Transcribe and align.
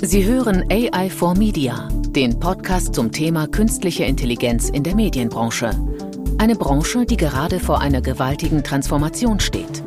Sie 0.00 0.24
hören 0.24 0.64
AI 0.70 1.10
for 1.10 1.34
Media, 1.36 1.88
den 2.10 2.38
Podcast 2.38 2.94
zum 2.94 3.10
Thema 3.10 3.48
künstliche 3.48 4.04
Intelligenz 4.04 4.70
in 4.70 4.84
der 4.84 4.94
Medienbranche. 4.94 5.70
Eine 6.38 6.54
Branche, 6.54 7.04
die 7.04 7.16
gerade 7.16 7.58
vor 7.58 7.80
einer 7.80 8.00
gewaltigen 8.00 8.62
Transformation 8.62 9.40
steht. 9.40 9.82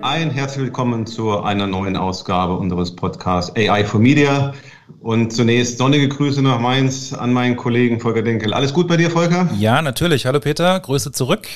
Ein 0.00 0.30
herzlich 0.30 0.64
willkommen 0.64 1.04
zu 1.06 1.38
einer 1.40 1.66
neuen 1.66 1.98
Ausgabe 1.98 2.56
unseres 2.56 2.96
Podcasts 2.96 3.54
AI 3.56 3.84
for 3.84 4.00
Media. 4.00 4.54
Und 5.00 5.32
zunächst 5.34 5.76
sonnige 5.76 6.08
Grüße 6.08 6.40
nach 6.40 6.58
Mainz 6.58 7.12
an 7.12 7.34
meinen 7.34 7.56
Kollegen 7.56 8.00
Volker 8.00 8.22
Denkel. 8.22 8.54
Alles 8.54 8.72
gut 8.72 8.88
bei 8.88 8.96
dir, 8.96 9.10
Volker? 9.10 9.50
Ja, 9.58 9.82
natürlich. 9.82 10.24
Hallo 10.24 10.40
Peter, 10.40 10.80
Grüße 10.80 11.12
zurück. 11.12 11.46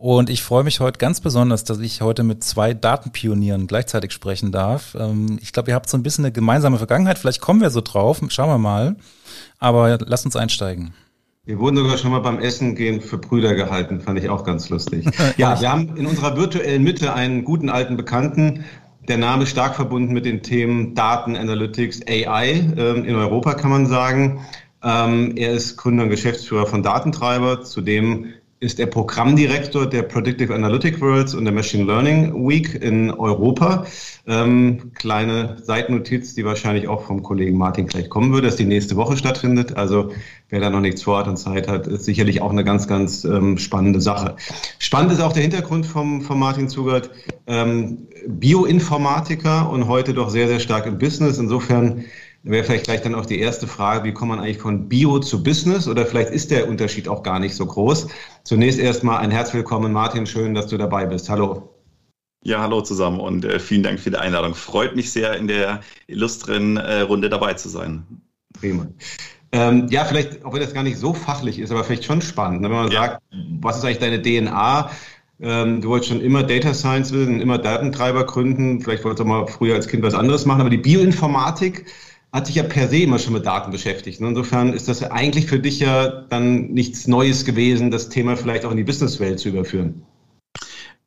Und 0.00 0.30
ich 0.30 0.42
freue 0.42 0.64
mich 0.64 0.80
heute 0.80 0.96
ganz 0.96 1.20
besonders, 1.20 1.62
dass 1.64 1.78
ich 1.78 2.00
heute 2.00 2.22
mit 2.22 2.42
zwei 2.42 2.72
Datenpionieren 2.72 3.66
gleichzeitig 3.66 4.12
sprechen 4.12 4.50
darf. 4.50 4.96
Ähm, 4.98 5.38
ich 5.42 5.52
glaube, 5.52 5.70
ihr 5.70 5.74
habt 5.74 5.90
so 5.90 5.98
ein 5.98 6.02
bisschen 6.02 6.24
eine 6.24 6.32
gemeinsame 6.32 6.78
Vergangenheit. 6.78 7.18
Vielleicht 7.18 7.42
kommen 7.42 7.60
wir 7.60 7.68
so 7.68 7.82
drauf. 7.82 8.18
Schauen 8.28 8.48
wir 8.48 8.56
mal. 8.56 8.96
Aber 9.58 9.98
lasst 10.06 10.24
uns 10.24 10.36
einsteigen. 10.36 10.94
Wir 11.44 11.58
wurden 11.58 11.76
sogar 11.76 11.98
schon 11.98 12.12
mal 12.12 12.20
beim 12.20 12.38
Essen 12.38 12.76
gehen 12.76 13.02
für 13.02 13.18
Brüder 13.18 13.54
gehalten. 13.54 14.00
Fand 14.00 14.18
ich 14.18 14.30
auch 14.30 14.42
ganz 14.42 14.70
lustig. 14.70 15.04
ja, 15.36 15.60
wir 15.60 15.70
haben 15.70 15.94
in 15.96 16.06
unserer 16.06 16.34
virtuellen 16.34 16.82
Mitte 16.82 17.12
einen 17.12 17.44
guten 17.44 17.68
alten 17.68 17.98
Bekannten. 17.98 18.64
Der 19.06 19.18
Name 19.18 19.44
stark 19.46 19.74
verbunden 19.74 20.14
mit 20.14 20.24
den 20.24 20.42
Themen 20.42 20.94
Daten, 20.94 21.36
Analytics, 21.36 22.06
AI 22.08 22.72
ähm, 22.74 23.04
in 23.04 23.16
Europa 23.16 23.52
kann 23.52 23.68
man 23.68 23.84
sagen. 23.84 24.46
Ähm, 24.82 25.34
er 25.36 25.52
ist 25.52 25.76
Gründer 25.76 26.04
und 26.04 26.08
Geschäftsführer 26.08 26.64
von 26.64 26.82
Datentreiber, 26.82 27.64
zudem 27.64 28.32
ist 28.62 28.78
er 28.78 28.86
Programmdirektor 28.86 29.86
der 29.86 30.02
Predictive 30.02 30.54
Analytic 30.54 31.00
Worlds 31.00 31.34
und 31.34 31.46
der 31.46 31.54
Machine 31.54 31.84
Learning 31.84 32.46
Week 32.46 32.74
in 32.74 33.10
Europa. 33.10 33.86
Ähm, 34.26 34.92
kleine 34.94 35.56
Seitennotiz, 35.62 36.34
die 36.34 36.44
wahrscheinlich 36.44 36.86
auch 36.86 37.06
vom 37.06 37.22
Kollegen 37.22 37.56
Martin 37.56 37.86
gleich 37.86 38.10
kommen 38.10 38.34
würde, 38.34 38.48
dass 38.48 38.56
die 38.56 38.66
nächste 38.66 38.96
Woche 38.96 39.16
stattfindet. 39.16 39.78
Also 39.78 40.12
wer 40.50 40.60
da 40.60 40.68
noch 40.68 40.80
nichts 40.80 41.02
vorhat 41.02 41.26
und 41.26 41.38
Zeit 41.38 41.68
hat, 41.68 41.86
ist 41.86 42.04
sicherlich 42.04 42.42
auch 42.42 42.50
eine 42.50 42.62
ganz, 42.62 42.86
ganz 42.86 43.24
ähm, 43.24 43.56
spannende 43.56 44.02
Sache. 44.02 44.36
Spannend 44.78 45.12
ist 45.12 45.22
auch 45.22 45.32
der 45.32 45.42
Hintergrund 45.42 45.86
vom, 45.86 46.20
von 46.20 46.38
Martin 46.38 46.68
Zugert. 46.68 47.10
Ähm, 47.46 48.08
Bioinformatiker 48.28 49.70
und 49.70 49.88
heute 49.88 50.12
doch 50.12 50.28
sehr, 50.28 50.48
sehr 50.48 50.60
stark 50.60 50.84
im 50.84 50.98
Business. 50.98 51.38
Insofern 51.38 52.04
wäre 52.42 52.64
vielleicht 52.64 52.84
gleich 52.84 53.02
dann 53.02 53.14
auch 53.14 53.26
die 53.26 53.38
erste 53.38 53.66
Frage, 53.66 54.04
wie 54.04 54.12
kommt 54.12 54.30
man 54.30 54.40
eigentlich 54.40 54.58
von 54.58 54.88
Bio 54.88 55.18
zu 55.18 55.42
Business 55.42 55.88
oder 55.88 56.06
vielleicht 56.06 56.30
ist 56.30 56.50
der 56.50 56.68
Unterschied 56.68 57.08
auch 57.08 57.22
gar 57.22 57.38
nicht 57.38 57.54
so 57.54 57.66
groß. 57.66 58.08
Zunächst 58.44 58.78
erstmal 58.78 59.18
ein 59.18 59.30
Herz 59.30 59.52
willkommen, 59.52 59.92
Martin, 59.92 60.26
schön, 60.26 60.54
dass 60.54 60.66
du 60.68 60.78
dabei 60.78 61.06
bist. 61.06 61.28
Hallo. 61.28 61.74
Ja, 62.42 62.62
hallo 62.62 62.80
zusammen 62.80 63.20
und 63.20 63.44
äh, 63.44 63.60
vielen 63.60 63.82
Dank 63.82 64.00
für 64.00 64.10
die 64.10 64.16
Einladung. 64.16 64.54
Freut 64.54 64.96
mich 64.96 65.12
sehr, 65.12 65.36
in 65.36 65.46
der 65.46 65.80
illustren 66.06 66.78
äh, 66.78 67.00
Runde 67.00 67.28
dabei 67.28 67.52
zu 67.54 67.68
sein. 67.68 68.22
Prima. 68.58 68.86
Ähm, 69.52 69.88
ja, 69.90 70.06
vielleicht, 70.06 70.44
auch 70.44 70.54
wenn 70.54 70.60
das 70.60 70.72
gar 70.72 70.82
nicht 70.82 70.96
so 70.96 71.12
fachlich 71.12 71.58
ist, 71.58 71.70
aber 71.70 71.84
vielleicht 71.84 72.04
schon 72.04 72.22
spannend, 72.22 72.62
ne? 72.62 72.70
wenn 72.70 72.76
man 72.76 72.90
ja. 72.90 73.02
sagt, 73.02 73.22
was 73.60 73.76
ist 73.76 73.84
eigentlich 73.84 73.98
deine 73.98 74.22
DNA? 74.22 74.90
Ähm, 75.42 75.80
du 75.80 75.88
wolltest 75.88 76.12
schon 76.12 76.20
immer 76.20 76.42
Data 76.42 76.72
Science 76.72 77.12
wissen, 77.12 77.40
immer 77.40 77.58
Datentreiber 77.58 78.24
gründen. 78.24 78.80
Vielleicht 78.80 79.04
wolltest 79.04 79.20
du 79.20 79.24
mal 79.24 79.46
früher 79.46 79.74
als 79.74 79.88
Kind 79.88 80.02
was 80.02 80.14
anderes 80.14 80.46
machen, 80.46 80.60
aber 80.60 80.70
die 80.70 80.78
Bioinformatik, 80.78 81.86
hat 82.32 82.46
sich 82.46 82.56
ja 82.56 82.62
per 82.62 82.88
se 82.88 82.98
immer 82.98 83.18
schon 83.18 83.32
mit 83.32 83.46
Daten 83.46 83.72
beschäftigt. 83.72 84.20
Insofern 84.20 84.72
ist 84.72 84.88
das 84.88 85.02
eigentlich 85.02 85.46
für 85.46 85.58
dich 85.58 85.80
ja 85.80 86.08
dann 86.08 86.68
nichts 86.68 87.08
Neues 87.08 87.44
gewesen, 87.44 87.90
das 87.90 88.08
Thema 88.08 88.36
vielleicht 88.36 88.64
auch 88.64 88.70
in 88.70 88.76
die 88.76 88.84
Businesswelt 88.84 89.40
zu 89.40 89.48
überführen. 89.48 90.02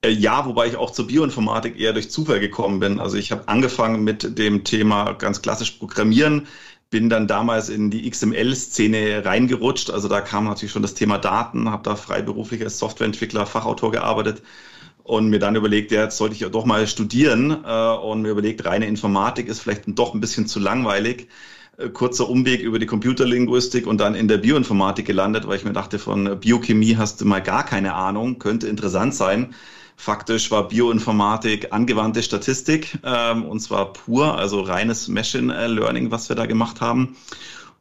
Äh, 0.02 0.10
ja, 0.10 0.46
wobei 0.46 0.68
ich 0.68 0.76
auch 0.76 0.92
zur 0.92 1.08
Bioinformatik 1.08 1.80
eher 1.80 1.94
durch 1.94 2.12
Zufall 2.12 2.40
gekommen 2.40 2.80
bin. 2.80 3.00
Also 3.00 3.18
ich 3.18 3.32
habe 3.32 3.48
angefangen 3.48 4.04
mit 4.04 4.38
dem 4.38 4.66
Thema 4.66 5.14
ganz 5.14 5.42
klassisch 5.42 5.72
Programmieren, 5.72 6.48
bin 6.90 7.10
dann 7.10 7.28
damals 7.28 7.70
in 7.70 7.90
die 7.90 8.10
XML-Szene 8.10 9.24
reingerutscht. 9.26 9.92
Also 9.92 10.10
da 10.10 10.20
kam 10.20 10.44
natürlich 10.44 10.74
schon 10.74 10.82
das 10.82 10.94
Thema 10.94 11.18
Daten, 11.20 11.72
habe 11.72 11.84
da 11.84 11.96
freiberuflich 11.96 12.62
als 12.64 12.80
Softwareentwickler, 12.80 13.46
Fachautor 13.46 13.92
gearbeitet 13.92 14.44
und 15.04 15.30
mir 15.30 15.40
dann 15.40 15.56
überlegt, 15.56 15.92
ja, 15.92 16.04
jetzt 16.04 16.18
sollte 16.18 16.34
ich 16.36 16.42
ja 16.42 16.50
doch 16.50 16.66
mal 16.66 16.88
studieren 16.88 17.52
äh, 17.66 17.96
und 17.96 18.22
mir 18.22 18.30
überlegt, 18.30 18.66
reine 18.66 18.88
Informatik 18.88 19.48
ist 19.48 19.60
vielleicht 19.60 19.84
doch 19.88 20.14
ein 20.14 20.22
bisschen 20.22 20.48
zu 20.48 20.60
langweilig. 20.60 21.28
Äh, 21.78 21.90
kurzer 21.90 22.30
Umweg 22.30 22.62
über 22.62 22.80
die 22.80 22.86
Computerlinguistik 22.86 23.86
und 23.86 24.00
dann 24.00 24.16
in 24.16 24.28
der 24.28 24.38
Bioinformatik 24.38 25.06
gelandet, 25.06 25.48
weil 25.48 25.58
ich 25.58 25.66
mir 25.66 25.74
dachte, 25.74 26.00
von 26.00 26.40
Biochemie 26.40 26.96
hast 26.96 27.20
du 27.20 27.26
mal 27.26 27.42
gar 27.42 27.66
keine 27.66 27.94
Ahnung, 27.94 28.40
könnte 28.40 28.68
interessant 28.68 29.14
sein. 29.14 29.54
Faktisch 29.96 30.50
war 30.52 30.70
Bioinformatik 30.70 31.72
angewandte 31.72 32.24
Statistik 32.24 32.98
ähm, 33.04 33.46
und 33.46 33.60
zwar 33.60 33.94
pur, 33.94 34.38
also 34.38 34.62
reines 34.62 35.08
Machine 35.08 35.68
Learning, 35.68 36.12
was 36.12 36.30
wir 36.30 36.36
da 36.36 36.46
gemacht 36.46 36.82
haben. 36.82 37.16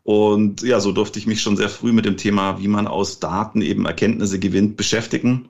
Und 0.04 0.62
ja, 0.62 0.80
so 0.80 0.90
durfte 0.90 1.20
ich 1.20 1.26
mich 1.26 1.40
schon 1.40 1.56
sehr 1.56 1.68
früh 1.68 1.92
mit 1.92 2.04
dem 2.04 2.16
Thema, 2.16 2.58
wie 2.58 2.66
man 2.66 2.88
aus 2.88 3.20
Daten 3.20 3.62
eben 3.62 3.86
Erkenntnisse 3.86 4.40
gewinnt, 4.40 4.76
beschäftigen 4.76 5.48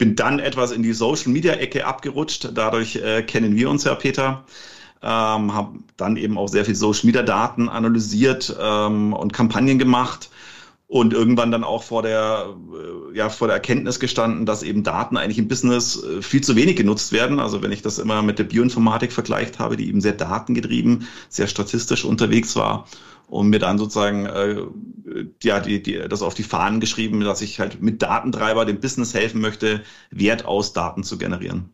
bin 0.00 0.16
dann 0.16 0.38
etwas 0.38 0.72
in 0.72 0.82
die 0.82 0.94
Social 0.94 1.30
Media 1.30 1.52
Ecke 1.52 1.86
abgerutscht. 1.86 2.48
Dadurch 2.54 2.96
äh, 2.96 3.22
kennen 3.22 3.54
wir 3.54 3.68
uns 3.68 3.84
ja, 3.84 3.94
Peter. 3.94 4.44
Ähm, 5.02 5.54
habe 5.54 5.78
dann 5.98 6.16
eben 6.16 6.38
auch 6.38 6.48
sehr 6.48 6.64
viel 6.64 6.74
Social 6.74 7.06
Media 7.06 7.22
Daten 7.22 7.68
analysiert 7.68 8.56
ähm, 8.58 9.12
und 9.12 9.34
Kampagnen 9.34 9.78
gemacht 9.78 10.30
und 10.88 11.12
irgendwann 11.12 11.50
dann 11.50 11.64
auch 11.64 11.82
vor 11.82 12.02
der 12.02 12.46
äh, 13.12 13.16
ja 13.16 13.28
vor 13.28 13.48
der 13.48 13.56
Erkenntnis 13.56 14.00
gestanden, 14.00 14.46
dass 14.46 14.62
eben 14.62 14.82
Daten 14.82 15.18
eigentlich 15.18 15.38
im 15.38 15.48
Business 15.48 16.02
äh, 16.02 16.22
viel 16.22 16.40
zu 16.40 16.56
wenig 16.56 16.76
genutzt 16.76 17.12
werden. 17.12 17.38
Also 17.38 17.62
wenn 17.62 17.70
ich 17.70 17.82
das 17.82 17.98
immer 17.98 18.22
mit 18.22 18.38
der 18.38 18.44
Bioinformatik 18.44 19.12
vergleicht 19.12 19.58
habe, 19.58 19.76
die 19.76 19.88
eben 19.88 20.00
sehr 20.00 20.14
datengetrieben, 20.14 21.06
sehr 21.28 21.46
statistisch 21.46 22.04
unterwegs 22.06 22.56
war 22.56 22.86
und 23.30 23.48
mir 23.48 23.60
dann 23.60 23.78
sozusagen 23.78 24.26
äh, 24.26 24.56
ja, 25.42 25.60
die, 25.60 25.82
die, 25.82 25.98
das 26.08 26.22
auf 26.22 26.34
die 26.34 26.42
Fahnen 26.42 26.80
geschrieben, 26.80 27.20
dass 27.20 27.40
ich 27.42 27.60
halt 27.60 27.80
mit 27.80 28.02
Datentreiber 28.02 28.64
dem 28.64 28.80
Business 28.80 29.14
helfen 29.14 29.40
möchte, 29.40 29.82
Wert 30.10 30.44
aus 30.44 30.72
Daten 30.72 31.04
zu 31.04 31.16
generieren. 31.16 31.70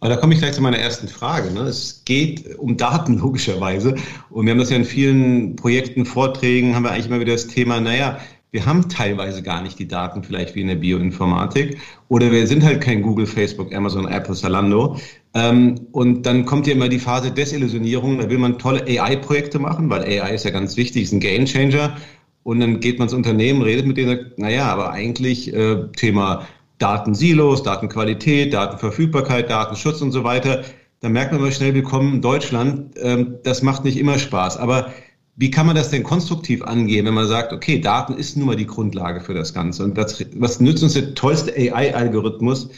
Aber 0.00 0.08
da 0.08 0.16
komme 0.16 0.34
ich 0.34 0.40
gleich 0.40 0.54
zu 0.54 0.60
meiner 0.60 0.78
ersten 0.78 1.06
Frage. 1.06 1.52
Ne? 1.52 1.60
Es 1.60 2.02
geht 2.04 2.58
um 2.58 2.76
Daten 2.76 3.18
logischerweise. 3.20 3.94
Und 4.30 4.46
wir 4.46 4.50
haben 4.50 4.58
das 4.58 4.70
ja 4.70 4.76
in 4.76 4.84
vielen 4.84 5.54
Projekten, 5.54 6.04
Vorträgen, 6.04 6.74
haben 6.74 6.82
wir 6.82 6.90
eigentlich 6.90 7.06
immer 7.06 7.20
wieder 7.20 7.34
das 7.34 7.46
Thema, 7.46 7.80
naja, 7.80 8.18
wir 8.52 8.66
haben 8.66 8.88
teilweise 8.90 9.42
gar 9.42 9.62
nicht 9.62 9.78
die 9.78 9.88
Daten 9.88 10.22
vielleicht 10.22 10.54
wie 10.54 10.60
in 10.60 10.68
der 10.68 10.76
Bioinformatik 10.76 11.78
oder 12.08 12.30
wir 12.30 12.46
sind 12.46 12.62
halt 12.62 12.82
kein 12.82 13.00
Google, 13.00 13.26
Facebook, 13.26 13.74
Amazon, 13.74 14.06
Apple, 14.06 14.34
Zalando. 14.34 14.98
Ähm, 15.34 15.86
und 15.92 16.26
dann 16.26 16.44
kommt 16.44 16.66
ja 16.66 16.74
immer 16.74 16.90
die 16.90 16.98
Phase 16.98 17.30
Desillusionierung, 17.30 18.18
da 18.18 18.28
will 18.28 18.36
man 18.36 18.58
tolle 18.58 18.82
AI-Projekte 18.82 19.58
machen, 19.58 19.88
weil 19.88 20.02
AI 20.02 20.34
ist 20.34 20.44
ja 20.44 20.50
ganz 20.50 20.76
wichtig, 20.76 21.04
ist 21.04 21.12
ein 21.12 21.20
Gamechanger. 21.20 21.96
Und 22.42 22.60
dann 22.60 22.80
geht 22.80 22.98
man 22.98 23.06
ins 23.06 23.14
Unternehmen, 23.14 23.62
redet 23.62 23.86
mit 23.86 23.96
denen, 23.96 24.18
sagt, 24.18 24.38
naja, 24.38 24.66
aber 24.66 24.90
eigentlich 24.90 25.54
äh, 25.54 25.86
Thema 25.96 26.46
Datensilos, 26.78 27.62
Datenqualität, 27.62 28.52
Datenverfügbarkeit, 28.52 29.48
Datenschutz 29.48 30.02
und 30.02 30.10
so 30.10 30.24
weiter. 30.24 30.62
Da 31.00 31.08
merkt 31.08 31.32
man 31.32 31.40
immer 31.40 31.52
schnell, 31.52 31.72
willkommen 31.74 32.16
in 32.16 32.20
Deutschland. 32.20 32.96
Ähm, 33.00 33.36
das 33.44 33.62
macht 33.62 33.84
nicht 33.84 33.96
immer 33.96 34.18
Spaß. 34.18 34.58
Aber 34.58 34.92
wie 35.36 35.50
kann 35.50 35.66
man 35.66 35.76
das 35.76 35.90
denn 35.90 36.02
konstruktiv 36.02 36.62
angehen, 36.62 37.06
wenn 37.06 37.14
man 37.14 37.26
sagt, 37.26 37.52
okay, 37.52 37.80
Daten 37.80 38.14
ist 38.14 38.36
nun 38.36 38.46
mal 38.46 38.56
die 38.56 38.66
Grundlage 38.66 39.20
für 39.20 39.34
das 39.34 39.54
Ganze. 39.54 39.84
Und 39.84 39.96
was, 39.96 40.22
was 40.36 40.60
nützt 40.60 40.82
uns 40.82 40.92
der 40.92 41.14
tollste 41.14 41.52
AI-Algorithmus, 41.52 42.68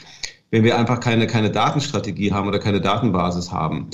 wenn 0.50 0.62
wir 0.62 0.78
einfach 0.78 1.00
keine, 1.00 1.26
keine 1.26 1.50
Datenstrategie 1.50 2.32
haben 2.32 2.46
oder 2.46 2.60
keine 2.60 2.80
Datenbasis 2.80 3.50
haben? 3.50 3.88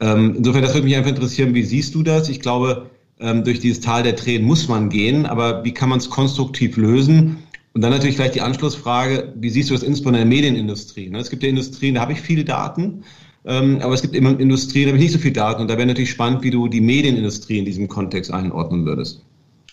Ähm, 0.00 0.34
insofern, 0.38 0.62
das 0.62 0.74
würde 0.74 0.86
mich 0.86 0.96
einfach 0.96 1.10
interessieren, 1.10 1.54
wie 1.54 1.62
siehst 1.62 1.94
du 1.94 2.02
das? 2.02 2.28
Ich 2.28 2.40
glaube, 2.40 2.90
ähm, 3.18 3.44
durch 3.44 3.60
dieses 3.60 3.80
Tal 3.80 4.02
der 4.02 4.16
Tränen 4.16 4.46
muss 4.46 4.68
man 4.68 4.88
gehen, 4.88 5.26
aber 5.26 5.64
wie 5.64 5.72
kann 5.72 5.88
man 5.90 5.98
es 5.98 6.08
konstruktiv 6.08 6.76
lösen? 6.76 7.38
Und 7.74 7.82
dann 7.82 7.90
natürlich 7.90 8.16
gleich 8.16 8.32
die 8.32 8.40
Anschlussfrage, 8.40 9.34
wie 9.36 9.50
siehst 9.50 9.68
du 9.68 9.74
das 9.74 9.82
insbesondere 9.82 10.22
in 10.22 10.30
der 10.30 10.36
Medienindustrie? 10.36 11.10
Ne? 11.10 11.18
Es 11.18 11.28
gibt 11.28 11.42
ja 11.42 11.50
Industrien, 11.50 11.96
da 11.96 12.00
habe 12.00 12.12
ich 12.12 12.20
viele 12.22 12.44
Daten, 12.44 13.04
ähm, 13.46 13.80
aber 13.80 13.94
es 13.94 14.02
gibt 14.02 14.14
immer 14.14 14.38
Industrien, 14.38 14.86
da 14.86 14.88
habe 14.90 14.98
ich 14.98 15.04
nicht 15.04 15.12
so 15.12 15.18
viel 15.18 15.32
Daten. 15.32 15.62
Und 15.62 15.68
da 15.68 15.76
wäre 15.76 15.86
natürlich 15.86 16.10
spannend, 16.10 16.42
wie 16.42 16.50
du 16.50 16.68
die 16.68 16.80
Medienindustrie 16.80 17.58
in 17.58 17.64
diesem 17.64 17.88
Kontext 17.88 18.32
einordnen 18.32 18.84
würdest. 18.84 19.22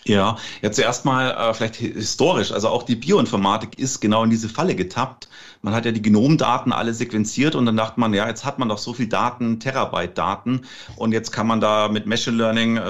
Ja, 0.05 0.37
ja 0.61 0.71
zuerst 0.71 1.05
mal 1.05 1.31
äh, 1.31 1.53
vielleicht 1.53 1.75
historisch. 1.75 2.51
Also 2.51 2.69
auch 2.69 2.83
die 2.83 2.95
Bioinformatik 2.95 3.79
ist 3.79 3.99
genau 3.99 4.23
in 4.23 4.29
diese 4.29 4.49
Falle 4.49 4.75
getappt. 4.75 5.27
Man 5.65 5.73
hat 5.73 5.85
ja 5.85 5.93
die 5.93 6.01
Genomdaten 6.01 6.73
alle 6.73 6.93
sequenziert 6.93 7.55
und 7.55 7.65
dann 7.65 7.77
dachte 7.77 7.97
man, 7.97 8.13
ja, 8.13 8.27
jetzt 8.27 8.43
hat 8.43 8.59
man 8.59 8.67
doch 8.67 8.77
so 8.77 8.91
viel 8.91 9.07
Daten, 9.07 9.61
Terabyte 9.61 10.17
Daten 10.17 10.63
und 10.97 11.13
jetzt 11.13 11.31
kann 11.31 11.47
man 11.47 11.61
da 11.61 11.87
mit 11.87 12.05
Machine 12.05 12.35
Learning 12.35 12.75
äh, 12.75 12.81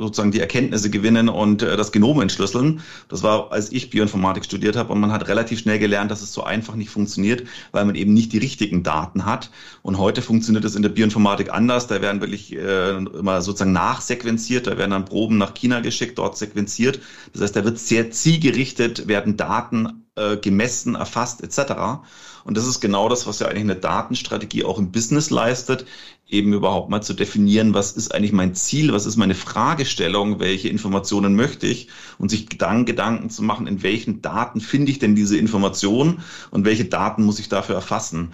sozusagen 0.00 0.30
die 0.30 0.38
Erkenntnisse 0.38 0.90
gewinnen 0.90 1.28
und 1.28 1.62
äh, 1.62 1.76
das 1.76 1.90
Genom 1.90 2.20
entschlüsseln. 2.20 2.82
Das 3.08 3.24
war, 3.24 3.50
als 3.50 3.72
ich 3.72 3.90
Bioinformatik 3.90 4.44
studiert 4.44 4.76
habe 4.76 4.92
und 4.92 5.00
man 5.00 5.10
hat 5.10 5.26
relativ 5.26 5.58
schnell 5.58 5.80
gelernt, 5.80 6.12
dass 6.12 6.22
es 6.22 6.32
so 6.32 6.44
einfach 6.44 6.76
nicht 6.76 6.90
funktioniert, 6.90 7.48
weil 7.72 7.84
man 7.84 7.96
eben 7.96 8.14
nicht 8.14 8.32
die 8.32 8.38
richtigen 8.38 8.84
Daten 8.84 9.26
hat. 9.26 9.50
Und 9.82 9.98
heute 9.98 10.22
funktioniert 10.22 10.64
es 10.64 10.76
in 10.76 10.82
der 10.82 10.90
Bioinformatik 10.90 11.52
anders. 11.52 11.88
Da 11.88 12.00
werden 12.00 12.20
wirklich 12.20 12.54
äh, 12.54 12.96
immer 12.96 13.42
sozusagen 13.42 13.72
nachsequenziert, 13.72 14.68
da 14.68 14.78
werden 14.78 14.92
dann 14.92 15.04
Proben 15.04 15.36
nach 15.36 15.52
China 15.54 15.80
geschickt, 15.80 16.16
dort 16.18 16.38
sequenziert. 16.38 17.00
Das 17.32 17.42
heißt, 17.42 17.56
da 17.56 17.64
wird 17.64 17.80
sehr 17.80 18.12
zielgerichtet, 18.12 19.08
werden 19.08 19.36
Daten 19.36 20.03
äh, 20.16 20.36
gemessen, 20.36 20.94
erfasst 20.94 21.42
etc. 21.42 22.04
Und 22.44 22.56
das 22.56 22.66
ist 22.66 22.80
genau 22.80 23.08
das, 23.08 23.26
was 23.26 23.40
ja 23.40 23.48
eigentlich 23.48 23.62
eine 23.62 23.76
Datenstrategie 23.76 24.64
auch 24.64 24.78
im 24.78 24.92
Business 24.92 25.30
leistet, 25.30 25.86
eben 26.28 26.52
überhaupt 26.52 26.88
mal 26.88 27.02
zu 27.02 27.14
definieren, 27.14 27.74
was 27.74 27.92
ist 27.92 28.14
eigentlich 28.14 28.32
mein 28.32 28.54
Ziel, 28.54 28.92
was 28.92 29.06
ist 29.06 29.16
meine 29.16 29.34
Fragestellung, 29.34 30.40
welche 30.40 30.68
Informationen 30.68 31.34
möchte 31.34 31.66
ich 31.66 31.88
und 32.18 32.30
sich 32.30 32.46
dann 32.46 32.86
Gedanken 32.86 33.28
zu 33.30 33.42
machen, 33.42 33.66
in 33.66 33.82
welchen 33.82 34.22
Daten 34.22 34.60
finde 34.60 34.90
ich 34.90 34.98
denn 34.98 35.14
diese 35.14 35.36
Information 35.36 36.22
und 36.50 36.64
welche 36.64 36.86
Daten 36.86 37.24
muss 37.24 37.38
ich 37.38 37.48
dafür 37.48 37.74
erfassen 37.74 38.32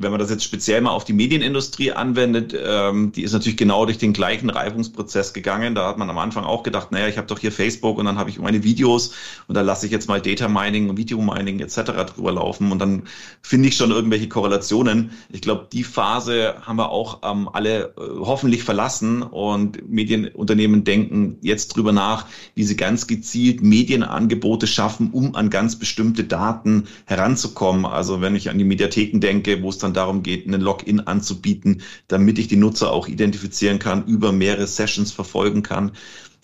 wenn 0.00 0.12
man 0.12 0.20
das 0.20 0.30
jetzt 0.30 0.44
speziell 0.44 0.80
mal 0.80 0.92
auf 0.92 1.04
die 1.04 1.12
Medienindustrie 1.12 1.90
anwendet, 1.90 2.54
ähm, 2.56 3.10
die 3.10 3.24
ist 3.24 3.32
natürlich 3.32 3.56
genau 3.56 3.84
durch 3.84 3.98
den 3.98 4.12
gleichen 4.12 4.48
Reifungsprozess 4.48 5.32
gegangen. 5.32 5.74
Da 5.74 5.88
hat 5.88 5.98
man 5.98 6.08
am 6.08 6.18
Anfang 6.18 6.44
auch 6.44 6.62
gedacht, 6.62 6.92
naja, 6.92 7.08
ich 7.08 7.18
habe 7.18 7.26
doch 7.26 7.40
hier 7.40 7.50
Facebook 7.50 7.98
und 7.98 8.04
dann 8.04 8.16
habe 8.16 8.30
ich 8.30 8.38
meine 8.38 8.62
Videos 8.62 9.12
und 9.48 9.56
da 9.56 9.62
lasse 9.62 9.86
ich 9.86 9.92
jetzt 9.92 10.08
mal 10.08 10.20
Data 10.20 10.48
Mining 10.48 10.88
und 10.88 10.98
Video 10.98 11.20
Mining 11.20 11.58
etc. 11.58 11.82
drüber 12.14 12.30
laufen 12.30 12.70
und 12.70 12.78
dann 12.78 13.02
finde 13.42 13.68
ich 13.68 13.76
schon 13.76 13.90
irgendwelche 13.90 14.28
Korrelationen. 14.28 15.10
Ich 15.30 15.40
glaube, 15.40 15.66
die 15.72 15.82
Phase 15.82 16.54
haben 16.62 16.76
wir 16.76 16.90
auch 16.90 17.20
ähm, 17.24 17.48
alle 17.52 17.86
äh, 17.96 18.00
hoffentlich 18.20 18.62
verlassen 18.62 19.22
und 19.22 19.88
Medienunternehmen 19.90 20.84
denken 20.84 21.38
jetzt 21.42 21.74
drüber 21.74 21.90
nach, 21.92 22.26
wie 22.54 22.62
sie 22.62 22.76
ganz 22.76 23.08
gezielt 23.08 23.62
Medienangebote 23.62 24.68
schaffen, 24.68 25.10
um 25.10 25.34
an 25.34 25.50
ganz 25.50 25.74
bestimmte 25.74 26.22
Daten 26.22 26.84
heranzukommen. 27.06 27.84
Also 27.84 28.20
wenn 28.20 28.36
ich 28.36 28.48
an 28.48 28.58
die 28.58 28.64
Mediatheken 28.64 29.18
denke, 29.18 29.60
wo 29.60 29.70
es 29.70 29.78
dann 29.78 29.87
dann 29.88 29.94
darum 29.94 30.22
geht, 30.22 30.46
einen 30.46 30.60
Login 30.60 31.00
anzubieten, 31.00 31.82
damit 32.06 32.38
ich 32.38 32.48
die 32.48 32.56
Nutzer 32.56 32.92
auch 32.92 33.08
identifizieren 33.08 33.78
kann, 33.78 34.04
über 34.06 34.32
mehrere 34.32 34.66
Sessions 34.66 35.12
verfolgen 35.12 35.62
kann. 35.62 35.92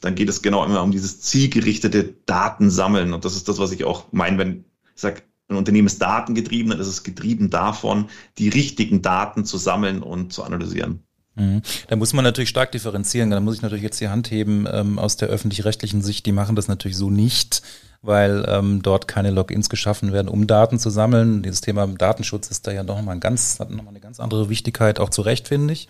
Dann 0.00 0.14
geht 0.14 0.28
es 0.28 0.42
genau 0.42 0.64
immer 0.64 0.82
um 0.82 0.90
dieses 0.90 1.20
zielgerichtete 1.20 2.14
Datensammeln. 2.26 3.12
Und 3.12 3.24
das 3.24 3.36
ist 3.36 3.48
das, 3.48 3.58
was 3.58 3.72
ich 3.72 3.84
auch 3.84 4.06
meine, 4.12 4.38
wenn 4.38 4.64
ich 4.94 5.00
sage, 5.00 5.22
ein 5.48 5.56
Unternehmen 5.56 5.86
ist 5.86 6.00
datengetrieben, 6.00 6.70
dann 6.70 6.80
ist 6.80 6.86
es 6.86 7.02
getrieben 7.02 7.50
davon, 7.50 8.08
die 8.38 8.48
richtigen 8.48 9.02
Daten 9.02 9.44
zu 9.44 9.58
sammeln 9.58 10.02
und 10.02 10.32
zu 10.32 10.42
analysieren. 10.42 11.00
Mhm. 11.34 11.62
Da 11.88 11.96
muss 11.96 12.12
man 12.12 12.24
natürlich 12.24 12.48
stark 12.48 12.72
differenzieren. 12.72 13.30
Da 13.30 13.40
muss 13.40 13.56
ich 13.56 13.62
natürlich 13.62 13.82
jetzt 13.82 14.00
die 14.00 14.08
Hand 14.08 14.30
heben 14.30 14.66
ähm, 14.70 14.98
aus 14.98 15.16
der 15.16 15.28
öffentlich-rechtlichen 15.28 16.02
Sicht. 16.02 16.26
Die 16.26 16.32
machen 16.32 16.56
das 16.56 16.68
natürlich 16.68 16.96
so 16.96 17.10
nicht 17.10 17.62
weil 18.04 18.44
ähm, 18.48 18.82
dort 18.82 19.08
keine 19.08 19.30
Logins 19.30 19.68
geschaffen 19.68 20.12
werden, 20.12 20.28
um 20.28 20.46
Daten 20.46 20.78
zu 20.78 20.90
sammeln. 20.90 21.42
Dieses 21.42 21.62
Thema 21.62 21.86
Datenschutz 21.86 22.48
ist 22.48 22.66
da 22.66 22.72
ja 22.72 22.82
noch 22.82 23.00
mal 23.00 23.12
ein 23.12 23.20
ganz, 23.20 23.58
hat 23.58 23.70
nochmal 23.70 23.88
eine 23.88 24.00
ganz 24.00 24.20
andere 24.20 24.50
Wichtigkeit, 24.50 25.00
auch 25.00 25.08
zu 25.08 25.22
Recht, 25.22 25.48
finde 25.48 25.72
ich. 25.72 25.88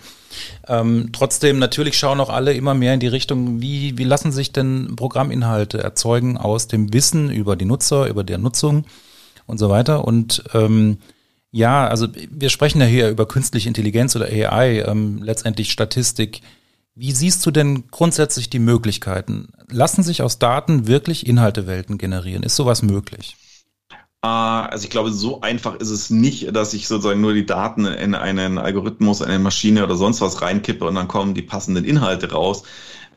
Ähm, 0.68 1.10
trotzdem, 1.12 1.58
natürlich 1.58 1.98
schauen 1.98 2.20
auch 2.20 2.30
alle 2.30 2.54
immer 2.54 2.74
mehr 2.74 2.94
in 2.94 3.00
die 3.00 3.08
Richtung, 3.08 3.60
wie, 3.60 3.98
wie 3.98 4.04
lassen 4.04 4.30
sich 4.30 4.52
denn 4.52 4.94
Programminhalte 4.94 5.82
erzeugen 5.82 6.36
aus 6.36 6.68
dem 6.68 6.92
Wissen 6.92 7.30
über 7.30 7.56
die 7.56 7.64
Nutzer, 7.64 8.06
über 8.06 8.22
der 8.22 8.38
Nutzung 8.38 8.84
und 9.46 9.58
so 9.58 9.68
weiter. 9.68 10.04
Und 10.04 10.44
ähm, 10.54 10.98
ja, 11.50 11.86
also 11.86 12.08
wir 12.30 12.48
sprechen 12.48 12.80
ja 12.80 12.86
hier 12.86 13.08
über 13.08 13.26
künstliche 13.26 13.68
Intelligenz 13.68 14.14
oder 14.14 14.26
AI, 14.26 14.84
ähm, 14.86 15.22
letztendlich 15.22 15.72
Statistik. 15.72 16.42
Wie 16.96 17.10
siehst 17.10 17.44
du 17.44 17.50
denn 17.50 17.88
grundsätzlich 17.90 18.50
die 18.50 18.60
Möglichkeiten? 18.60 19.48
Lassen 19.68 20.04
sich 20.04 20.22
aus 20.22 20.38
Daten 20.38 20.86
wirklich 20.86 21.26
Inhaltewelten 21.26 21.98
generieren? 21.98 22.44
Ist 22.44 22.54
sowas 22.54 22.82
möglich? 22.82 23.36
Ah, 24.22 24.66
also 24.66 24.84
ich 24.84 24.90
glaube, 24.90 25.10
so 25.10 25.40
einfach 25.40 25.74
ist 25.74 25.90
es 25.90 26.08
nicht, 26.08 26.54
dass 26.54 26.72
ich 26.72 26.86
sozusagen 26.86 27.20
nur 27.20 27.34
die 27.34 27.46
Daten 27.46 27.84
in 27.84 28.14
einen 28.14 28.58
Algorithmus, 28.58 29.22
eine 29.22 29.40
Maschine 29.40 29.82
oder 29.82 29.96
sonst 29.96 30.20
was 30.20 30.40
reinkippe 30.40 30.84
und 30.86 30.94
dann 30.94 31.08
kommen 31.08 31.34
die 31.34 31.42
passenden 31.42 31.84
Inhalte 31.84 32.30
raus. 32.30 32.62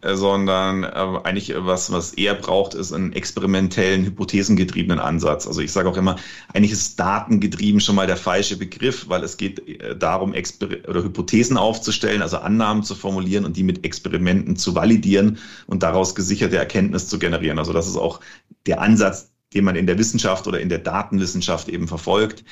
Äh, 0.01 0.15
sondern 0.15 0.83
äh, 0.83 0.87
eigentlich 1.23 1.53
was, 1.55 1.91
was 1.91 2.13
eher 2.13 2.35
braucht, 2.35 2.75
ist 2.75 2.93
einen 2.93 3.13
experimentellen, 3.13 4.05
hypothesengetriebenen 4.05 4.99
Ansatz. 4.99 5.47
Also 5.47 5.61
ich 5.61 5.71
sage 5.71 5.89
auch 5.89 5.97
immer, 5.97 6.17
eigentlich 6.53 6.71
ist 6.71 6.99
datengetrieben 6.99 7.81
schon 7.81 7.95
mal 7.95 8.05
der 8.05 8.17
falsche 8.17 8.57
Begriff, 8.57 9.09
weil 9.09 9.23
es 9.23 9.37
geht 9.37 9.67
äh, 9.67 9.95
darum, 9.95 10.33
Exper 10.33 10.67
oder 10.87 11.03
Hypothesen 11.03 11.57
aufzustellen, 11.57 12.21
also 12.21 12.37
Annahmen 12.37 12.83
zu 12.83 12.93
formulieren 12.93 13.45
und 13.45 13.57
die 13.57 13.63
mit 13.63 13.83
Experimenten 13.85 14.55
zu 14.55 14.75
validieren 14.75 15.39
und 15.65 15.81
daraus 15.81 16.13
gesicherte 16.13 16.57
Erkenntnis 16.57 17.07
zu 17.07 17.17
generieren. 17.17 17.57
Also 17.57 17.73
das 17.73 17.87
ist 17.87 17.97
auch 17.97 18.19
der 18.67 18.81
Ansatz, 18.81 19.31
den 19.53 19.63
man 19.63 19.75
in 19.75 19.87
der 19.87 19.97
Wissenschaft 19.97 20.45
oder 20.45 20.59
in 20.59 20.69
der 20.69 20.79
Datenwissenschaft 20.79 21.69
eben 21.69 21.87
verfolgt. 21.87 22.43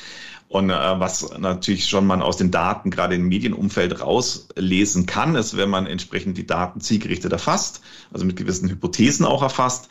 Und 0.55 0.69
äh, 0.69 0.73
was 0.73 1.37
natürlich 1.37 1.85
schon 1.85 2.07
man 2.07 2.21
aus 2.21 2.37
den 2.37 2.49
Daten 2.49 2.89
gerade 2.89 3.15
im 3.15 3.27
Medienumfeld 3.27 3.99
rauslesen 3.99 5.05
kann, 5.05 5.35
ist, 5.35 5.57
wenn 5.57 5.69
man 5.69 5.85
entsprechend 5.85 6.37
die 6.37 6.45
Daten 6.45 6.79
zielgerichtet 6.79 7.33
erfasst, 7.33 7.81
also 8.13 8.25
mit 8.25 8.37
gewissen 8.37 8.69
Hypothesen 8.69 9.25
auch 9.25 9.43
erfasst, 9.43 9.89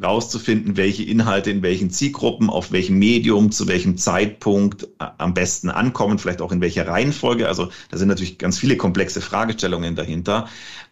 rauszufinden, 0.00 0.76
welche 0.76 1.02
Inhalte 1.02 1.50
in 1.50 1.62
welchen 1.62 1.90
Zielgruppen, 1.90 2.48
auf 2.48 2.70
welchem 2.70 3.00
Medium, 3.00 3.50
zu 3.50 3.66
welchem 3.66 3.96
Zeitpunkt 3.96 4.84
äh, 4.84 5.06
am 5.18 5.34
besten 5.34 5.68
ankommen, 5.68 6.20
vielleicht 6.20 6.42
auch 6.42 6.52
in 6.52 6.60
welcher 6.60 6.86
Reihenfolge. 6.86 7.48
Also 7.48 7.68
da 7.90 7.96
sind 7.96 8.06
natürlich 8.06 8.38
ganz 8.38 8.56
viele 8.56 8.76
komplexe 8.76 9.20
Fragestellungen 9.20 9.96
dahinter. 9.96 10.46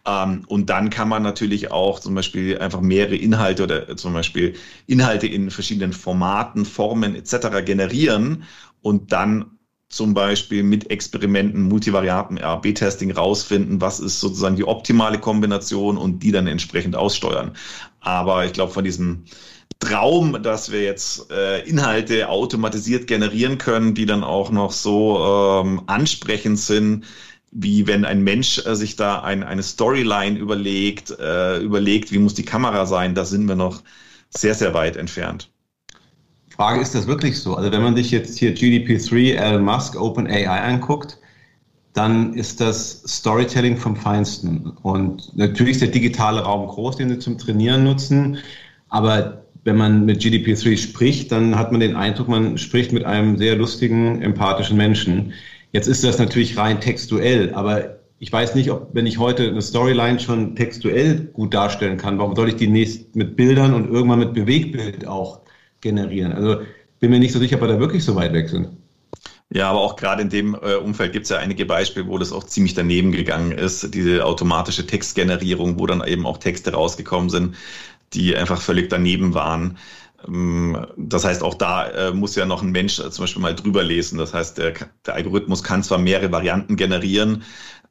Ähm, 0.05 0.43
und 0.47 0.69
dann 0.69 0.89
kann 0.89 1.07
man 1.07 1.23
natürlich 1.23 1.71
auch 1.71 2.01
zum 2.01 2.13
Beispiel 2.13 2.57
einfach 2.57 2.81
mehrere 2.81 3.15
Inhalte 3.15 3.63
oder 3.63 3.95
zum 3.95 4.11
Beispiel 4.13 4.55
Inhalte 4.85 5.27
in 5.27 5.49
verschiedenen 5.49 5.93
Formaten, 5.93 6.65
Formen 6.65 7.15
etc. 7.15 7.63
generieren 7.63 8.43
und 8.81 9.11
dann 9.11 9.57
zum 9.89 10.13
Beispiel 10.13 10.63
mit 10.63 10.91
Experimenten, 10.91 11.63
Multivariaten, 11.63 12.37
RB-Testing 12.37 13.11
rausfinden, 13.11 13.79
was 13.79 13.99
ist 13.99 14.19
sozusagen 14.19 14.57
die 14.57 14.67
optimale 14.67 15.17
Kombination 15.17 15.97
und 15.97 16.23
die 16.23 16.31
dann 16.31 16.47
entsprechend 16.47 16.95
aussteuern. 16.95 17.55
Aber 18.01 18.45
ich 18.45 18.53
glaube, 18.53 18.73
von 18.73 18.83
diesem 18.83 19.23
Traum, 19.79 20.41
dass 20.43 20.71
wir 20.71 20.83
jetzt 20.83 21.31
äh, 21.31 21.61
Inhalte 21.67 22.29
automatisiert 22.29 23.07
generieren 23.07 23.57
können, 23.57 23.93
die 23.93 24.05
dann 24.05 24.23
auch 24.23 24.49
noch 24.51 24.71
so 24.71 25.63
ähm, 25.63 25.83
ansprechend 25.87 26.59
sind, 26.59 27.05
wie 27.51 27.87
wenn 27.87 28.03
ein 28.03 28.23
Mensch 28.23 28.65
äh, 28.65 28.75
sich 28.75 28.95
da 28.95 29.21
ein, 29.21 29.43
eine 29.43 29.63
Storyline 29.63 30.37
überlegt, 30.37 31.11
äh, 31.19 31.59
überlegt, 31.59 32.11
wie 32.11 32.19
muss 32.19 32.33
die 32.33 32.45
Kamera 32.45 32.85
sein, 32.85 33.15
da 33.15 33.23
sind 33.23 33.47
wir 33.47 33.55
noch 33.55 33.83
sehr, 34.29 34.55
sehr 34.55 34.73
weit 34.73 34.97
entfernt. 34.97 35.49
Frage, 36.57 36.81
ist 36.81 36.95
das 36.95 37.05
wirklich 37.05 37.39
so? 37.39 37.55
Also 37.55 37.71
wenn 37.71 37.83
man 37.83 37.95
sich 37.95 38.09
jetzt 38.09 38.39
hier 38.39 38.55
GDP3, 38.55 39.35
Elon 39.35 39.63
Musk, 39.63 39.95
OpenAI 39.95 40.47
anguckt, 40.47 41.19
dann 41.93 42.33
ist 42.33 42.59
das 42.59 43.03
Storytelling 43.07 43.77
vom 43.77 43.95
Feinsten. 43.95 44.71
Und 44.81 45.35
natürlich 45.37 45.73
ist 45.73 45.81
der 45.81 45.89
digitale 45.89 46.41
Raum 46.41 46.67
groß, 46.67 46.97
den 46.97 47.09
sie 47.09 47.19
zum 47.19 47.37
Trainieren 47.37 47.83
nutzen. 47.83 48.39
Aber 48.89 49.43
wenn 49.65 49.77
man 49.77 50.05
mit 50.05 50.19
GDP3 50.19 50.77
spricht, 50.77 51.31
dann 51.31 51.55
hat 51.57 51.71
man 51.71 51.79
den 51.79 51.95
Eindruck, 51.95 52.27
man 52.27 52.57
spricht 52.57 52.91
mit 52.91 53.05
einem 53.05 53.37
sehr 53.37 53.55
lustigen, 53.55 54.23
empathischen 54.23 54.77
Menschen. 54.77 55.33
Jetzt 55.73 55.87
ist 55.87 56.03
das 56.03 56.17
natürlich 56.17 56.57
rein 56.57 56.81
textuell, 56.81 57.53
aber 57.53 57.97
ich 58.17 58.31
weiß 58.31 58.55
nicht, 58.55 58.71
ob, 58.71 58.89
wenn 58.93 59.05
ich 59.05 59.19
heute 59.19 59.47
eine 59.47 59.61
Storyline 59.61 60.19
schon 60.19 60.55
textuell 60.55 61.29
gut 61.33 61.53
darstellen 61.53 61.97
kann, 61.97 62.17
warum 62.17 62.35
soll 62.35 62.49
ich 62.49 62.55
die 62.55 62.67
nächst 62.67 63.15
mit 63.15 63.35
Bildern 63.35 63.75
und 63.75 63.91
irgendwann 63.91 64.19
mit 64.19 64.33
Bewegbild 64.33 65.05
auch 65.05 65.41
generieren. 65.81 66.33
Also 66.33 66.61
bin 66.99 67.11
mir 67.11 67.19
nicht 67.19 67.33
so 67.33 67.39
sicher, 67.39 67.55
ob 67.55 67.61
wir 67.61 67.67
da 67.67 67.79
wirklich 67.79 68.03
so 68.03 68.15
weit 68.15 68.33
weg 68.33 68.49
sind. 68.49 68.69
Ja, 69.49 69.69
aber 69.69 69.79
auch 69.79 69.95
gerade 69.95 70.21
in 70.21 70.29
dem 70.29 70.55
äh, 70.55 70.75
Umfeld 70.75 71.13
gibt 71.13 71.23
es 71.23 71.29
ja 71.29 71.37
einige 71.37 71.65
Beispiele, 71.65 72.07
wo 72.07 72.17
das 72.17 72.33
auch 72.33 72.43
ziemlich 72.43 72.73
daneben 72.73 73.11
gegangen 73.13 73.51
ist. 73.51 73.93
Diese 73.93 74.25
automatische 74.25 74.85
Textgenerierung, 74.85 75.79
wo 75.79 75.85
dann 75.85 76.05
eben 76.05 76.25
auch 76.25 76.37
Texte 76.37 76.73
rausgekommen 76.73 77.29
sind, 77.29 77.55
die 78.13 78.35
einfach 78.35 78.61
völlig 78.61 78.89
daneben 78.89 79.33
waren. 79.33 79.77
Ähm, 80.27 80.85
das 80.97 81.23
heißt, 81.23 81.43
auch 81.43 81.53
da 81.53 81.87
äh, 81.87 82.11
muss 82.11 82.35
ja 82.35 82.45
noch 82.45 82.61
ein 82.61 82.71
Mensch 82.71 82.99
äh, 82.99 83.09
zum 83.09 83.23
Beispiel 83.23 83.41
mal 83.41 83.55
drüber 83.55 83.83
lesen. 83.83 84.17
Das 84.17 84.33
heißt, 84.33 84.57
der, 84.57 84.73
der 85.05 85.13
Algorithmus 85.13 85.63
kann 85.63 85.81
zwar 85.81 85.97
mehrere 85.97 86.31
Varianten 86.31 86.75
generieren, 86.75 87.43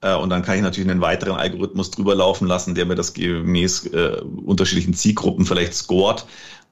äh, 0.02 0.14
und 0.14 0.30
dann 0.30 0.42
kann 0.42 0.56
ich 0.56 0.62
natürlich 0.62 0.90
einen 0.90 1.00
weiteren 1.00 1.36
Algorithmus 1.36 1.90
drüber 1.90 2.14
laufen 2.14 2.46
lassen, 2.46 2.74
der 2.74 2.86
mir 2.86 2.94
das 2.94 3.14
gemäß 3.14 3.86
äh, 3.86 4.20
unterschiedlichen 4.44 4.94
Zielgruppen 4.94 5.46
vielleicht 5.46 5.74
scoret. 5.74 6.26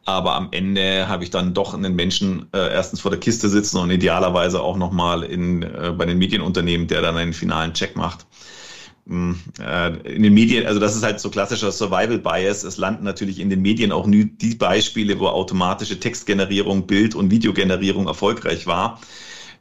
Aber 0.06 0.34
am 0.34 0.48
Ende 0.50 1.08
habe 1.08 1.24
ich 1.24 1.30
dann 1.30 1.54
doch 1.54 1.72
einen 1.72 1.96
Menschen 1.96 2.46
äh, 2.52 2.72
erstens 2.72 3.00
vor 3.00 3.10
der 3.10 3.20
Kiste 3.20 3.48
sitzen 3.48 3.78
und 3.78 3.90
idealerweise 3.90 4.60
auch 4.60 4.76
nochmal 4.76 5.22
in, 5.22 5.62
äh, 5.62 5.94
bei 5.96 6.04
den 6.04 6.18
Medienunternehmen, 6.18 6.86
der 6.86 7.00
dann 7.00 7.16
einen 7.16 7.32
finalen 7.32 7.72
Check 7.72 7.96
macht. 7.96 8.26
Hm, 9.06 9.38
äh, 9.60 10.14
in 10.14 10.22
den 10.22 10.34
Medien, 10.34 10.66
also 10.66 10.80
das 10.80 10.96
ist 10.96 11.02
halt 11.02 11.20
so 11.20 11.30
klassischer 11.30 11.72
Survival 11.72 12.18
Bias. 12.18 12.64
Es 12.64 12.76
landen 12.76 13.04
natürlich 13.04 13.38
in 13.38 13.50
den 13.50 13.62
Medien 13.62 13.92
auch 13.92 14.06
nie 14.06 14.24
die 14.24 14.54
Beispiele, 14.54 15.18
wo 15.20 15.26
automatische 15.28 16.00
Textgenerierung, 16.00 16.86
Bild- 16.86 17.14
und 17.14 17.30
Videogenerierung 17.30 18.06
erfolgreich 18.06 18.66
war. 18.66 19.00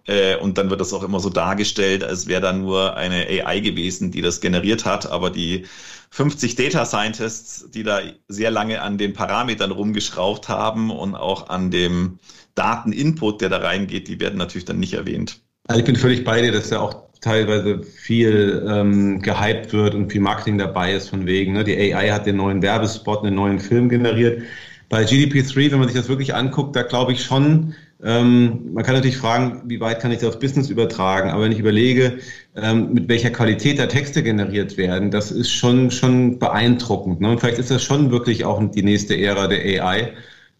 Äh, 0.05 0.35
und 0.37 0.57
dann 0.57 0.69
wird 0.69 0.81
das 0.81 0.93
auch 0.93 1.03
immer 1.03 1.19
so 1.19 1.29
dargestellt, 1.29 2.03
als 2.03 2.27
wäre 2.27 2.41
da 2.41 2.53
nur 2.53 2.97
eine 2.97 3.27
AI 3.27 3.59
gewesen, 3.59 4.11
die 4.11 4.21
das 4.21 4.41
generiert 4.41 4.85
hat. 4.85 5.09
Aber 5.09 5.29
die 5.29 5.65
50 6.11 6.55
Data 6.55 6.85
Scientists, 6.85 7.69
die 7.71 7.83
da 7.83 8.01
sehr 8.27 8.51
lange 8.51 8.81
an 8.81 8.97
den 8.97 9.13
Parametern 9.13 9.71
rumgeschraubt 9.71 10.49
haben 10.49 10.91
und 10.91 11.15
auch 11.15 11.49
an 11.49 11.71
dem 11.71 12.19
Dateninput, 12.55 13.41
der 13.41 13.49
da 13.49 13.57
reingeht, 13.57 14.07
die 14.07 14.19
werden 14.19 14.37
natürlich 14.37 14.65
dann 14.65 14.79
nicht 14.79 14.93
erwähnt. 14.93 15.41
Also 15.67 15.79
ich 15.79 15.85
bin 15.85 15.95
völlig 15.95 16.23
bei 16.23 16.41
dir, 16.41 16.51
dass 16.51 16.69
ja 16.69 16.81
auch 16.81 17.03
teilweise 17.21 17.81
viel 17.83 18.65
ähm, 18.69 19.21
gehypt 19.21 19.71
wird 19.71 19.95
und 19.95 20.11
viel 20.11 20.21
Marketing 20.21 20.57
dabei 20.57 20.93
ist 20.93 21.09
von 21.09 21.25
wegen. 21.25 21.53
Ne? 21.53 21.63
Die 21.63 21.93
AI 21.93 22.09
hat 22.09 22.25
den 22.25 22.35
neuen 22.35 22.61
Werbespot, 22.61 23.23
einen 23.23 23.35
neuen 23.35 23.59
Film 23.59 23.87
generiert 23.89 24.43
Bei 24.89 25.03
GDP3, 25.03 25.71
wenn 25.71 25.79
man 25.79 25.87
sich 25.87 25.97
das 25.97 26.09
wirklich 26.09 26.35
anguckt, 26.35 26.75
da 26.75 26.83
glaube 26.83 27.13
ich 27.13 27.23
schon, 27.23 27.73
ähm, 28.03 28.73
man 28.73 28.83
kann 28.83 28.95
natürlich 28.95 29.17
fragen, 29.17 29.61
wie 29.65 29.79
weit 29.79 30.01
kann 30.01 30.11
ich 30.11 30.19
das 30.19 30.29
aufs 30.29 30.39
Business 30.39 30.69
übertragen, 30.69 31.29
aber 31.29 31.43
wenn 31.43 31.53
ich 31.53 31.59
überlege, 31.59 32.19
ähm, 32.55 32.93
mit 32.93 33.07
welcher 33.07 33.29
Qualität 33.29 33.79
da 33.79 33.85
Texte 33.85 34.21
generiert 34.23 34.77
werden, 34.77 35.09
das 35.09 35.31
ist 35.31 35.51
schon, 35.51 35.89
schon 35.89 36.37
beeindruckend. 36.37 37.21
Ne? 37.21 37.29
Und 37.29 37.39
vielleicht 37.39 37.59
ist 37.59 37.71
das 37.71 37.81
schon 37.81 38.11
wirklich 38.11 38.43
auch 38.43 38.61
die 38.71 38.83
nächste 38.83 39.17
Ära 39.17 39.47
der 39.47 39.83
AI. 39.83 40.13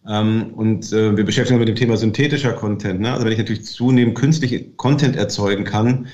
Ähm, 0.08 0.54
und 0.54 0.90
äh, 0.92 1.16
wir 1.16 1.24
beschäftigen 1.24 1.58
uns 1.58 1.66
mit 1.66 1.76
dem 1.76 1.78
Thema 1.78 1.96
synthetischer 1.98 2.52
Content. 2.54 3.00
Ne? 3.00 3.12
Also 3.12 3.26
wenn 3.26 3.32
ich 3.32 3.38
natürlich 3.38 3.64
zunehmend 3.64 4.14
künstlich 4.14 4.76
Content 4.76 5.16
erzeugen 5.16 5.64
kann. 5.64 6.06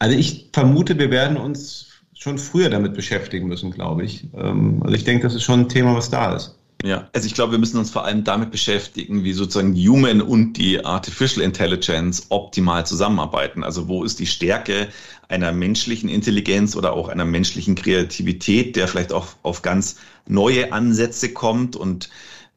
Also 0.00 0.16
ich 0.16 0.50
vermute, 0.52 0.98
wir 0.98 1.10
werden 1.10 1.36
uns 1.36 2.00
schon 2.14 2.38
früher 2.38 2.68
damit 2.68 2.94
beschäftigen 2.94 3.46
müssen, 3.46 3.70
glaube 3.70 4.04
ich. 4.04 4.26
Ähm, 4.36 4.82
also 4.82 4.94
ich 4.96 5.04
denke, 5.04 5.22
das 5.24 5.34
ist 5.34 5.44
schon 5.44 5.60
ein 5.60 5.68
Thema, 5.68 5.94
was 5.94 6.10
da 6.10 6.34
ist. 6.34 6.58
Ja, 6.84 7.08
also 7.14 7.26
ich 7.26 7.32
glaube, 7.32 7.52
wir 7.52 7.58
müssen 7.58 7.78
uns 7.78 7.90
vor 7.90 8.04
allem 8.04 8.24
damit 8.24 8.50
beschäftigen, 8.50 9.24
wie 9.24 9.32
sozusagen 9.32 9.74
Human 9.74 10.20
und 10.20 10.52
die 10.58 10.84
Artificial 10.84 11.42
Intelligence 11.42 12.26
optimal 12.28 12.84
zusammenarbeiten. 12.84 13.64
Also 13.64 13.88
wo 13.88 14.04
ist 14.04 14.18
die 14.18 14.26
Stärke 14.26 14.88
einer 15.28 15.50
menschlichen 15.52 16.10
Intelligenz 16.10 16.76
oder 16.76 16.92
auch 16.92 17.08
einer 17.08 17.24
menschlichen 17.24 17.74
Kreativität, 17.74 18.76
der 18.76 18.86
vielleicht 18.86 19.14
auch 19.14 19.28
auf 19.42 19.62
ganz 19.62 19.96
neue 20.26 20.74
Ansätze 20.74 21.32
kommt? 21.32 21.74
Und 21.74 22.10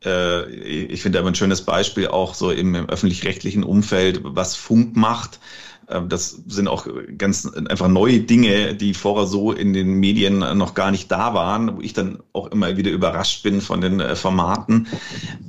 äh, 0.04 0.46
ich 0.52 1.02
finde 1.02 1.20
aber 1.20 1.30
ein 1.30 1.36
schönes 1.36 1.62
Beispiel 1.62 2.10
auch 2.10 2.34
so 2.34 2.52
im, 2.52 2.76
im 2.76 2.90
öffentlich-rechtlichen 2.90 3.64
Umfeld, 3.64 4.20
was 4.24 4.58
Funk 4.58 4.98
macht 4.98 5.40
das 5.88 6.42
sind 6.48 6.68
auch 6.68 6.88
ganz 7.18 7.48
einfach 7.48 7.88
neue 7.88 8.20
Dinge, 8.20 8.76
die 8.76 8.94
vorher 8.94 9.26
so 9.26 9.54
in 9.54 9.74
den 9.74 9.94
Medien 9.94 10.40
noch 10.58 10.74
gar 10.74 10.92
nicht 10.92 11.10
da 11.12 11.34
waren, 11.34 11.78
wo 11.78 11.82
ich 11.82 11.94
dann 11.94 12.20
auch 12.34 12.48
immer 12.48 12.76
wieder 12.76 12.92
überrascht 12.92 13.44
bin 13.44 13.62
von 13.62 13.80
den 13.80 14.00
äh, 14.00 14.16
Formaten. 14.16 14.88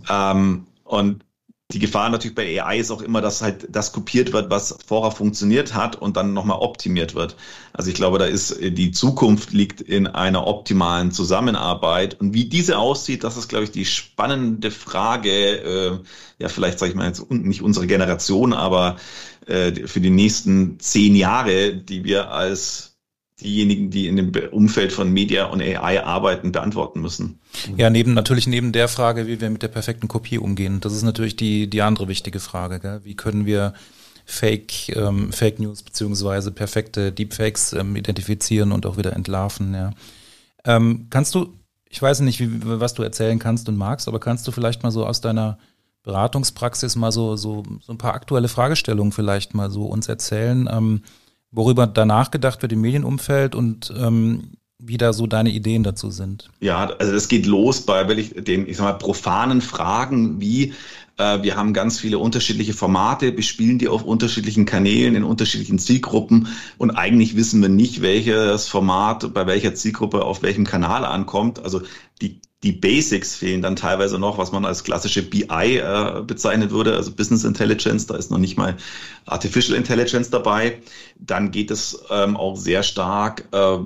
Ähm, 0.09 0.67
und 0.85 1.25
die 1.71 1.81
Gefahr 1.81 2.09
natürlich 2.09 2.35
bei 2.35 2.63
AI 2.63 2.79
ist 2.79 2.91
auch 2.91 3.03
immer, 3.03 3.21
dass 3.21 3.43
halt 3.43 3.69
das 3.71 3.93
kopiert 3.93 4.33
wird, 4.33 4.49
was 4.49 4.79
vorher 4.87 5.11
funktioniert 5.11 5.75
hat 5.75 5.97
und 5.97 6.17
dann 6.17 6.33
nochmal 6.33 6.61
optimiert 6.61 7.15
wird. 7.15 7.37
Also 7.75 7.91
ich 7.91 7.95
glaube, 7.95 8.19
da 8.19 8.25
ist 8.25 8.53
äh, 8.53 8.71
die 8.71 8.91
Zukunft 8.91 9.53
liegt 9.53 9.83
in 9.83 10.07
einer 10.07 10.47
optimalen 10.47 11.13
Zusammenarbeit. 11.13 12.19
Und 12.21 12.33
wie 12.33 12.47
diese 12.47 12.79
aussieht, 12.79 13.23
das 13.23 13.37
ist, 13.37 13.49
glaube 13.49 13.65
ich, 13.65 13.71
die 13.71 13.85
spannende 13.85 14.71
Frage. 14.71 15.31
Äh, 15.31 15.99
ja, 16.39 16.49
vielleicht 16.49 16.79
sage 16.79 16.93
ich 16.93 16.97
mal 16.97 17.07
jetzt 17.07 17.31
nicht 17.31 17.61
unsere 17.61 17.87
Generation, 17.87 18.55
aber 18.55 18.97
äh, 19.47 19.87
für 19.87 20.01
die 20.01 20.09
nächsten 20.09 20.81
zehn 20.81 21.15
Jahre, 21.15 21.75
die 21.75 22.03
wir 22.03 22.31
als 22.31 22.88
diejenigen, 23.41 23.91
die 23.91 24.09
in 24.09 24.17
dem 24.17 24.33
Umfeld 24.51 24.93
von 24.93 25.13
Media 25.13 25.47
und 25.47 25.61
AI 25.61 26.03
arbeiten, 26.05 26.53
beantworten 26.53 27.01
müssen. 27.01 27.39
Ja, 27.77 27.89
neben 27.91 28.15
natürlich 28.15 28.47
neben 28.47 28.73
der 28.73 28.89
Frage, 28.89 29.27
wie 29.27 29.41
wir 29.41 29.51
mit 29.51 29.63
der 29.63 29.69
perfekten 29.69 30.09
Kopie 30.09 30.39
umgehen. 30.39 30.81
Das 30.81 30.93
ist 30.93 31.03
natürlich 31.03 31.37
die 31.37 31.71
die 31.71 31.83
andere 31.83 32.09
wichtige 32.09 32.41
Frage. 32.41 32.81
Gell? 32.81 33.01
Wie 33.05 33.15
können 33.15 33.47
wir 33.47 33.75
Fake 34.25 34.95
ähm, 34.97 35.33
Fake 35.33 35.61
News 35.61 35.83
beziehungsweise 35.83 36.51
perfekte 36.51 37.13
Deepfakes 37.13 37.73
ähm, 37.73 37.97
identifizieren 37.97 38.73
und 38.73 38.87
auch 38.87 38.97
wieder 38.97 39.15
entlarven? 39.15 39.73
Ja. 39.73 39.93
Ähm, 40.65 41.07
kannst 41.11 41.35
du, 41.35 41.55
ich 41.89 42.03
weiß 42.03 42.21
nicht, 42.21 42.41
wie, 42.41 42.49
was 42.63 42.95
du 42.95 43.03
erzählen 43.03 43.39
kannst 43.39 43.69
und 43.69 43.77
magst, 43.77 44.09
aber 44.09 44.19
kannst 44.19 44.47
du 44.49 44.53
vielleicht 44.53 44.83
mal 44.83 44.91
so 44.91 45.07
aus 45.07 45.21
deiner 45.21 45.59
Beratungspraxis 46.03 46.97
mal 46.97 47.13
so 47.13 47.37
so, 47.37 47.63
so 47.81 47.93
ein 47.93 47.99
paar 47.99 48.15
aktuelle 48.15 48.49
Fragestellungen 48.49 49.13
vielleicht 49.13 49.55
mal 49.55 49.71
so 49.71 49.87
uns 49.87 50.09
erzählen? 50.09 50.69
Ähm, 50.71 51.03
worüber 51.51 51.87
da 51.87 52.05
nachgedacht 52.05 52.63
wird 52.63 52.73
im 52.73 52.81
Medienumfeld 52.81 53.55
und 53.55 53.93
ähm, 53.97 54.53
wie 54.79 54.97
da 54.97 55.13
so 55.13 55.27
deine 55.27 55.51
Ideen 55.51 55.83
dazu 55.83 56.11
sind. 56.11 56.51
Ja, 56.61 56.91
also 56.99 57.13
das 57.13 57.29
geht 57.29 57.47
los 57.47 57.81
bei 57.81 58.07
wirklich 58.07 58.33
den, 58.45 58.69
ich 58.69 58.77
sag 58.77 58.85
mal, 58.85 58.93
profanen 58.93 59.61
Fragen 59.61 60.41
wie 60.41 60.73
wir 61.19 61.57
haben 61.57 61.73
ganz 61.73 61.99
viele 61.99 62.19
unterschiedliche 62.19 62.75
Formate, 62.75 63.33
bespielen 63.33 63.79
die 63.79 63.89
auf 63.89 64.05
unterschiedlichen 64.05 64.67
Kanälen, 64.67 65.17
in 65.17 65.25
unterschiedlichen 65.25 65.81
Zielgruppen 65.81 66.49
und 66.77 66.93
eigentlich 66.93 67.35
wissen 67.35 67.61
wir 67.61 67.69
nicht, 67.69 68.03
welches 68.03 68.69
Format 68.69 69.35
bei 69.35 69.47
welcher 69.47 69.75
Zielgruppe 69.75 70.25
auf 70.25 70.43
welchem 70.43 70.65
Kanal 70.65 71.05
ankommt. 71.05 71.59
Also 71.59 71.83
die 72.23 72.41
die 72.65 72.73
Basics 72.73 73.37
fehlen 73.37 73.63
dann 73.63 73.77
teilweise 73.77 74.19
noch, 74.19 74.37
was 74.37 74.51
man 74.51 74.65
als 74.65 74.83
klassische 74.83 75.23
BI 75.23 75.77
äh, 75.77 76.23
bezeichnen 76.27 76.71
würde, 76.71 76.97
also 76.97 77.13
Business 77.13 77.45
Intelligence, 77.45 78.07
da 78.07 78.17
ist 78.17 78.31
noch 78.31 78.39
nicht 78.39 78.57
mal 78.57 78.77
Artificial 79.27 79.77
Intelligence 79.77 80.31
dabei. 80.31 80.83
Dann 81.19 81.53
geht 81.53 81.71
es 81.71 82.03
ähm, 82.11 82.37
auch 82.37 82.57
sehr 82.57 82.83
stark 82.83 83.45
äh, 83.53 83.79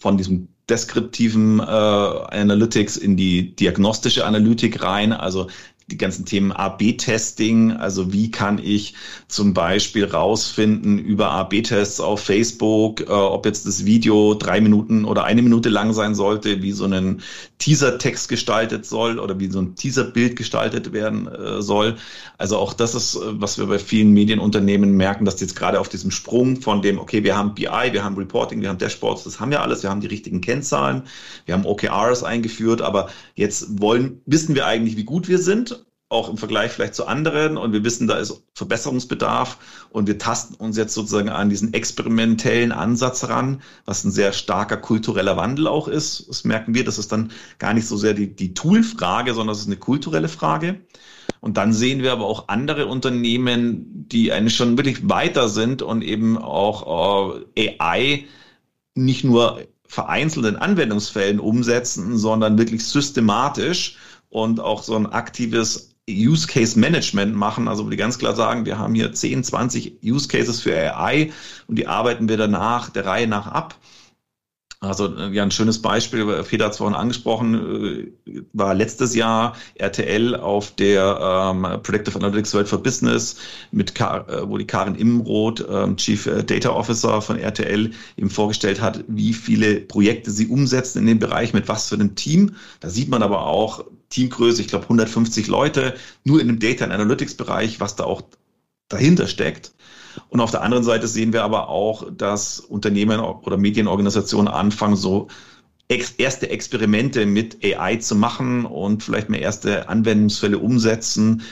von 0.00 0.16
diesem 0.16 0.48
deskriptiven 0.68 1.60
äh, 1.60 1.62
Analytics 1.62 2.96
in 2.96 3.16
die 3.16 3.54
diagnostische 3.54 4.26
Analytik 4.26 4.82
rein. 4.82 5.12
Also 5.12 5.46
die 5.90 5.96
ganzen 5.96 6.26
Themen 6.26 6.52
A-B-Testing, 6.52 7.72
also 7.72 8.12
wie 8.12 8.30
kann 8.30 8.58
ich 8.58 8.94
zum 9.26 9.54
Beispiel 9.54 10.04
rausfinden 10.04 10.98
über 10.98 11.30
A-B-Tests 11.30 12.00
auf 12.00 12.20
Facebook, 12.20 13.00
äh, 13.00 13.04
ob 13.10 13.46
jetzt 13.46 13.66
das 13.66 13.86
Video 13.86 14.34
drei 14.34 14.60
Minuten 14.60 15.06
oder 15.06 15.24
eine 15.24 15.40
Minute 15.40 15.70
lang 15.70 15.94
sein 15.94 16.14
sollte, 16.14 16.62
wie 16.62 16.72
so 16.72 16.84
ein 16.84 17.22
Teaser-Text 17.56 18.28
gestaltet 18.28 18.84
soll 18.84 19.18
oder 19.18 19.40
wie 19.40 19.48
so 19.48 19.60
ein 19.60 19.76
Teaser-Bild 19.76 20.36
gestaltet 20.36 20.92
werden 20.92 21.26
äh, 21.26 21.62
soll. 21.62 21.96
Also 22.36 22.58
auch 22.58 22.74
das 22.74 22.94
ist, 22.94 23.16
äh, 23.16 23.20
was 23.40 23.56
wir 23.56 23.66
bei 23.66 23.78
vielen 23.78 24.12
Medienunternehmen 24.12 24.94
merken, 24.94 25.24
dass 25.24 25.40
jetzt 25.40 25.56
gerade 25.56 25.80
auf 25.80 25.88
diesem 25.88 26.10
Sprung 26.10 26.60
von 26.60 26.82
dem, 26.82 26.98
okay, 26.98 27.24
wir 27.24 27.34
haben 27.34 27.54
BI, 27.54 27.64
wir 27.64 28.04
haben 28.04 28.16
Reporting, 28.16 28.60
wir 28.60 28.68
haben 28.68 28.78
Dashboards, 28.78 29.24
das 29.24 29.40
haben 29.40 29.50
wir 29.50 29.62
alles, 29.62 29.82
wir 29.82 29.88
haben 29.88 30.02
die 30.02 30.06
richtigen 30.06 30.42
Kennzahlen, 30.42 31.04
wir 31.46 31.54
haben 31.54 31.64
OKRs 31.64 32.24
eingeführt, 32.24 32.82
aber 32.82 33.08
jetzt 33.34 33.80
wollen, 33.80 34.20
wissen 34.26 34.54
wir 34.54 34.66
eigentlich, 34.66 34.98
wie 34.98 35.04
gut 35.04 35.28
wir 35.28 35.38
sind 35.38 35.77
auch 36.10 36.30
im 36.30 36.38
Vergleich 36.38 36.72
vielleicht 36.72 36.94
zu 36.94 37.06
anderen 37.06 37.58
und 37.58 37.72
wir 37.72 37.84
wissen, 37.84 38.08
da 38.08 38.16
ist 38.16 38.42
Verbesserungsbedarf 38.54 39.58
und 39.90 40.06
wir 40.06 40.18
tasten 40.18 40.54
uns 40.54 40.78
jetzt 40.78 40.94
sozusagen 40.94 41.28
an 41.28 41.50
diesen 41.50 41.74
experimentellen 41.74 42.72
Ansatz 42.72 43.28
ran, 43.28 43.60
was 43.84 44.04
ein 44.04 44.10
sehr 44.10 44.32
starker 44.32 44.78
kultureller 44.78 45.36
Wandel 45.36 45.66
auch 45.66 45.86
ist. 45.86 46.26
Das 46.28 46.44
merken 46.44 46.74
wir, 46.74 46.84
das 46.84 46.98
ist 46.98 47.12
dann 47.12 47.30
gar 47.58 47.74
nicht 47.74 47.86
so 47.86 47.98
sehr 47.98 48.14
die, 48.14 48.34
die 48.34 48.54
Tool-Frage, 48.54 49.34
sondern 49.34 49.54
es 49.54 49.60
ist 49.60 49.66
eine 49.66 49.76
kulturelle 49.76 50.28
Frage. 50.28 50.80
Und 51.40 51.58
dann 51.58 51.74
sehen 51.74 52.02
wir 52.02 52.12
aber 52.12 52.24
auch 52.24 52.48
andere 52.48 52.86
Unternehmen, 52.86 54.08
die 54.08 54.32
eigentlich 54.32 54.56
schon 54.56 54.78
wirklich 54.78 55.08
weiter 55.10 55.48
sind 55.48 55.82
und 55.82 56.02
eben 56.02 56.38
auch 56.38 57.42
äh, 57.54 57.76
AI 57.78 58.24
nicht 58.94 59.24
nur 59.24 59.60
vereinzelt 59.86 60.46
in 60.46 60.56
Anwendungsfällen 60.56 61.38
umsetzen, 61.38 62.16
sondern 62.16 62.58
wirklich 62.58 62.84
systematisch 62.86 63.96
und 64.30 64.60
auch 64.60 64.82
so 64.82 64.96
ein 64.96 65.06
aktives 65.06 65.87
Use 66.08 66.46
Case 66.46 66.78
Management 66.78 67.34
machen, 67.34 67.68
also 67.68 67.84
wo 67.86 67.90
die 67.90 67.96
ganz 67.96 68.18
klar 68.18 68.34
sagen, 68.34 68.64
wir 68.64 68.78
haben 68.78 68.94
hier 68.94 69.12
10, 69.12 69.44
20 69.44 70.02
Use 70.02 70.28
Cases 70.28 70.60
für 70.60 70.96
AI 70.96 71.30
und 71.66 71.76
die 71.76 71.86
arbeiten 71.86 72.28
wir 72.28 72.36
danach 72.36 72.90
der 72.90 73.04
Reihe 73.04 73.26
nach 73.26 73.46
ab. 73.46 73.76
Also 74.80 75.08
ja, 75.08 75.42
ein 75.42 75.50
schönes 75.50 75.82
Beispiel, 75.82 76.24
Peter 76.44 76.66
hat 76.66 76.72
es 76.72 76.78
vorhin 76.78 76.94
angesprochen, 76.94 78.12
äh, 78.26 78.42
war 78.52 78.74
letztes 78.74 79.12
Jahr 79.12 79.56
RTL 79.74 80.36
auf 80.36 80.70
der 80.76 81.18
ähm, 81.52 81.82
Predictive 81.82 82.16
Analytics 82.16 82.54
World 82.54 82.68
for 82.68 82.80
Business, 82.80 83.38
mit 83.72 83.96
Kar 83.96 84.28
äh, 84.28 84.48
wo 84.48 84.56
die 84.56 84.68
Karin 84.68 84.94
Imroth, 84.94 85.66
ähm, 85.68 85.96
Chief 85.96 86.26
äh, 86.26 86.44
Data 86.44 86.70
Officer 86.70 87.20
von 87.20 87.38
RTL, 87.38 87.90
eben 88.16 88.30
vorgestellt 88.30 88.80
hat, 88.80 89.02
wie 89.08 89.32
viele 89.32 89.80
Projekte 89.80 90.30
sie 90.30 90.46
umsetzen 90.46 91.00
in 91.00 91.06
dem 91.06 91.18
Bereich, 91.18 91.52
mit 91.52 91.66
was 91.66 91.88
für 91.88 91.96
einem 91.96 92.14
Team. 92.14 92.54
Da 92.78 92.88
sieht 92.88 93.08
man 93.08 93.24
aber 93.24 93.46
auch 93.46 93.84
Teamgröße, 94.10 94.62
ich 94.62 94.68
glaube 94.68 94.84
150 94.84 95.48
Leute, 95.48 95.94
nur 96.22 96.40
in 96.40 96.46
dem 96.46 96.60
Data 96.60 96.84
Analytics 96.84 97.34
Bereich, 97.34 97.80
was 97.80 97.96
da 97.96 98.04
auch 98.04 98.22
dahinter 98.88 99.26
steckt. 99.26 99.72
Und 100.28 100.40
auf 100.40 100.50
der 100.50 100.62
anderen 100.62 100.84
Seite 100.84 101.06
sehen 101.06 101.32
wir 101.32 101.44
aber 101.44 101.68
auch, 101.68 102.06
dass 102.10 102.60
Unternehmen 102.60 103.20
oder 103.20 103.56
Medienorganisationen 103.56 104.48
anfangen, 104.52 104.96
so 104.96 105.28
ex 105.88 106.12
erste 106.12 106.50
Experimente 106.50 107.24
mit 107.24 107.64
AI 107.64 107.96
zu 107.96 108.14
machen 108.14 108.66
und 108.66 109.02
vielleicht 109.02 109.30
mal 109.30 109.38
erste 109.38 109.88
Anwendungsfälle 109.88 110.58
umsetzen, 110.58 111.42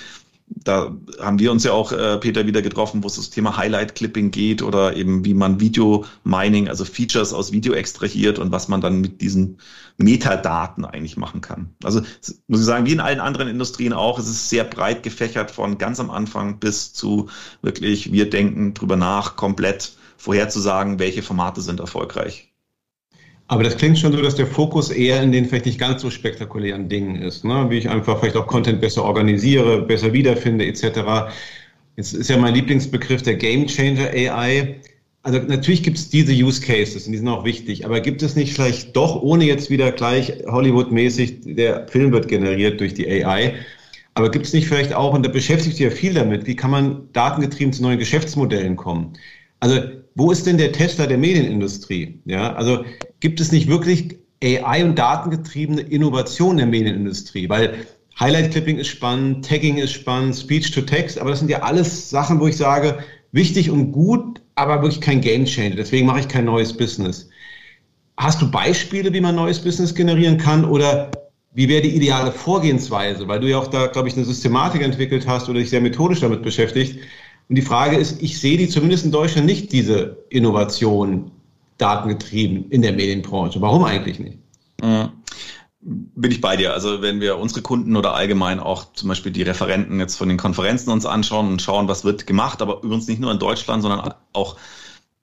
da 0.49 0.97
haben 1.21 1.38
wir 1.38 1.53
uns 1.53 1.65
ja 1.65 1.73
auch, 1.73 1.93
äh, 1.93 2.19
Peter, 2.19 2.47
wieder 2.47 2.62
getroffen, 2.62 3.03
wo 3.03 3.09
es 3.09 3.17
das 3.17 3.31
Thema 3.31 3.57
Highlight-Clipping 3.57 4.31
geht 4.31 4.62
oder 4.62 4.97
eben 4.97 5.25
wie 5.25 5.35
man 5.35 5.61
Video-Mining, 5.61 6.69
also 6.69 6.85
Features 6.85 7.33
aus 7.33 7.53
Video 7.53 7.73
extrahiert 7.73 8.38
und 8.38 8.53
was 8.53 8.69
man 8.69 8.81
dann 8.81 9.00
mit 9.00 9.21
diesen 9.21 9.59
Metadaten 9.97 10.85
eigentlich 10.85 11.17
machen 11.17 11.41
kann. 11.41 11.75
Also 11.83 12.00
muss 12.49 12.61
ich 12.61 12.67
sagen, 12.67 12.87
wie 12.87 12.93
in 12.93 13.00
allen 13.00 13.21
anderen 13.21 13.49
Industrien 13.49 13.93
auch, 13.93 14.19
es 14.19 14.29
ist 14.29 14.49
sehr 14.49 14.65
breit 14.65 15.03
gefächert 15.03 15.50
von 15.50 15.79
ganz 15.79 16.00
am 16.00 16.11
Anfang 16.11 16.59
bis 16.59 16.93
zu 16.93 17.29
wirklich, 17.62 18.12
wir 18.12 18.31
denken 18.31 18.75
drüber 18.75 18.97
nach, 18.97 19.37
komplett 19.37 19.97
vorherzusagen, 20.17 20.99
welche 20.99 21.23
Formate 21.23 21.61
sind 21.61 21.81
erfolgreich. 21.81 22.53
Aber 23.49 23.62
das 23.62 23.76
klingt 23.76 23.99
schon 23.99 24.12
so, 24.12 24.21
dass 24.21 24.35
der 24.35 24.47
Fokus 24.47 24.91
eher 24.91 25.23
in 25.23 25.31
den 25.31 25.45
vielleicht 25.47 25.67
nicht 25.67 25.79
ganz 25.79 26.03
so 26.03 26.11
spektakulären 26.11 26.88
Dingen 26.88 27.17
ist, 27.23 27.45
ne? 27.45 27.67
wie 27.71 27.79
ich 27.79 27.88
einfach 27.88 28.19
vielleicht 28.19 28.37
auch 28.37 28.47
Content 28.47 28.81
besser 28.81 29.05
organisiere, 29.05 29.83
besser 29.83 30.12
wiederfinde 30.12 30.67
etc. 30.67 31.31
Jetzt 31.97 32.12
ist 32.12 32.29
ja 32.29 32.37
mein 32.38 32.55
Lieblingsbegriff 32.55 33.23
der 33.23 33.37
Game 33.37 33.67
Changer 33.69 34.11
AI. 34.11 34.81
also 35.23 35.38
natürlich 35.38 35.85
gibt 35.85 35.97
es 35.97 36.09
diese 36.11 36.33
Use 36.33 36.61
Cases 36.61 37.07
und 37.07 37.12
die 37.12 37.19
sind 37.19 37.29
auch 37.29 37.45
wichtig, 37.45 37.85
aber 37.85 38.00
gibt 38.00 38.23
es 38.23 38.35
nicht 38.35 38.53
vielleicht 38.53 38.97
doch, 38.97 39.23
ohne 39.23 39.45
jetzt 39.45 39.71
wieder 39.71 39.93
gleich 39.93 40.33
Hollywood-mäßig, 40.47 41.43
der 41.45 41.87
Film 41.88 42.12
wird 42.12 42.29
generiert 42.29 42.81
durch 42.81 42.95
die 42.95 43.09
AI, 43.09 43.55
aber 44.15 44.31
gibt 44.31 44.47
es 44.47 44.55
nicht 44.55 44.67
vielleicht 44.67 44.95
auch, 44.95 45.15
und 45.15 45.25
da 45.25 45.31
beschäftigt 45.31 45.76
sich 45.76 45.85
ja 45.85 45.91
viel 45.91 46.15
damit, 46.15 46.47
wie 46.47 46.57
kann 46.57 46.71
man 46.71 47.09
datengetrieben 47.12 47.73
zu 47.73 47.83
neuen 47.83 47.99
Geschäftsmodellen 47.99 48.75
kommen? 48.76 49.12
Also 49.61 49.81
wo 50.15 50.31
ist 50.31 50.47
denn 50.47 50.59
der 50.59 50.73
Tesla 50.73 51.07
der 51.07 51.19
Medienindustrie? 51.19 52.21
Ja, 52.25 52.55
also 52.55 52.85
gibt 53.21 53.41
es 53.41 53.53
nicht 53.53 53.69
wirklich 53.69 54.19
AI 54.43 54.85
und 54.85 54.99
datengetriebene 54.99 55.83
Innovation 55.83 56.57
der 56.57 56.67
Medienindustrie? 56.67 57.49
Weil 57.49 57.87
Highlight 58.19 58.53
Clipping 58.53 58.79
ist 58.79 58.89
spannend, 58.89 59.47
Tagging 59.47 59.77
ist 59.77 59.93
spannend, 59.93 60.35
Speech 60.35 60.71
to 60.71 60.81
Text, 60.81 61.19
aber 61.19 61.31
das 61.31 61.41
sind 61.41 61.51
ja 61.51 61.61
alles 61.63 62.09
Sachen, 62.09 62.41
wo 62.41 62.47
ich 62.47 62.57
sage, 62.57 62.99
wichtig 63.33 63.71
und 63.71 63.93
gut, 63.93 64.41
aber 64.55 64.81
wirklich 64.81 65.03
kein 65.03 65.21
Game 65.21 65.45
Changer. 65.45 65.77
Deswegen 65.77 66.07
mache 66.07 66.21
ich 66.21 66.29
kein 66.29 66.47
neues 66.47 66.75
Business. 66.75 67.29
Hast 68.17 68.41
du 68.41 68.51
Beispiele, 68.51 69.13
wie 69.13 69.21
man 69.21 69.35
neues 69.35 69.61
Business 69.61 69.95
generieren 69.95 70.39
kann 70.39 70.65
oder 70.65 71.11
wie 71.53 71.69
wäre 71.69 71.83
die 71.83 71.95
ideale 71.95 72.33
Vorgehensweise? 72.33 73.29
Weil 73.29 73.41
du 73.41 73.51
ja 73.51 73.59
auch 73.59 73.67
da, 73.67 73.87
glaube 73.87 74.09
ich, 74.09 74.17
eine 74.17 74.25
Systematik 74.25 74.83
entwickelt 74.83 75.27
hast 75.27 75.49
oder 75.49 75.59
dich 75.59 75.69
sehr 75.69 75.83
methodisch 75.83 76.21
damit 76.21 76.43
beschäftigt. 76.43 76.99
Und 77.49 77.57
die 77.57 77.62
Frage 77.62 77.97
ist, 77.97 78.23
ich 78.23 78.41
sehe 78.41 78.59
die 78.59 78.69
zumindest 78.69 79.05
in 79.05 79.12
Deutschland 79.12 79.47
nicht, 79.47 79.73
diese 79.73 80.25
Innovation 80.31 81.31
datengetrieben 81.79 82.71
in 82.71 82.83
der 82.83 82.93
Medienbranche. 82.93 83.61
Warum 83.61 83.85
eigentlich 83.85 84.19
nicht? 84.19 84.38
Mhm 84.83 85.11
bin 85.87 86.33
ich 86.33 86.41
bei 86.41 86.57
dir. 86.57 86.73
Also 86.73 87.00
wenn 87.00 87.21
wir 87.21 87.38
unsere 87.38 87.62
Kunden 87.62 87.97
oder 87.97 88.15
allgemein 88.15 88.59
auch 88.59 88.93
zum 88.95 89.09
Beispiel 89.09 89.31
die 89.31 89.43
Referenten 89.43 90.00
jetzt 90.00 90.17
von 90.17 90.29
den 90.29 90.37
Konferenzen 90.37 90.91
uns 90.91 91.07
anschauen 91.07 91.49
und 91.49 91.62
schauen, 91.62 91.87
was 91.87 92.05
wird 92.05 92.26
gemacht, 92.26 92.61
aber 92.61 92.83
übrigens 92.83 93.07
nicht 93.07 93.21
nur 93.21 93.31
in 93.31 93.38
Deutschland, 93.38 93.83
sondern 93.83 94.15
auch 94.33 94.57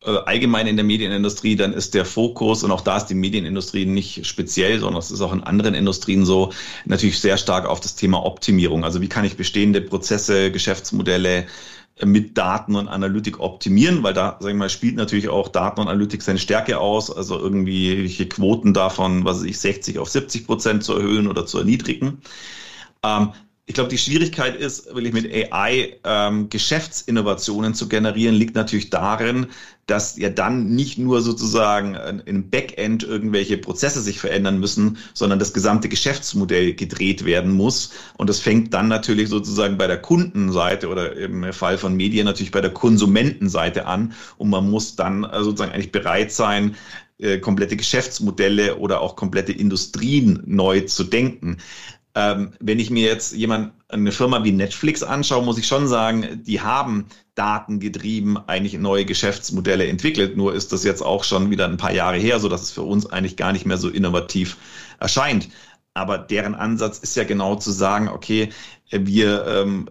äh, 0.05 0.11
allgemein 0.25 0.67
in 0.67 0.77
der 0.77 0.85
Medienindustrie, 0.85 1.57
dann 1.57 1.73
ist 1.73 1.93
der 1.93 2.05
Fokus 2.05 2.63
und 2.63 2.71
auch 2.71 2.81
da 2.81 2.95
ist 2.95 3.07
die 3.07 3.13
Medienindustrie 3.13 3.85
nicht 3.85 4.25
speziell, 4.25 4.79
sondern 4.79 4.99
es 4.99 5.11
ist 5.11 5.19
auch 5.19 5.33
in 5.33 5.43
anderen 5.43 5.73
Industrien 5.73 6.25
so, 6.25 6.53
natürlich 6.85 7.19
sehr 7.19 7.37
stark 7.37 7.65
auf 7.67 7.81
das 7.81 7.95
Thema 7.95 8.25
Optimierung. 8.25 8.85
Also 8.85 9.01
wie 9.01 9.09
kann 9.09 9.25
ich 9.25 9.35
bestehende 9.35 9.81
Prozesse, 9.81 10.49
Geschäftsmodelle 10.49 11.45
mit 12.03 12.37
Daten 12.37 12.75
und 12.75 12.87
Analytik 12.87 13.39
optimieren, 13.39 14.01
weil 14.01 14.13
da, 14.13 14.37
sagen 14.39 14.55
wir 14.55 14.65
mal, 14.65 14.69
spielt 14.69 14.95
natürlich 14.95 15.29
auch 15.29 15.47
Daten 15.47 15.81
und 15.81 15.87
Analytik 15.87 16.23
seine 16.23 16.39
Stärke 16.39 16.79
aus, 16.79 17.15
also 17.15 17.39
irgendwie 17.39 18.07
Quoten 18.29 18.73
davon, 18.73 19.25
was 19.25 19.39
weiß 19.39 19.45
ich, 19.45 19.59
60 19.59 19.99
auf 19.99 20.09
70 20.09 20.47
Prozent 20.47 20.83
zu 20.83 20.93
erhöhen 20.95 21.27
oder 21.27 21.45
zu 21.45 21.59
erniedrigen. 21.59 22.21
Ähm, 23.03 23.33
ich 23.65 23.75
glaube, 23.75 23.89
die 23.89 23.97
Schwierigkeit 23.97 24.57
ist, 24.57 24.87
wirklich 24.87 25.13
mit 25.13 25.53
AI 25.53 25.95
ähm, 26.03 26.49
Geschäftsinnovationen 26.49 27.73
zu 27.73 27.87
generieren, 27.87 28.35
liegt 28.35 28.55
natürlich 28.55 28.89
darin, 28.89 29.47
dass 29.85 30.17
ja 30.17 30.29
dann 30.29 30.75
nicht 30.75 30.97
nur 30.97 31.21
sozusagen 31.21 31.95
im 32.25 32.49
Backend 32.49 33.03
irgendwelche 33.03 33.57
Prozesse 33.57 34.01
sich 34.01 34.19
verändern 34.19 34.59
müssen, 34.59 34.97
sondern 35.13 35.39
das 35.39 35.53
gesamte 35.53 35.87
Geschäftsmodell 35.87 36.73
gedreht 36.73 37.23
werden 37.23 37.51
muss. 37.53 37.91
Und 38.17 38.29
das 38.29 38.39
fängt 38.39 38.73
dann 38.73 38.89
natürlich 38.89 39.29
sozusagen 39.29 39.77
bei 39.77 39.87
der 39.87 40.01
Kundenseite 40.01 40.89
oder 40.89 41.15
im 41.15 41.51
Fall 41.53 41.77
von 41.77 41.95
Medien 41.95 42.25
natürlich 42.25 42.51
bei 42.51 42.61
der 42.61 42.73
Konsumentenseite 42.73 43.85
an. 43.85 44.13
Und 44.37 44.49
man 44.49 44.69
muss 44.69 44.97
dann 44.97 45.23
äh, 45.23 45.41
sozusagen 45.41 45.71
eigentlich 45.71 45.91
bereit 45.91 46.33
sein, 46.33 46.75
äh, 47.19 47.39
komplette 47.39 47.77
Geschäftsmodelle 47.77 48.77
oder 48.77 48.99
auch 48.99 49.15
komplette 49.15 49.53
Industrien 49.53 50.43
neu 50.45 50.81
zu 50.81 51.03
denken. 51.03 51.57
Ähm, 52.15 52.51
wenn 52.59 52.79
ich 52.79 52.89
mir 52.91 53.07
jetzt 53.07 53.33
jemand, 53.33 53.73
eine 53.89 54.11
Firma 54.11 54.43
wie 54.43 54.51
Netflix 54.51 55.01
anschaue, 55.01 55.43
muss 55.43 55.57
ich 55.57 55.67
schon 55.67 55.87
sagen, 55.87 56.43
die 56.43 56.61
haben 56.61 57.07
datengetrieben 57.35 58.37
eigentlich 58.47 58.77
neue 58.79 59.05
Geschäftsmodelle 59.05 59.87
entwickelt. 59.87 60.37
Nur 60.37 60.53
ist 60.53 60.71
das 60.71 60.83
jetzt 60.83 61.01
auch 61.01 61.23
schon 61.23 61.49
wieder 61.49 61.65
ein 61.65 61.77
paar 61.77 61.93
Jahre 61.93 62.17
her, 62.17 62.39
so 62.39 62.49
dass 62.49 62.61
es 62.61 62.71
für 62.71 62.83
uns 62.83 63.07
eigentlich 63.07 63.37
gar 63.37 63.51
nicht 63.51 63.65
mehr 63.65 63.77
so 63.77 63.89
innovativ 63.89 64.57
erscheint. 64.99 65.49
Aber 65.95 66.17
deren 66.17 66.55
Ansatz 66.55 66.99
ist 66.99 67.15
ja 67.15 67.23
genau 67.23 67.55
zu 67.55 67.71
sagen, 67.71 68.07
okay, 68.09 68.49
wir 68.91 69.45
ähm, 69.47 69.89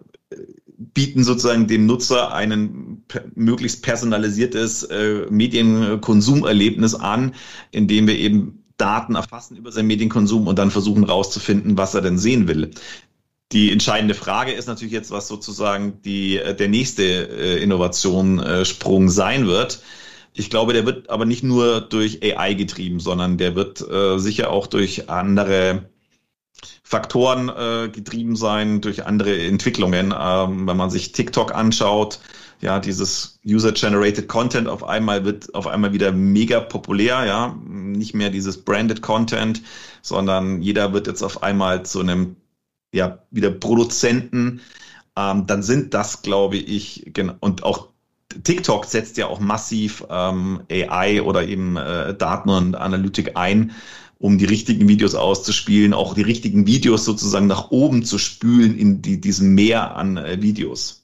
bieten 0.95 1.25
sozusagen 1.25 1.67
dem 1.67 1.87
Nutzer 1.87 2.33
ein 2.33 3.05
möglichst 3.35 3.83
personalisiertes 3.83 4.85
äh, 4.85 5.26
Medienkonsumerlebnis 5.31 6.95
an, 6.95 7.35
indem 7.71 8.07
wir 8.07 8.19
eben 8.19 8.62
Daten 8.83 9.15
erfassen 9.15 9.57
über 9.57 9.71
seinen 9.71 9.87
Medienkonsum 9.87 10.49
und 10.49 10.59
dann 10.59 10.73
versuchen 10.73 11.05
rauszufinden, 11.05 11.78
was 11.78 11.95
er 11.95 12.00
denn 12.00 12.19
sehen 12.19 12.49
will. 12.49 12.73
Die 13.52 13.71
entscheidende 13.71 14.15
Frage 14.15 14.50
ist 14.50 14.67
natürlich 14.67 14.93
jetzt, 14.93 15.13
was 15.13 15.28
sozusagen 15.28 16.02
die, 16.02 16.39
äh, 16.39 16.54
der 16.56 16.69
nächste 16.69 17.04
äh, 17.04 17.63
Innovationssprung 17.63 19.06
äh, 19.06 19.11
sein 19.11 19.47
wird. 19.47 19.83
Ich 20.35 20.50
glaube, 20.50 20.73
der 20.73 20.85
wird 20.85 21.11
aber 21.11 21.26
nicht 21.26 21.45
nur 21.45 21.80
durch 21.80 22.25
AI 22.25 22.54
getrieben, 22.54 22.99
sondern 22.99 23.37
der 23.37 23.54
wird 23.54 23.85
sicher 24.17 24.50
auch 24.50 24.67
durch 24.67 25.11
andere 25.11 25.91
Faktoren 26.83 27.93
getrieben 27.93 28.35
sein, 28.35 28.80
durch 28.80 29.04
andere 29.04 29.39
Entwicklungen. 29.45 30.15
Ähm, 30.19 30.67
wenn 30.67 30.76
man 30.78 30.89
sich 30.89 31.13
TikTok 31.13 31.54
anschaut, 31.54 32.19
ja, 32.63 32.79
dieses 32.79 33.41
User-Generated 33.45 34.29
Content 34.29 34.69
auf 34.69 34.85
einmal 34.85 35.25
wird 35.25 35.53
auf 35.55 35.67
einmal 35.67 35.93
wieder 35.93 36.13
mega 36.13 36.61
populär, 36.61 37.25
ja, 37.27 37.57
nicht 37.67 38.15
mehr 38.15 38.31
dieses 38.31 38.65
Branded 38.65 39.03
Content, 39.03 39.63
sondern 40.01 40.63
jeder 40.63 40.93
wird 40.93 41.09
jetzt 41.09 41.23
auf 41.23 41.43
einmal 41.43 41.85
zu 41.85 42.01
einem, 42.01 42.37
ja, 42.95 43.19
wieder 43.33 43.51
Produzenten. 43.51 44.61
Ähm, 45.17 45.47
dann 45.47 45.65
sind 45.65 45.93
das, 45.93 46.23
glaube 46.23 46.57
ich, 46.57 47.11
genau, 47.13 47.35
und 47.41 47.65
auch 47.65 47.89
TikTok 48.45 48.85
setzt 48.87 49.17
ja 49.17 49.27
auch 49.27 49.41
massiv 49.41 50.05
ähm, 50.09 50.63
AI 50.71 51.21
oder 51.23 51.47
eben 51.47 51.77
äh, 51.77 52.15
Daten 52.15 52.49
und 52.49 52.77
Analytik 52.77 53.37
ein, 53.37 53.73
um 54.19 54.39
die 54.39 54.45
richtigen 54.45 54.87
Videos 54.89 55.17
auszuspielen, 55.17 55.93
auch 55.93 56.15
die 56.15 56.23
richtigen 56.23 56.67
Videos 56.69 57.05
sozusagen 57.05 57.49
nach 57.49 57.73
oben 57.73 58.05
zu 58.05 58.19
spülen 58.19 58.79
in 58.79 59.03
die, 59.03 59.21
diesem 59.21 59.55
Meer 59.55 59.97
an 59.97 60.17
äh, 60.17 60.41
Videos. 60.41 61.01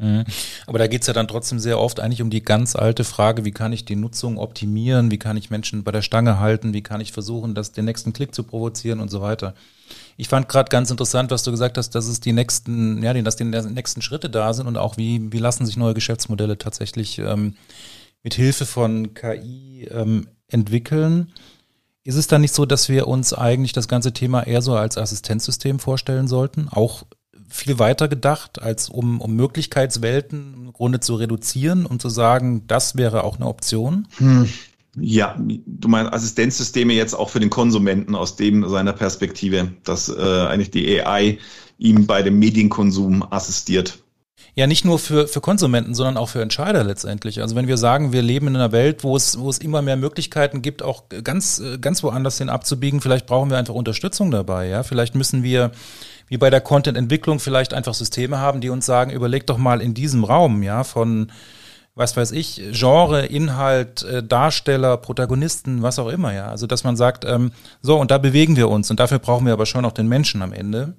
Mhm. 0.00 0.24
Aber 0.66 0.78
da 0.78 0.86
geht's 0.86 1.06
ja 1.06 1.12
dann 1.12 1.28
trotzdem 1.28 1.58
sehr 1.58 1.78
oft 1.78 2.00
eigentlich 2.00 2.22
um 2.22 2.30
die 2.30 2.42
ganz 2.42 2.74
alte 2.74 3.04
Frage, 3.04 3.44
wie 3.44 3.50
kann 3.50 3.72
ich 3.72 3.84
die 3.84 3.96
Nutzung 3.96 4.38
optimieren, 4.38 5.10
wie 5.10 5.18
kann 5.18 5.36
ich 5.36 5.50
Menschen 5.50 5.84
bei 5.84 5.92
der 5.92 6.00
Stange 6.00 6.40
halten, 6.40 6.72
wie 6.72 6.82
kann 6.82 7.02
ich 7.02 7.12
versuchen, 7.12 7.54
das, 7.54 7.72
den 7.72 7.84
nächsten 7.84 8.14
Klick 8.14 8.34
zu 8.34 8.42
provozieren 8.42 9.00
und 9.00 9.10
so 9.10 9.20
weiter. 9.20 9.54
Ich 10.16 10.28
fand 10.28 10.48
gerade 10.48 10.70
ganz 10.70 10.90
interessant, 10.90 11.30
was 11.30 11.42
du 11.42 11.50
gesagt 11.50 11.76
hast, 11.76 11.90
dass 11.94 12.06
es 12.06 12.20
die 12.20 12.32
nächsten, 12.32 13.02
ja, 13.02 13.12
dass 13.12 13.36
die 13.36 13.44
nächsten 13.44 14.00
Schritte 14.00 14.30
da 14.30 14.54
sind 14.54 14.66
und 14.66 14.78
auch 14.78 14.96
wie, 14.96 15.32
wie 15.32 15.38
lassen 15.38 15.66
sich 15.66 15.76
neue 15.76 15.94
Geschäftsmodelle 15.94 16.56
tatsächlich 16.56 17.18
ähm, 17.18 17.54
mit 18.22 18.34
Hilfe 18.34 18.64
von 18.64 19.12
KI 19.12 19.88
ähm, 19.90 20.28
entwickeln. 20.48 21.32
Ist 22.04 22.16
es 22.16 22.26
dann 22.26 22.40
nicht 22.40 22.54
so, 22.54 22.64
dass 22.64 22.88
wir 22.88 23.06
uns 23.06 23.34
eigentlich 23.34 23.72
das 23.72 23.86
ganze 23.86 24.12
Thema 24.12 24.46
eher 24.46 24.62
so 24.62 24.74
als 24.74 24.96
Assistenzsystem 24.96 25.78
vorstellen 25.78 26.28
sollten, 26.28 26.68
auch 26.70 27.04
viel 27.50 27.78
weiter 27.78 28.08
gedacht, 28.08 28.62
als 28.62 28.88
um, 28.88 29.20
um 29.20 29.34
Möglichkeitswelten 29.34 30.54
im 30.54 30.72
Grunde 30.72 31.00
zu 31.00 31.16
reduzieren 31.16 31.84
und 31.84 32.00
zu 32.00 32.08
sagen, 32.08 32.66
das 32.66 32.96
wäre 32.96 33.24
auch 33.24 33.36
eine 33.36 33.46
Option? 33.46 34.08
Hm. 34.16 34.48
Ja, 34.96 35.36
du 35.38 35.88
meinst 35.88 36.12
Assistenzsysteme 36.12 36.94
jetzt 36.94 37.14
auch 37.14 37.30
für 37.30 37.38
den 37.38 37.50
Konsumenten 37.50 38.14
aus 38.16 38.36
dem 38.36 38.68
seiner 38.68 38.92
Perspektive, 38.92 39.72
dass 39.84 40.08
äh, 40.08 40.20
eigentlich 40.20 40.70
die 40.70 41.00
AI 41.00 41.38
ihm 41.78 42.06
bei 42.06 42.22
dem 42.22 42.38
Medienkonsum 42.38 43.24
assistiert. 43.30 43.98
Ja, 44.54 44.66
nicht 44.66 44.84
nur 44.84 44.98
für, 44.98 45.28
für 45.28 45.40
Konsumenten, 45.40 45.94
sondern 45.94 46.16
auch 46.16 46.28
für 46.28 46.42
Entscheider 46.42 46.82
letztendlich. 46.82 47.40
Also 47.40 47.54
wenn 47.54 47.68
wir 47.68 47.76
sagen, 47.76 48.12
wir 48.12 48.22
leben 48.22 48.48
in 48.48 48.56
einer 48.56 48.72
Welt, 48.72 49.04
wo 49.04 49.16
es, 49.16 49.38
wo 49.38 49.48
es 49.48 49.58
immer 49.58 49.80
mehr 49.80 49.96
Möglichkeiten 49.96 50.60
gibt, 50.60 50.82
auch 50.82 51.04
ganz, 51.22 51.62
ganz 51.80 52.02
woanders 52.02 52.38
hin 52.38 52.48
abzubiegen, 52.48 53.00
vielleicht 53.00 53.26
brauchen 53.26 53.50
wir 53.50 53.58
einfach 53.58 53.74
Unterstützung 53.74 54.30
dabei, 54.30 54.66
ja. 54.66 54.82
Vielleicht 54.82 55.14
müssen 55.14 55.42
wir 55.42 55.70
wie 56.30 56.38
bei 56.38 56.48
der 56.48 56.62
Content-Entwicklung 56.62 57.40
vielleicht 57.40 57.74
einfach 57.74 57.92
Systeme 57.92 58.38
haben, 58.38 58.60
die 58.62 58.70
uns 58.70 58.86
sagen, 58.86 59.10
überleg 59.10 59.46
doch 59.46 59.58
mal 59.58 59.82
in 59.82 59.92
diesem 59.92 60.24
Raum, 60.24 60.62
ja, 60.62 60.84
von 60.84 61.30
was 61.96 62.16
weiß 62.16 62.30
ich, 62.30 62.62
Genre, 62.70 63.26
Inhalt, 63.26 64.04
äh, 64.04 64.22
Darsteller, 64.22 64.96
Protagonisten, 64.96 65.82
was 65.82 65.98
auch 65.98 66.08
immer, 66.08 66.32
ja. 66.32 66.46
Also 66.46 66.68
dass 66.68 66.84
man 66.84 66.96
sagt, 66.96 67.24
ähm, 67.24 67.50
so, 67.82 67.98
und 67.98 68.12
da 68.12 68.18
bewegen 68.18 68.56
wir 68.56 68.70
uns 68.70 68.90
und 68.90 69.00
dafür 69.00 69.18
brauchen 69.18 69.44
wir 69.44 69.52
aber 69.52 69.66
schon 69.66 69.84
auch 69.84 69.92
den 69.92 70.08
Menschen 70.08 70.40
am 70.40 70.52
Ende, 70.52 70.94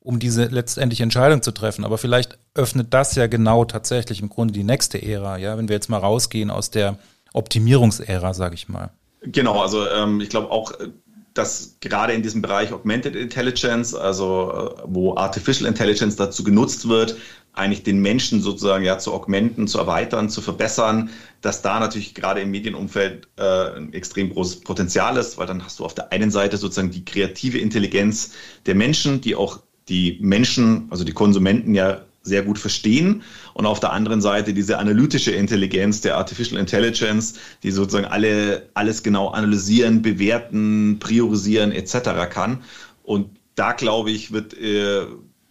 um 0.00 0.18
diese 0.18 0.46
letztendliche 0.46 1.02
Entscheidung 1.02 1.42
zu 1.42 1.52
treffen. 1.52 1.84
Aber 1.84 1.98
vielleicht 1.98 2.38
öffnet 2.54 2.94
das 2.94 3.14
ja 3.14 3.26
genau 3.26 3.66
tatsächlich 3.66 4.20
im 4.20 4.30
Grunde 4.30 4.54
die 4.54 4.64
nächste 4.64 5.00
Ära, 5.02 5.36
ja, 5.36 5.58
wenn 5.58 5.68
wir 5.68 5.76
jetzt 5.76 5.90
mal 5.90 5.98
rausgehen 5.98 6.50
aus 6.50 6.70
der 6.70 6.96
Optimierungsära, 7.34 8.32
sage 8.32 8.54
ich 8.54 8.70
mal. 8.70 8.90
Genau, 9.24 9.60
also 9.60 9.86
ähm, 9.88 10.20
ich 10.20 10.30
glaube 10.30 10.50
auch 10.50 10.72
äh, 10.72 10.88
dass 11.34 11.76
gerade 11.80 12.12
in 12.12 12.22
diesem 12.22 12.42
Bereich 12.42 12.72
Augmented 12.72 13.16
Intelligence, 13.16 13.94
also 13.94 14.52
äh, 14.76 14.82
wo 14.86 15.16
Artificial 15.16 15.68
Intelligence 15.68 16.16
dazu 16.16 16.44
genutzt 16.44 16.88
wird, 16.88 17.16
eigentlich 17.54 17.82
den 17.82 18.00
Menschen 18.00 18.40
sozusagen 18.40 18.84
ja 18.84 18.98
zu 18.98 19.12
augmenten, 19.12 19.68
zu 19.68 19.78
erweitern, 19.78 20.30
zu 20.30 20.40
verbessern, 20.40 21.10
dass 21.42 21.60
da 21.60 21.80
natürlich 21.80 22.14
gerade 22.14 22.40
im 22.40 22.50
Medienumfeld 22.50 23.28
äh, 23.36 23.76
ein 23.76 23.92
extrem 23.92 24.30
großes 24.32 24.60
Potenzial 24.60 25.16
ist, 25.16 25.36
weil 25.36 25.46
dann 25.46 25.62
hast 25.64 25.78
du 25.78 25.84
auf 25.84 25.94
der 25.94 26.12
einen 26.12 26.30
Seite 26.30 26.56
sozusagen 26.56 26.90
die 26.90 27.04
kreative 27.04 27.58
Intelligenz 27.58 28.32
der 28.64 28.74
Menschen, 28.74 29.20
die 29.20 29.34
auch 29.34 29.60
die 29.88 30.18
Menschen, 30.20 30.86
also 30.90 31.04
die 31.04 31.12
Konsumenten 31.12 31.74
ja 31.74 32.02
sehr 32.22 32.42
gut 32.42 32.58
verstehen 32.58 33.22
und 33.54 33.66
auf 33.66 33.80
der 33.80 33.92
anderen 33.92 34.20
Seite 34.20 34.54
diese 34.54 34.78
analytische 34.78 35.32
Intelligenz 35.32 36.00
der 36.00 36.16
Artificial 36.16 36.60
Intelligence, 36.60 37.34
die 37.62 37.70
sozusagen 37.70 38.06
alle 38.06 38.68
alles 38.74 39.02
genau 39.02 39.28
analysieren, 39.28 40.02
bewerten, 40.02 40.98
priorisieren 41.00 41.72
etc. 41.72 42.28
kann. 42.30 42.62
Und 43.02 43.28
da 43.54 43.72
glaube 43.72 44.10
ich 44.10 44.32
wird 44.32 44.54
äh, 44.58 45.02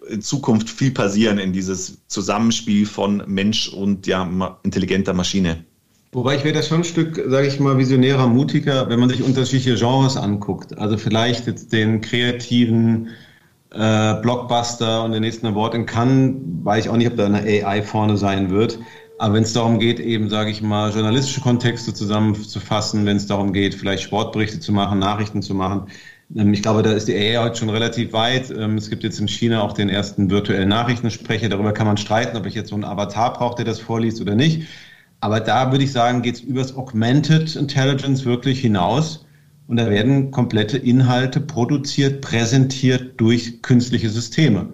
in 0.09 0.21
Zukunft 0.21 0.69
viel 0.69 0.91
passieren 0.91 1.37
in 1.37 1.53
dieses 1.53 1.99
Zusammenspiel 2.07 2.85
von 2.85 3.23
Mensch 3.27 3.69
und 3.69 4.07
ja 4.07 4.57
intelligenter 4.63 5.13
Maschine. 5.13 5.63
Wobei 6.13 6.35
ich 6.35 6.43
wäre 6.43 6.55
das 6.55 6.67
schon 6.67 6.81
ein 6.81 6.83
Stück, 6.83 7.23
sage 7.27 7.47
ich 7.47 7.59
mal, 7.59 7.77
visionärer, 7.77 8.27
mutiger, 8.27 8.89
wenn 8.89 8.99
man 8.99 9.09
sich 9.09 9.23
unterschiedliche 9.23 9.75
Genres 9.75 10.17
anguckt. 10.17 10.77
Also 10.77 10.97
vielleicht 10.97 11.47
jetzt 11.47 11.71
den 11.71 12.01
kreativen 12.01 13.09
äh, 13.73 14.15
Blockbuster 14.21 15.03
und 15.03 15.11
den 15.13 15.21
nächsten 15.21 15.47
Award 15.47 15.75
in 15.75 15.85
Cannes, 15.85 16.35
weiß 16.63 16.85
ich 16.85 16.89
auch 16.89 16.97
nicht, 16.97 17.07
ob 17.07 17.17
da 17.17 17.25
eine 17.25 17.39
AI 17.39 17.81
vorne 17.81 18.17
sein 18.17 18.49
wird. 18.49 18.79
Aber 19.17 19.35
wenn 19.35 19.43
es 19.43 19.53
darum 19.53 19.79
geht, 19.79 19.99
eben, 19.99 20.29
sage 20.29 20.49
ich 20.49 20.61
mal, 20.61 20.91
journalistische 20.91 21.41
Kontexte 21.41 21.93
zusammenzufassen, 21.93 23.05
wenn 23.05 23.17
es 23.17 23.27
darum 23.27 23.53
geht, 23.53 23.75
vielleicht 23.75 24.03
Sportberichte 24.03 24.59
zu 24.59 24.71
machen, 24.71 24.99
Nachrichten 24.99 25.41
zu 25.41 25.53
machen, 25.53 25.87
ähm, 26.35 26.53
ich 26.53 26.61
glaube, 26.61 26.81
da 26.81 26.91
ist 26.91 27.07
die 27.07 27.15
AI 27.15 27.43
heute 27.43 27.57
schon 27.57 27.69
relativ 27.69 28.13
weit. 28.13 28.51
Ähm, 28.51 28.77
es 28.77 28.89
gibt 28.89 29.03
jetzt 29.03 29.19
in 29.19 29.27
China 29.27 29.61
auch 29.61 29.73
den 29.73 29.89
ersten 29.89 30.29
virtuellen 30.29 30.69
Nachrichtensprecher. 30.69 31.49
Darüber 31.49 31.71
kann 31.73 31.87
man 31.87 31.97
streiten, 31.97 32.37
ob 32.37 32.45
ich 32.45 32.55
jetzt 32.55 32.69
so 32.69 32.75
einen 32.75 32.83
Avatar 32.83 33.33
brauche, 33.33 33.55
der 33.55 33.65
das 33.65 33.79
vorliest 33.79 34.21
oder 34.21 34.35
nicht. 34.35 34.67
Aber 35.19 35.39
da 35.39 35.71
würde 35.71 35.83
ich 35.83 35.91
sagen, 35.91 36.21
geht 36.23 36.35
es 36.35 36.41
übers 36.41 36.75
Augmented 36.75 37.55
Intelligence 37.55 38.25
wirklich 38.25 38.59
hinaus. 38.59 39.25
Und 39.71 39.77
da 39.77 39.89
werden 39.89 40.31
komplette 40.31 40.77
Inhalte 40.77 41.39
produziert, 41.39 42.19
präsentiert 42.19 43.13
durch 43.21 43.61
künstliche 43.61 44.09
Systeme. 44.09 44.73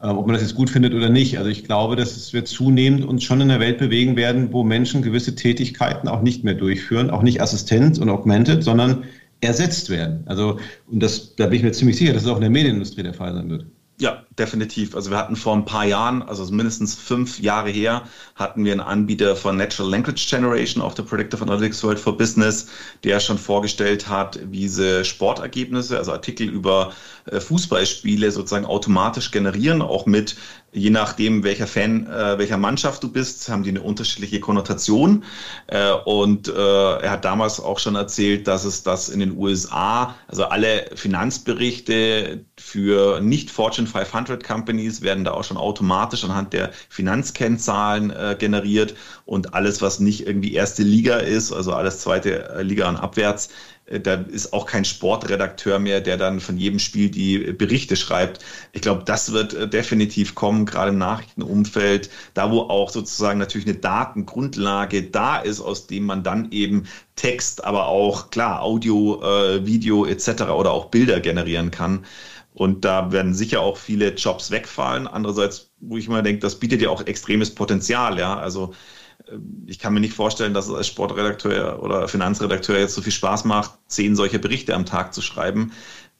Äh, 0.00 0.06
ob 0.06 0.26
man 0.26 0.32
das 0.32 0.40
jetzt 0.40 0.54
gut 0.54 0.70
findet 0.70 0.94
oder 0.94 1.10
nicht. 1.10 1.36
Also 1.36 1.50
ich 1.50 1.64
glaube, 1.64 1.96
dass 1.96 2.16
es 2.16 2.32
wird 2.32 2.48
zunehmend 2.48 3.04
uns 3.04 3.24
schon 3.24 3.42
in 3.42 3.48
der 3.48 3.60
Welt 3.60 3.76
bewegen 3.76 4.16
werden, 4.16 4.50
wo 4.50 4.64
Menschen 4.64 5.02
gewisse 5.02 5.34
Tätigkeiten 5.34 6.08
auch 6.08 6.22
nicht 6.22 6.44
mehr 6.44 6.54
durchführen, 6.54 7.10
auch 7.10 7.20
nicht 7.20 7.42
Assistent 7.42 7.98
und 7.98 8.08
Augmented, 8.08 8.64
sondern 8.64 9.04
ersetzt 9.42 9.90
werden. 9.90 10.22
Also, 10.24 10.58
und 10.86 11.02
das, 11.02 11.36
da 11.36 11.48
bin 11.48 11.58
ich 11.58 11.62
mir 11.62 11.72
ziemlich 11.72 11.98
sicher, 11.98 12.14
dass 12.14 12.22
es 12.22 12.28
auch 12.30 12.36
in 12.36 12.40
der 12.40 12.48
Medienindustrie 12.48 13.02
der 13.02 13.12
Fall 13.12 13.34
sein 13.34 13.50
wird. 13.50 13.66
Ja, 14.00 14.22
definitiv. 14.38 14.94
Also 14.94 15.10
wir 15.10 15.18
hatten 15.18 15.34
vor 15.34 15.56
ein 15.56 15.64
paar 15.64 15.84
Jahren, 15.84 16.22
also 16.22 16.44
mindestens 16.52 16.94
fünf 16.94 17.40
Jahre 17.40 17.70
her, 17.70 18.04
hatten 18.36 18.64
wir 18.64 18.70
einen 18.70 18.80
Anbieter 18.80 19.34
von 19.34 19.56
Natural 19.56 19.90
Language 19.90 20.30
Generation 20.30 20.80
auf 20.84 20.94
der 20.94 21.02
Predictive 21.02 21.42
Analytics 21.42 21.82
World 21.82 21.98
for 21.98 22.16
Business, 22.16 22.68
der 23.02 23.18
schon 23.18 23.38
vorgestellt 23.38 24.08
hat, 24.08 24.38
wie 24.52 24.60
diese 24.60 25.04
Sportergebnisse, 25.04 25.98
also 25.98 26.12
Artikel 26.12 26.48
über 26.48 26.92
äh, 27.24 27.40
Fußballspiele 27.40 28.30
sozusagen 28.30 28.66
automatisch 28.66 29.32
generieren, 29.32 29.82
auch 29.82 30.06
mit 30.06 30.36
je 30.72 30.90
nachdem, 30.90 31.44
welcher 31.44 31.66
Fan, 31.66 32.06
äh, 32.06 32.38
welcher 32.38 32.58
Mannschaft 32.58 33.02
du 33.02 33.10
bist, 33.10 33.48
haben 33.48 33.62
die 33.62 33.70
eine 33.70 33.80
unterschiedliche 33.80 34.40
Konnotation. 34.40 35.24
Äh, 35.66 35.92
und 36.04 36.48
äh, 36.48 36.52
er 36.52 37.10
hat 37.10 37.24
damals 37.24 37.58
auch 37.60 37.78
schon 37.78 37.94
erzählt, 37.94 38.46
dass 38.46 38.64
es 38.64 38.82
das 38.82 39.08
in 39.08 39.20
den 39.20 39.36
USA, 39.36 40.14
also 40.28 40.44
alle 40.44 40.90
Finanzberichte 40.94 42.44
für 42.60 43.20
nicht 43.20 43.50
Fortune 43.50 43.86
500 43.86 44.42
Companies 44.44 45.02
werden 45.02 45.24
da 45.24 45.32
auch 45.32 45.44
schon 45.44 45.56
automatisch 45.56 46.24
anhand 46.24 46.52
der 46.52 46.70
Finanzkennzahlen 46.88 48.10
äh, 48.10 48.36
generiert 48.38 48.94
und 49.24 49.54
alles, 49.54 49.82
was 49.82 50.00
nicht 50.00 50.26
irgendwie 50.26 50.54
erste 50.54 50.82
Liga 50.82 51.16
ist, 51.16 51.52
also 51.52 51.72
alles 51.72 52.00
zweite 52.00 52.48
äh, 52.50 52.62
Liga 52.62 52.88
und 52.88 52.96
abwärts, 52.96 53.50
äh, 53.88 54.00
da 54.00 54.14
ist 54.14 54.52
auch 54.52 54.66
kein 54.66 54.84
Sportredakteur 54.84 55.78
mehr, 55.78 56.00
der 56.00 56.16
dann 56.16 56.40
von 56.40 56.56
jedem 56.56 56.78
Spiel 56.78 57.10
die 57.10 57.38
Berichte 57.52 57.96
schreibt. 57.96 58.44
Ich 58.72 58.82
glaube, 58.82 59.02
das 59.04 59.32
wird 59.32 59.54
äh, 59.54 59.68
definitiv 59.68 60.34
kommen, 60.34 60.66
gerade 60.66 60.90
im 60.90 60.98
Nachrichtenumfeld, 60.98 62.10
da 62.34 62.50
wo 62.50 62.60
auch 62.60 62.90
sozusagen 62.90 63.38
natürlich 63.38 63.66
eine 63.66 63.78
Datengrundlage 63.78 65.04
da 65.04 65.38
ist, 65.38 65.60
aus 65.60 65.86
dem 65.86 66.04
man 66.04 66.22
dann 66.22 66.50
eben 66.50 66.84
Text, 67.16 67.64
aber 67.64 67.88
auch 67.88 68.30
klar 68.30 68.62
Audio, 68.62 69.22
äh, 69.22 69.66
Video 69.66 70.06
etc. 70.06 70.42
oder 70.42 70.70
auch 70.72 70.86
Bilder 70.86 71.20
generieren 71.20 71.70
kann. 71.70 72.04
Und 72.58 72.84
da 72.84 73.12
werden 73.12 73.34
sicher 73.34 73.60
auch 73.60 73.76
viele 73.76 74.14
Jobs 74.14 74.50
wegfallen. 74.50 75.06
Andererseits, 75.06 75.70
wo 75.78 75.96
ich 75.96 76.08
mal 76.08 76.24
denke, 76.24 76.40
das 76.40 76.58
bietet 76.58 76.82
ja 76.82 76.90
auch 76.90 77.06
extremes 77.06 77.54
Potenzial. 77.54 78.18
Ja, 78.18 78.36
also 78.36 78.74
ich 79.66 79.78
kann 79.78 79.94
mir 79.94 80.00
nicht 80.00 80.14
vorstellen, 80.14 80.54
dass 80.54 80.66
es 80.66 80.74
als 80.74 80.88
Sportredakteur 80.88 81.80
oder 81.82 82.08
Finanzredakteur 82.08 82.78
jetzt 82.78 82.94
so 82.94 83.02
viel 83.02 83.12
Spaß 83.12 83.44
macht, 83.44 83.78
zehn 83.86 84.16
solche 84.16 84.40
Berichte 84.40 84.74
am 84.74 84.86
Tag 84.86 85.14
zu 85.14 85.22
schreiben. 85.22 85.70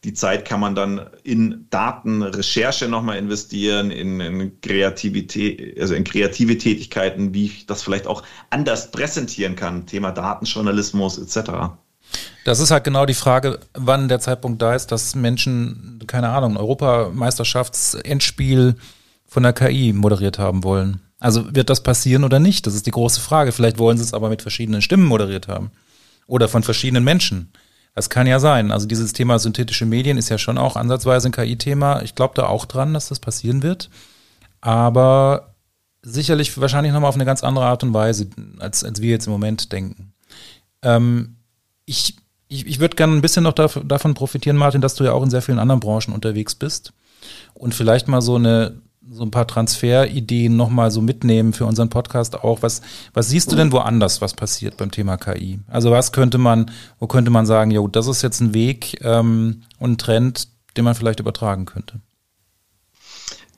Die 0.05 0.13
Zeit 0.15 0.45
kann 0.45 0.61
man 0.61 0.77
dann 0.77 1.11
in 1.25 1.67
Datenrecherche 1.71 2.87
nochmal 2.87 3.19
investieren, 3.19 3.91
in, 3.91 4.21
in 4.21 4.61
Kreativität, 4.61 5.81
also 5.81 5.95
in 5.95 6.05
kreative 6.05 6.57
Tätigkeiten, 6.57 7.35
wie 7.35 7.47
ich 7.47 7.67
das 7.67 7.83
vielleicht 7.83 8.07
auch 8.07 8.23
anders 8.51 8.93
präsentieren 8.93 9.57
kann. 9.57 9.87
Thema 9.87 10.13
Datenjournalismus 10.13 11.19
etc. 11.19 11.51
Das 12.45 12.61
ist 12.61 12.71
halt 12.71 12.85
genau 12.85 13.07
die 13.07 13.15
Frage, 13.15 13.59
wann 13.75 14.09
der 14.09 14.21
Zeitpunkt 14.21 14.63
da 14.63 14.75
ist, 14.75 14.93
dass 14.93 15.15
Menschen, 15.15 16.03
keine 16.07 16.31
Ahnung, 16.31 16.57
Europameisterschaftsendspiel 16.57 18.77
von 19.27 19.43
der 19.43 19.53
KI 19.53 19.93
moderiert 19.93 20.39
haben 20.39 20.65
wollen. 20.65 21.03
Also 21.21 21.55
wird 21.55 21.69
das 21.69 21.83
passieren 21.83 22.25
oder 22.25 22.39
nicht? 22.39 22.67
Das 22.67 22.75
ist 22.75 22.87
die 22.87 22.91
große 22.91 23.21
Frage. 23.21 23.53
Vielleicht 23.53 23.79
wollen 23.79 23.99
sie 23.99 24.05
es 24.05 24.15
aber 24.15 24.29
mit 24.29 24.43
verschiedenen 24.43 24.83
Stimmen 24.83 25.05
moderiert 25.05 25.49
haben. 25.49 25.71
Oder 26.27 26.49
von 26.49 26.63
verschiedenen 26.63 27.05
Menschen. 27.05 27.53
Das 27.95 28.11
kann 28.11 28.27
ja 28.27 28.39
sein. 28.39 28.71
Also 28.71 28.87
dieses 28.87 29.13
Thema 29.13 29.39
synthetische 29.39 29.85
Medien 29.85 30.19
ist 30.19 30.29
ja 30.29 30.39
schon 30.39 30.59
auch 30.59 30.77
ansatzweise 30.77 31.29
ein 31.29 31.33
KI-Thema. 31.33 32.03
Ich 32.03 32.15
glaube 32.15 32.35
da 32.37 32.47
auch 32.47 32.65
dran, 32.65 32.95
dass 32.95 33.09
das 33.09 33.19
passieren 33.19 33.63
wird. 33.63 33.91
Aber 34.61 35.55
sicherlich 36.03 36.61
wahrscheinlich 36.61 36.93
nochmal 36.93 37.09
auf 37.09 37.17
eine 37.17 37.25
ganz 37.25 37.43
andere 37.43 37.67
Art 37.67 37.83
und 37.83 37.93
Weise, 37.93 38.29
als, 38.61 38.85
als 38.85 39.03
wir 39.03 39.11
jetzt 39.11 39.27
im 39.27 39.33
Moment 39.33 39.73
denken. 39.73 40.13
Ähm, 40.83 41.38
ich 41.89 42.17
ich, 42.49 42.67
ich 42.67 42.81
würde 42.81 42.97
gerne 42.97 43.15
ein 43.15 43.21
bisschen 43.21 43.45
noch 43.45 43.53
davon 43.53 44.15
profitieren, 44.15 44.57
Martin, 44.57 44.81
dass 44.81 44.95
du 44.95 45.05
ja 45.05 45.13
auch 45.13 45.23
in 45.23 45.31
sehr 45.31 45.43
vielen 45.43 45.59
anderen 45.59 45.81
Branchen 45.81 46.15
unterwegs 46.15 46.55
bist 46.55 46.93
und 47.55 47.75
vielleicht 47.75 48.09
mal 48.09 48.23
so 48.23 48.37
eine 48.37 48.81
so 49.11 49.23
ein 49.23 49.31
paar 49.31 49.47
Transferideen 49.47 50.55
nochmal 50.55 50.91
so 50.91 51.01
mitnehmen 51.01 51.55
für 51.55 51.65
unseren 51.65 51.89
Podcast 51.89 52.45
auch. 52.45 52.61
Was, 52.61 52.83
was 53.15 53.31
siehst 53.31 53.51
du 53.51 53.57
denn 53.57 53.73
woanders, 53.73 54.21
was 54.21 54.35
passiert 54.35 54.77
beim 54.77 54.91
Thema 54.91 55.17
KI? 55.17 55.61
Also 55.67 55.91
was 55.91 56.13
könnte 56.13 56.37
man, 56.37 56.71
wo 56.99 57.07
könnte 57.07 57.31
man 57.31 57.47
sagen, 57.47 57.71
jo, 57.71 57.89
das 57.89 58.07
ist 58.07 58.21
jetzt 58.21 58.41
ein 58.41 58.53
Weg 58.53 59.03
ähm, 59.03 59.63
und 59.79 59.93
ein 59.93 59.99
Trend, 59.99 60.49
den 60.77 60.85
man 60.85 60.95
vielleicht 60.95 61.21
übertragen 61.21 61.65
könnte? 61.65 62.01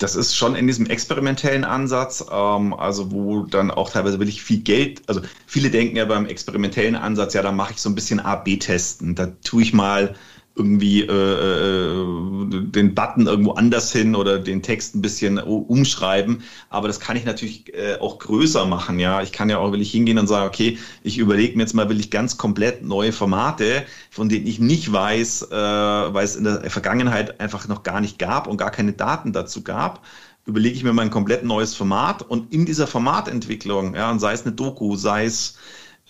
Das 0.01 0.17
ist 0.17 0.35
schon 0.35 0.57
in 0.57 0.67
diesem 0.67 0.87
experimentellen 0.87 1.63
Ansatz, 1.63 2.25
ähm, 2.33 2.73
also 2.73 3.13
wo 3.13 3.43
dann 3.43 3.71
auch 3.71 3.91
teilweise 3.91 4.19
wirklich 4.19 4.43
viel 4.43 4.61
Geld, 4.61 5.03
also 5.09 5.21
viele 5.47 5.71
denken 5.71 5.97
ja 5.97 6.07
beim 6.07 6.25
experimentellen 6.25 6.97
Ansatz, 6.97 7.35
ja, 7.35 7.43
da 7.43 7.53
mache 7.53 7.75
ich 7.75 7.83
so 7.83 7.91
ein 7.91 7.95
bisschen 7.95 8.19
A-B-Testen. 8.19 9.15
Da 9.15 9.27
tue 9.45 9.63
ich 9.63 9.75
mal 9.75 10.17
irgendwie 10.61 11.03
äh, 11.03 11.07
äh, 11.07 12.66
den 12.66 12.94
Button 12.94 13.27
irgendwo 13.27 13.53
anders 13.53 13.92
hin 13.92 14.14
oder 14.14 14.38
den 14.38 14.62
Text 14.62 14.94
ein 14.94 15.01
bisschen 15.01 15.38
umschreiben. 15.38 16.42
Aber 16.68 16.87
das 16.87 17.01
kann 17.01 17.16
ich 17.16 17.25
natürlich 17.25 17.75
äh, 17.75 17.96
auch 17.99 18.18
größer 18.18 18.66
machen. 18.66 18.99
Ja, 18.99 19.23
ich 19.23 19.33
kann 19.33 19.49
ja 19.49 19.59
auch 19.59 19.73
will 19.73 19.81
ich 19.81 19.90
hingehen 19.90 20.18
und 20.18 20.27
sagen, 20.27 20.46
okay, 20.46 20.79
ich 21.03 21.18
überlege 21.18 21.57
mir 21.57 21.62
jetzt 21.62 21.75
mal, 21.75 21.88
will 21.88 22.01
ich 22.01 22.11
ganz 22.11 22.37
komplett 22.37 22.83
neue 22.85 23.12
Formate, 23.12 23.85
von 24.11 24.29
denen 24.29 24.46
ich 24.46 24.61
nicht 24.61 24.92
weiß, 24.92 25.49
äh, 25.51 25.55
weil 25.55 26.25
es 26.25 26.37
in 26.37 26.44
der 26.44 26.70
Vergangenheit 26.70 27.40
einfach 27.40 27.66
noch 27.68 27.83
gar 27.83 28.01
nicht 28.01 28.18
gab 28.18 28.46
und 28.46 28.59
gar 28.59 28.70
keine 28.70 28.92
Daten 28.92 29.33
dazu 29.33 29.62
gab 29.62 30.03
überlege 30.46 30.75
ich 30.75 30.83
mir 30.83 30.92
mal 30.92 31.03
ein 31.03 31.11
komplett 31.11 31.44
neues 31.44 31.75
Format 31.75 32.23
und 32.23 32.53
in 32.53 32.64
dieser 32.64 32.87
Formatentwicklung, 32.87 33.94
ja, 33.94 34.11
und 34.11 34.20
sei 34.20 34.33
es 34.33 34.42
eine 34.42 34.53
Doku, 34.53 34.96
sei 34.96 35.27
es 35.27 35.59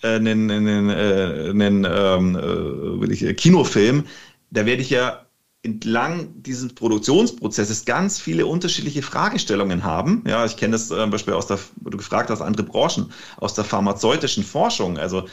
äh, 0.01 0.15
einen, 0.15 0.49
einen, 0.49 0.89
äh, 0.89 1.49
einen 1.49 1.87
ähm, 1.89 3.01
äh, 3.01 3.33
Kinofilm, 3.33 4.05
da 4.51 4.65
werde 4.65 4.81
ich 4.81 4.89
ja 4.89 5.25
entlang 5.63 6.41
dieses 6.41 6.73
Produktionsprozesses 6.73 7.85
ganz 7.85 8.19
viele 8.19 8.47
unterschiedliche 8.47 9.03
Fragestellungen 9.03 9.83
haben. 9.83 10.23
Ja, 10.27 10.45
ich 10.45 10.57
kenne 10.57 10.71
das 10.71 10.89
äh, 10.89 10.95
zum 10.95 11.11
Beispiel 11.11 11.33
aus 11.33 11.47
der, 11.47 11.59
du 11.81 11.97
gefragt 11.97 12.29
hast, 12.29 12.41
andere 12.41 12.63
Branchen, 12.63 13.11
aus 13.37 13.53
der 13.53 13.63
pharmazeutischen 13.63 14.43
Forschung. 14.43 14.97
Also, 14.97 15.27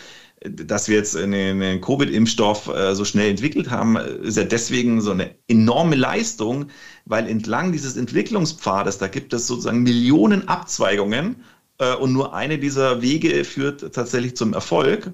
dass 0.45 0.87
wir 0.87 0.97
jetzt 0.97 1.17
einen 1.17 1.81
Covid-Impfstoff 1.81 2.69
äh, 2.69 2.95
so 2.95 3.05
schnell 3.05 3.31
entwickelt 3.31 3.71
haben, 3.71 3.97
ist 3.97 4.37
ja 4.37 4.45
deswegen 4.45 5.01
so 5.01 5.11
eine 5.11 5.35
enorme 5.49 5.97
Leistung, 5.97 6.67
weil 7.07 7.27
entlang 7.27 7.73
dieses 7.73 7.97
Entwicklungspfades, 7.97 8.99
da 8.99 9.09
gibt 9.09 9.33
es 9.33 9.47
sozusagen 9.47 9.83
Millionen 9.83 10.47
Abzweigungen 10.47 11.43
äh, 11.79 11.95
und 11.95 12.13
nur 12.13 12.35
eine 12.35 12.59
dieser 12.59 13.01
Wege 13.01 13.45
führt 13.45 13.95
tatsächlich 13.95 14.37
zum 14.37 14.53
Erfolg. 14.53 15.11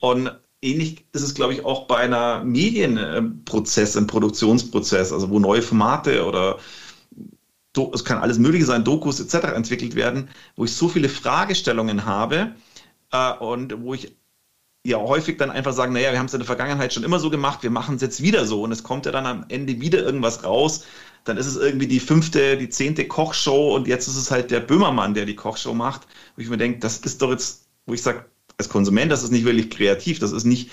Und 0.00 0.32
ähnlich 0.62 1.04
ist 1.12 1.22
es, 1.22 1.34
glaube 1.34 1.54
ich, 1.54 1.64
auch 1.64 1.86
bei 1.86 1.96
einer 1.96 2.44
Medienprozess, 2.44 3.96
einem 3.96 4.06
Produktionsprozess, 4.06 5.12
also 5.12 5.30
wo 5.30 5.38
neue 5.38 5.62
Formate 5.62 6.24
oder 6.26 6.58
es 7.92 8.04
kann 8.04 8.18
alles 8.18 8.38
Mögliche 8.38 8.66
sein, 8.66 8.84
Dokus 8.84 9.20
etc. 9.20 9.54
entwickelt 9.54 9.94
werden, 9.94 10.28
wo 10.56 10.64
ich 10.64 10.72
so 10.72 10.88
viele 10.88 11.08
Fragestellungen 11.08 12.04
habe 12.04 12.56
äh, 13.12 13.32
und 13.34 13.82
wo 13.82 13.94
ich 13.94 14.16
ja 14.84 14.98
häufig 14.98 15.36
dann 15.36 15.50
einfach 15.50 15.72
sagen, 15.72 15.92
naja, 15.92 16.12
wir 16.12 16.18
haben 16.18 16.26
es 16.26 16.34
in 16.34 16.40
der 16.40 16.46
Vergangenheit 16.46 16.92
schon 16.92 17.04
immer 17.04 17.20
so 17.20 17.30
gemacht, 17.30 17.62
wir 17.62 17.70
machen 17.70 17.96
es 17.96 18.02
jetzt 18.02 18.22
wieder 18.22 18.46
so 18.46 18.62
und 18.62 18.72
es 18.72 18.82
kommt 18.82 19.06
ja 19.06 19.12
dann 19.12 19.26
am 19.26 19.44
Ende 19.48 19.80
wieder 19.80 20.02
irgendwas 20.02 20.44
raus, 20.44 20.84
dann 21.24 21.36
ist 21.36 21.46
es 21.46 21.56
irgendwie 21.56 21.86
die 21.86 22.00
fünfte, 22.00 22.56
die 22.56 22.68
zehnte 22.68 23.06
Kochshow 23.06 23.74
und 23.74 23.86
jetzt 23.86 24.08
ist 24.08 24.16
es 24.16 24.30
halt 24.30 24.50
der 24.50 24.60
Böhmermann, 24.60 25.14
der 25.14 25.26
die 25.26 25.36
Kochshow 25.36 25.74
macht, 25.74 26.06
wo 26.36 26.42
ich 26.42 26.48
mir 26.48 26.56
denke, 26.56 26.80
das 26.80 26.98
ist 26.98 27.22
doch 27.22 27.30
jetzt, 27.30 27.68
wo 27.86 27.94
ich 27.94 28.02
sage, 28.02 28.24
als 28.58 28.68
Konsument, 28.68 29.10
das 29.10 29.22
ist 29.22 29.30
nicht 29.30 29.44
wirklich 29.44 29.70
kreativ, 29.70 30.18
das 30.18 30.32
ist 30.32 30.44
nicht 30.44 30.70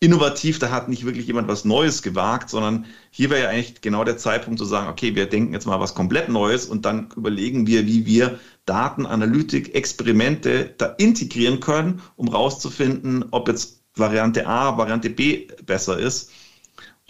innovativ, 0.00 0.58
da 0.58 0.70
hat 0.70 0.88
nicht 0.88 1.04
wirklich 1.04 1.26
jemand 1.26 1.48
was 1.48 1.64
Neues 1.64 2.02
gewagt, 2.02 2.50
sondern 2.50 2.86
hier 3.10 3.30
wäre 3.30 3.42
ja 3.42 3.48
eigentlich 3.48 3.80
genau 3.80 4.04
der 4.04 4.16
Zeitpunkt 4.16 4.58
zu 4.58 4.64
sagen, 4.64 4.88
okay, 4.88 5.14
wir 5.14 5.26
denken 5.26 5.52
jetzt 5.52 5.66
mal 5.66 5.80
was 5.80 5.94
komplett 5.94 6.28
Neues 6.28 6.66
und 6.66 6.84
dann 6.84 7.10
überlegen 7.16 7.66
wir, 7.66 7.86
wie 7.86 8.06
wir 8.06 8.38
Daten, 8.64 9.06
Analytik, 9.06 9.74
Experimente 9.74 10.74
da 10.78 10.86
integrieren 10.98 11.58
können, 11.60 12.00
um 12.16 12.28
rauszufinden, 12.28 13.24
ob 13.30 13.48
jetzt 13.48 13.82
Variante 13.94 14.46
A, 14.46 14.76
Variante 14.78 15.10
B 15.10 15.48
besser 15.66 15.98
ist. 15.98 16.30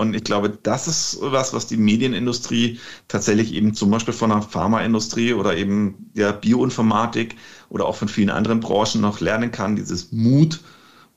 Und 0.01 0.15
ich 0.15 0.23
glaube, 0.23 0.57
das 0.63 0.87
ist 0.87 1.19
was, 1.21 1.53
was 1.53 1.67
die 1.67 1.77
Medienindustrie 1.77 2.79
tatsächlich 3.09 3.53
eben 3.53 3.75
zum 3.75 3.91
Beispiel 3.91 4.15
von 4.15 4.31
der 4.31 4.43
Pharmaindustrie 4.43 5.33
oder 5.33 5.57
eben 5.57 6.13
der 6.15 6.33
Bioinformatik 6.33 7.35
oder 7.69 7.85
auch 7.87 7.97
von 7.97 8.07
vielen 8.07 8.31
anderen 8.31 8.61
Branchen 8.61 9.01
noch 9.01 9.21
lernen 9.21 9.51
kann, 9.51 9.75
dieses 9.75 10.13
Mut 10.13 10.61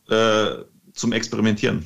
äh, 0.09 0.63
zum 0.93 1.13
Experimentieren. 1.13 1.85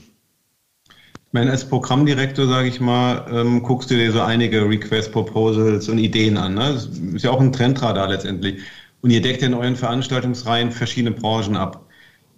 Ich 0.88 1.34
meine, 1.34 1.52
als 1.52 1.68
Programmdirektor, 1.68 2.48
sage 2.48 2.70
ich 2.70 2.80
mal, 2.80 3.26
ähm, 3.30 3.62
guckst 3.62 3.92
du 3.92 3.96
dir 3.96 4.14
so 4.14 4.22
einige 4.22 4.62
Request 4.62 5.12
Proposals 5.12 5.90
und 5.90 5.98
Ideen 5.98 6.38
an. 6.38 6.54
Ne? 6.54 6.74
Das 6.76 6.86
ist 6.86 7.24
ja 7.24 7.32
auch 7.32 7.42
ein 7.42 7.52
Trendradar 7.52 8.08
letztendlich. 8.08 8.62
Und 9.02 9.10
ihr 9.10 9.22
deckt 9.22 9.42
in 9.42 9.54
euren 9.54 9.76
Veranstaltungsreihen 9.76 10.72
verschiedene 10.72 11.14
Branchen 11.14 11.58
ab. 11.58 11.85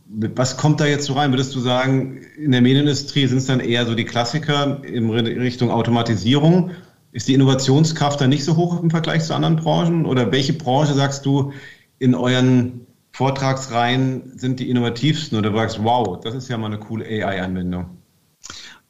Was 0.09 0.55
kommt 0.55 0.79
da 0.79 0.85
jetzt 0.85 1.05
so 1.05 1.13
rein? 1.13 1.31
Würdest 1.31 1.53
du 1.53 1.59
sagen, 1.59 2.21
in 2.37 2.51
der 2.51 2.61
Medienindustrie 2.61 3.27
sind 3.27 3.39
es 3.39 3.45
dann 3.45 3.59
eher 3.59 3.85
so 3.85 3.93
die 3.93 4.05
Klassiker 4.05 4.83
in 4.83 5.09
Richtung 5.09 5.69
Automatisierung? 5.69 6.71
Ist 7.11 7.27
die 7.27 7.33
Innovationskraft 7.33 8.21
da 8.21 8.27
nicht 8.27 8.45
so 8.45 8.55
hoch 8.55 8.81
im 8.81 8.89
Vergleich 8.89 9.23
zu 9.23 9.33
anderen 9.33 9.57
Branchen? 9.57 10.05
Oder 10.05 10.31
welche 10.31 10.53
Branche 10.53 10.93
sagst 10.93 11.25
du 11.25 11.51
in 11.99 12.15
euren 12.15 12.87
Vortragsreihen 13.11 14.37
sind 14.37 14.59
die 14.59 14.69
innovativsten? 14.69 15.37
Oder 15.37 15.49
du 15.49 15.57
sagst, 15.57 15.83
wow, 15.83 16.19
das 16.21 16.35
ist 16.35 16.47
ja 16.47 16.57
mal 16.57 16.67
eine 16.67 16.79
coole 16.79 17.05
AI-Anwendung? 17.05 17.97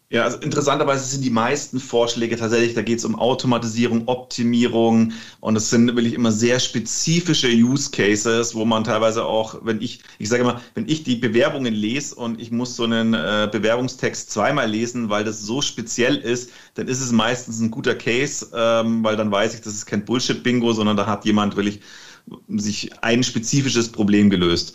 Ja, 0.09 0.23
also 0.23 0.37
interessanterweise 0.37 1.03
sind 1.03 1.25
die 1.25 1.29
meisten 1.29 1.81
Vorschläge 1.81 2.37
tatsächlich, 2.37 2.73
da 2.73 2.81
geht 2.81 2.99
es 2.99 3.03
um 3.03 3.19
Automatisierung, 3.19 4.07
Optimierung 4.07 5.11
und 5.41 5.57
es 5.57 5.69
sind 5.69 5.87
wirklich 5.87 6.13
immer 6.13 6.31
sehr 6.31 6.61
spezifische 6.61 7.49
Use 7.49 7.91
Cases, 7.91 8.55
wo 8.55 8.63
man 8.63 8.85
teilweise 8.85 9.25
auch, 9.25 9.59
wenn 9.65 9.81
ich, 9.81 10.03
ich 10.17 10.29
sage 10.29 10.43
immer, 10.43 10.61
wenn 10.75 10.87
ich 10.87 11.03
die 11.03 11.17
Bewerbungen 11.17 11.73
lese 11.73 12.15
und 12.15 12.39
ich 12.39 12.51
muss 12.51 12.77
so 12.77 12.85
einen 12.85 13.13
äh, 13.15 13.49
Bewerbungstext 13.51 14.31
zweimal 14.31 14.69
lesen, 14.69 15.09
weil 15.09 15.25
das 15.25 15.41
so 15.41 15.61
speziell 15.61 16.15
ist, 16.15 16.51
dann 16.75 16.87
ist 16.87 17.01
es 17.01 17.11
meistens 17.11 17.59
ein 17.59 17.69
guter 17.69 17.95
Case, 17.95 18.49
ähm, 18.53 19.03
weil 19.03 19.17
dann 19.17 19.29
weiß 19.29 19.55
ich, 19.55 19.61
das 19.61 19.73
ist 19.73 19.87
kein 19.87 20.05
Bullshit-Bingo, 20.05 20.71
sondern 20.71 20.95
da 20.95 21.05
hat 21.05 21.25
jemand 21.25 21.57
wirklich 21.57 21.81
sich 22.47 23.03
ein 23.03 23.23
spezifisches 23.23 23.91
Problem 23.91 24.29
gelöst. 24.29 24.73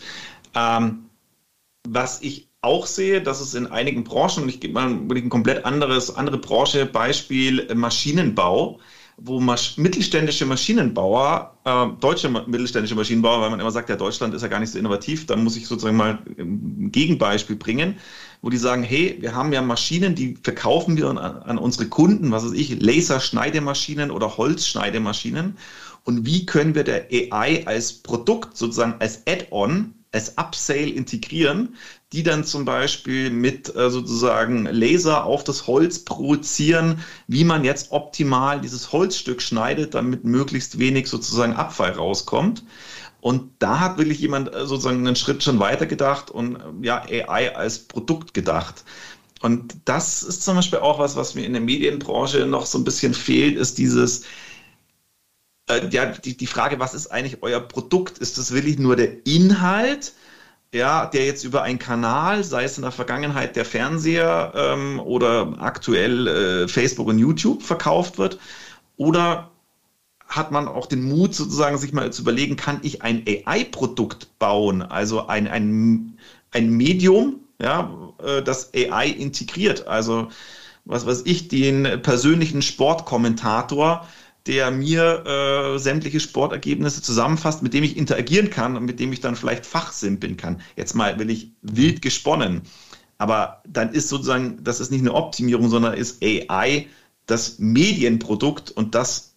Ähm, 0.54 1.06
was 1.88 2.20
ich 2.22 2.51
auch 2.62 2.87
sehe, 2.87 3.20
dass 3.20 3.40
es 3.40 3.55
in 3.55 3.66
einigen 3.66 4.05
Branchen, 4.05 4.44
und 4.44 4.48
ich 4.48 4.61
gebe 4.61 4.75
mal 4.75 4.87
ein 4.87 5.29
komplett 5.29 5.64
anderes, 5.64 6.14
andere 6.14 6.38
Branche, 6.38 6.87
Beispiel 6.87 7.66
äh, 7.68 7.75
Maschinenbau, 7.75 8.79
wo 9.16 9.40
Masch 9.40 9.77
mittelständische 9.77 10.46
Maschinenbauer, 10.46 11.59
äh, 11.64 11.87
deutsche 12.01 12.29
mittelständische 12.29 12.94
Maschinenbauer, 12.94 13.40
weil 13.40 13.51
man 13.51 13.59
immer 13.59 13.72
sagt, 13.72 13.88
ja, 13.88 13.96
Deutschland 13.96 14.33
ist 14.35 14.42
ja 14.42 14.48
gar 14.48 14.61
nicht 14.61 14.70
so 14.70 14.79
innovativ, 14.79 15.27
dann 15.27 15.42
muss 15.42 15.57
ich 15.57 15.66
sozusagen 15.66 15.96
mal 15.96 16.20
ein 16.38 16.90
Gegenbeispiel 16.92 17.57
bringen, 17.57 17.96
wo 18.42 18.48
die 18.48 18.57
sagen, 18.59 18.85
hey, 18.85 19.16
wir 19.20 19.35
haben 19.35 19.53
ja 19.53 19.61
Maschinen, 19.61 20.14
die 20.14 20.38
verkaufen 20.40 20.96
wir 20.96 21.11
an, 21.11 21.18
an 21.18 21.59
unsere 21.59 21.88
Kunden, 21.88 22.31
was 22.31 22.44
weiß 22.44 22.53
ich, 22.53 22.81
Laserschneidemaschinen 22.81 24.12
oder 24.12 24.37
Holzschneidemaschinen. 24.37 25.57
Und 26.05 26.27
wie 26.27 26.46
können 26.46 26.75
wir 26.75 26.85
der 26.85 27.07
AI 27.11 27.66
als 27.66 27.92
Produkt 27.92 28.57
sozusagen 28.57 28.94
als 29.01 29.27
Add-on 29.27 29.94
als 30.12 30.37
Upsale 30.37 30.90
integrieren, 30.90 31.75
die 32.12 32.22
dann 32.22 32.44
zum 32.44 32.64
Beispiel 32.64 33.31
mit 33.31 33.75
äh, 33.75 33.90
sozusagen 33.90 34.66
Laser 34.66 35.25
auf 35.25 35.44
das 35.44 35.66
Holz 35.66 36.01
projizieren, 36.01 37.03
wie 37.27 37.44
man 37.44 37.64
jetzt 37.64 37.92
optimal 37.92 38.61
dieses 38.61 38.92
Holzstück 38.92 39.40
schneidet, 39.40 39.94
damit 39.94 40.25
möglichst 40.25 40.79
wenig 40.79 41.09
sozusagen 41.09 41.55
Abfall 41.55 41.92
rauskommt. 41.92 42.64
Und 43.22 43.51
da 43.61 43.81
hat 43.81 43.98
wirklich 43.98 44.18
jemand 44.18 44.55
äh, 44.55 44.66
sozusagen 44.66 45.07
einen 45.07 45.16
Schritt 45.16 45.42
schon 45.42 45.59
weiter 45.59 45.87
gedacht 45.87 46.31
und 46.31 46.57
äh, 46.57 46.61
ja, 46.83 47.03
AI 47.03 47.57
als 47.57 47.79
Produkt 47.79 48.35
gedacht. 48.35 48.85
Und 49.40 49.77
das 49.87 50.22
ist 50.22 50.44
zum 50.44 50.57
Beispiel 50.57 50.81
auch 50.81 50.98
was, 50.98 51.16
was 51.16 51.35
mir 51.35 51.44
in 51.44 51.53
der 51.53 51.62
Medienbranche 51.62 52.46
noch 52.46 52.66
so 52.66 52.79
ein 52.79 52.85
bisschen 52.85 53.14
fehlt, 53.14 53.57
ist 53.57 53.79
dieses, 53.79 54.25
äh, 55.68 55.88
ja, 55.88 56.07
die, 56.07 56.37
die 56.37 56.46
Frage, 56.46 56.79
was 56.79 56.94
ist 56.94 57.09
eigentlich 57.09 57.42
euer 57.42 57.61
Produkt? 57.61 58.18
Ist 58.18 58.38
das 58.38 58.53
wirklich 58.53 58.79
nur 58.79 58.96
der 58.96 59.27
Inhalt? 59.27 60.12
Ja, 60.74 61.06
der 61.06 61.26
jetzt 61.26 61.44
über 61.44 61.62
einen 61.62 61.78
Kanal, 61.78 62.44
sei 62.44 62.64
es 62.64 62.78
in 62.78 62.82
der 62.82 62.92
Vergangenheit 62.92 63.56
der 63.56 63.64
Fernseher 63.64 64.52
ähm, 64.56 65.00
oder 65.00 65.54
aktuell 65.58 66.26
äh, 66.26 66.68
Facebook 66.68 67.08
und 67.08 67.18
YouTube 67.18 67.62
verkauft 67.62 68.18
wird, 68.18 68.38
oder 68.96 69.50
hat 70.26 70.50
man 70.50 70.68
auch 70.68 70.87
den 70.87 71.02
Mut, 71.02 71.35
sozusagen 71.35 71.76
sich 71.76 71.92
mal 71.92 72.11
zu 72.12 72.22
überlegen, 72.22 72.56
kann 72.56 72.80
ich 72.82 73.02
ein 73.02 73.24
AI-Produkt 73.26 74.38
bauen, 74.38 74.80
also 74.80 75.26
ein, 75.26 75.46
ein, 75.46 76.18
ein 76.52 76.70
Medium, 76.70 77.40
ja, 77.61 77.92
äh, 78.22 78.42
das 78.42 78.72
AI 78.74 79.08
integriert, 79.08 79.87
also 79.87 80.28
was 80.85 81.06
weiß 81.06 81.22
ich, 81.26 81.48
den 81.48 82.00
persönlichen 82.02 82.62
Sportkommentator, 82.62 84.06
der 84.46 84.70
mir 84.70 85.24
äh, 85.24 85.78
sämtliche 85.78 86.20
Sportergebnisse 86.20 87.02
zusammenfasst, 87.02 87.62
mit 87.62 87.74
dem 87.74 87.85
ich 87.85 87.96
interagieren 87.96 88.50
kann 88.50 88.76
und 88.76 88.85
mit 88.85 88.98
dem 88.98 89.12
ich 89.12 89.20
dann 89.20 89.37
vielleicht 89.37 89.66
fachsimpeln 89.66 90.37
kann. 90.37 90.61
Jetzt 90.76 90.94
mal 90.94 91.18
will 91.18 91.31
ich 91.31 91.52
wild 91.62 92.02
gesponnen. 92.02 92.62
Aber 93.18 93.62
dann 93.68 93.92
ist 93.92 94.09
sozusagen, 94.09 94.64
das 94.64 94.81
ist 94.81 94.90
nicht 94.90 95.02
eine 95.02 95.14
Optimierung, 95.14 95.68
sondern 95.68 95.94
ist 95.94 96.22
AI 96.24 96.87
das 97.26 97.61
Medienprodukt 97.61 98.72
und 98.72 98.96
das, 98.96 99.37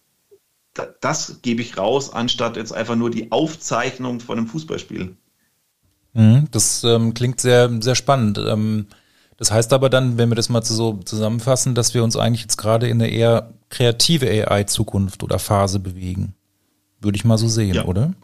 das, 0.74 0.88
das 1.00 1.38
gebe 1.42 1.62
ich 1.62 1.78
raus, 1.78 2.12
anstatt 2.12 2.56
jetzt 2.56 2.72
einfach 2.72 2.96
nur 2.96 3.10
die 3.10 3.30
Aufzeichnung 3.30 4.18
von 4.18 4.38
einem 4.38 4.48
Fußballspiel. 4.48 5.16
Mhm, 6.14 6.48
das 6.50 6.82
ähm, 6.82 7.14
klingt 7.14 7.40
sehr, 7.40 7.70
sehr 7.80 7.94
spannend. 7.94 8.38
Ähm, 8.38 8.86
das 9.36 9.50
heißt 9.50 9.72
aber 9.72 9.90
dann, 9.90 10.18
wenn 10.18 10.30
wir 10.30 10.36
das 10.36 10.48
mal 10.48 10.62
so 10.62 10.94
zusammenfassen, 11.04 11.74
dass 11.74 11.94
wir 11.94 12.02
uns 12.02 12.16
eigentlich 12.16 12.42
jetzt 12.42 12.56
gerade 12.56 12.88
in 12.88 13.00
eine 13.00 13.10
eher 13.10 13.52
kreative 13.68 14.26
AI-Zukunft 14.26 15.22
oder 15.22 15.38
Phase 15.38 15.78
bewegen. 15.78 16.34
Würde 17.00 17.16
ich 17.16 17.24
mal 17.24 17.38
so 17.38 17.48
sehen, 17.48 17.74
ja. 17.74 17.84
oder? 17.84 18.14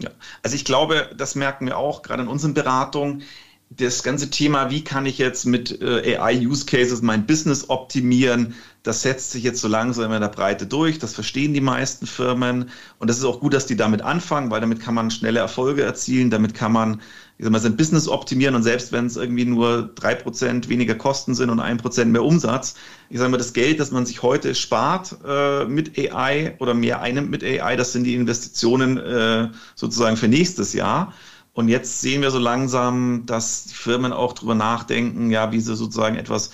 Ja, 0.00 0.10
also 0.42 0.56
ich 0.56 0.64
glaube, 0.64 1.10
das 1.16 1.34
merken 1.34 1.66
wir 1.66 1.78
auch 1.78 2.02
gerade 2.02 2.22
in 2.22 2.28
unseren 2.28 2.54
Beratungen. 2.54 3.22
Das 3.70 4.02
ganze 4.02 4.30
Thema, 4.30 4.70
wie 4.70 4.84
kann 4.84 5.06
ich 5.06 5.18
jetzt 5.18 5.44
mit 5.44 5.82
äh, 5.82 6.16
AI-Use-Cases 6.16 7.02
mein 7.02 7.26
Business 7.26 7.68
optimieren, 7.68 8.54
das 8.84 9.02
setzt 9.02 9.32
sich 9.32 9.42
jetzt 9.42 9.60
so 9.60 9.66
langsam 9.66 10.12
in 10.12 10.20
der 10.20 10.28
Breite 10.28 10.66
durch. 10.66 11.00
Das 11.00 11.14
verstehen 11.14 11.52
die 11.52 11.60
meisten 11.60 12.06
Firmen. 12.06 12.70
Und 13.00 13.10
das 13.10 13.18
ist 13.18 13.24
auch 13.24 13.40
gut, 13.40 13.52
dass 13.52 13.66
die 13.66 13.76
damit 13.76 14.02
anfangen, 14.02 14.52
weil 14.52 14.60
damit 14.60 14.80
kann 14.80 14.94
man 14.94 15.10
schnelle 15.10 15.40
Erfolge 15.40 15.82
erzielen. 15.82 16.30
Damit 16.30 16.54
kann 16.54 16.70
man 16.70 17.00
ich 17.38 17.44
sag 17.44 17.52
mal, 17.52 17.58
sein 17.58 17.76
Business 17.76 18.08
optimieren 18.08 18.54
und 18.54 18.62
selbst 18.62 18.92
wenn 18.92 19.06
es 19.06 19.16
irgendwie 19.16 19.44
nur 19.44 19.90
drei 19.94 20.14
Prozent 20.14 20.70
weniger 20.70 20.94
Kosten 20.94 21.34
sind 21.34 21.50
und 21.50 21.60
ein 21.60 21.76
Prozent 21.76 22.10
mehr 22.10 22.24
Umsatz, 22.24 22.76
ich 23.10 23.18
sage 23.18 23.30
mal, 23.30 23.36
das 23.36 23.52
Geld, 23.52 23.78
das 23.78 23.90
man 23.90 24.06
sich 24.06 24.22
heute 24.22 24.54
spart 24.54 25.16
äh, 25.26 25.66
mit 25.66 25.98
AI 25.98 26.56
oder 26.60 26.72
mehr 26.72 27.02
einnimmt 27.02 27.30
mit 27.30 27.44
AI, 27.44 27.76
das 27.76 27.92
sind 27.92 28.04
die 28.04 28.14
Investitionen 28.14 28.96
äh, 28.96 29.48
sozusagen 29.74 30.16
für 30.16 30.28
nächstes 30.28 30.72
Jahr. 30.72 31.12
Und 31.56 31.68
jetzt 31.68 32.02
sehen 32.02 32.20
wir 32.20 32.30
so 32.30 32.38
langsam, 32.38 33.24
dass 33.24 33.64
die 33.64 33.74
Firmen 33.74 34.12
auch 34.12 34.34
drüber 34.34 34.54
nachdenken, 34.54 35.30
ja, 35.30 35.52
wie 35.52 35.60
sie 35.60 35.74
sozusagen 35.74 36.16
etwas 36.16 36.50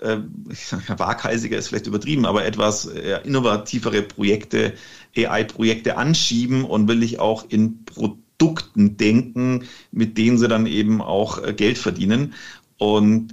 äh, 0.00 0.16
sag, 0.54 0.88
waghalsiger 0.98 1.58
ist 1.58 1.68
vielleicht 1.68 1.86
übertrieben, 1.86 2.24
aber 2.24 2.46
etwas 2.46 2.86
äh, 2.86 3.20
innovativere 3.24 4.00
Projekte, 4.00 4.72
AI-Projekte 5.14 5.98
anschieben 5.98 6.64
und 6.64 6.88
will 6.88 7.02
ich 7.02 7.20
auch 7.20 7.44
in 7.48 7.84
Produkte 7.84 8.26
Produkten 8.38 8.96
denken, 8.96 9.64
mit 9.92 10.18
denen 10.18 10.38
sie 10.38 10.48
dann 10.48 10.66
eben 10.66 11.00
auch 11.00 11.42
äh, 11.42 11.54
Geld 11.54 11.78
verdienen. 11.78 12.34
Und 12.78 13.32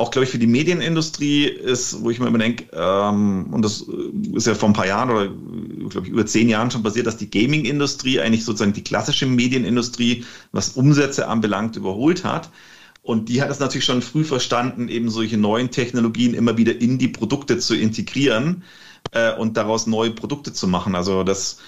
auch, 0.00 0.10
glaube 0.10 0.24
ich, 0.24 0.30
für 0.30 0.38
die 0.38 0.46
Medienindustrie 0.46 1.44
ist, 1.44 2.02
wo 2.02 2.08
ich 2.08 2.18
mir 2.18 2.26
immer 2.26 2.38
denke, 2.38 2.64
ähm, 2.72 3.48
und 3.52 3.62
das 3.62 3.82
äh, 3.82 4.36
ist 4.36 4.46
ja 4.46 4.54
vor 4.54 4.70
ein 4.70 4.72
paar 4.72 4.86
Jahren 4.86 5.10
oder, 5.10 5.28
glaube 5.90 6.06
ich, 6.06 6.12
über 6.12 6.24
zehn 6.24 6.48
Jahren 6.48 6.70
schon 6.70 6.82
passiert, 6.82 7.06
dass 7.06 7.18
die 7.18 7.28
Gaming-Industrie 7.28 8.18
eigentlich 8.18 8.46
sozusagen 8.46 8.72
die 8.72 8.82
klassische 8.82 9.26
Medienindustrie, 9.26 10.24
was 10.52 10.70
Umsätze 10.70 11.28
anbelangt, 11.28 11.76
überholt 11.76 12.24
hat. 12.24 12.48
Und 13.02 13.28
die 13.28 13.42
hat 13.42 13.50
es 13.50 13.60
natürlich 13.60 13.84
schon 13.84 14.00
früh 14.00 14.24
verstanden, 14.24 14.88
eben 14.88 15.10
solche 15.10 15.36
neuen 15.36 15.70
Technologien 15.70 16.32
immer 16.32 16.56
wieder 16.56 16.80
in 16.80 16.96
die 16.96 17.08
Produkte 17.08 17.58
zu 17.58 17.76
integrieren 17.76 18.64
äh, 19.12 19.36
und 19.36 19.58
daraus 19.58 19.86
neue 19.86 20.12
Produkte 20.12 20.54
zu 20.54 20.66
machen. 20.66 20.94
Also 20.94 21.24
das 21.24 21.58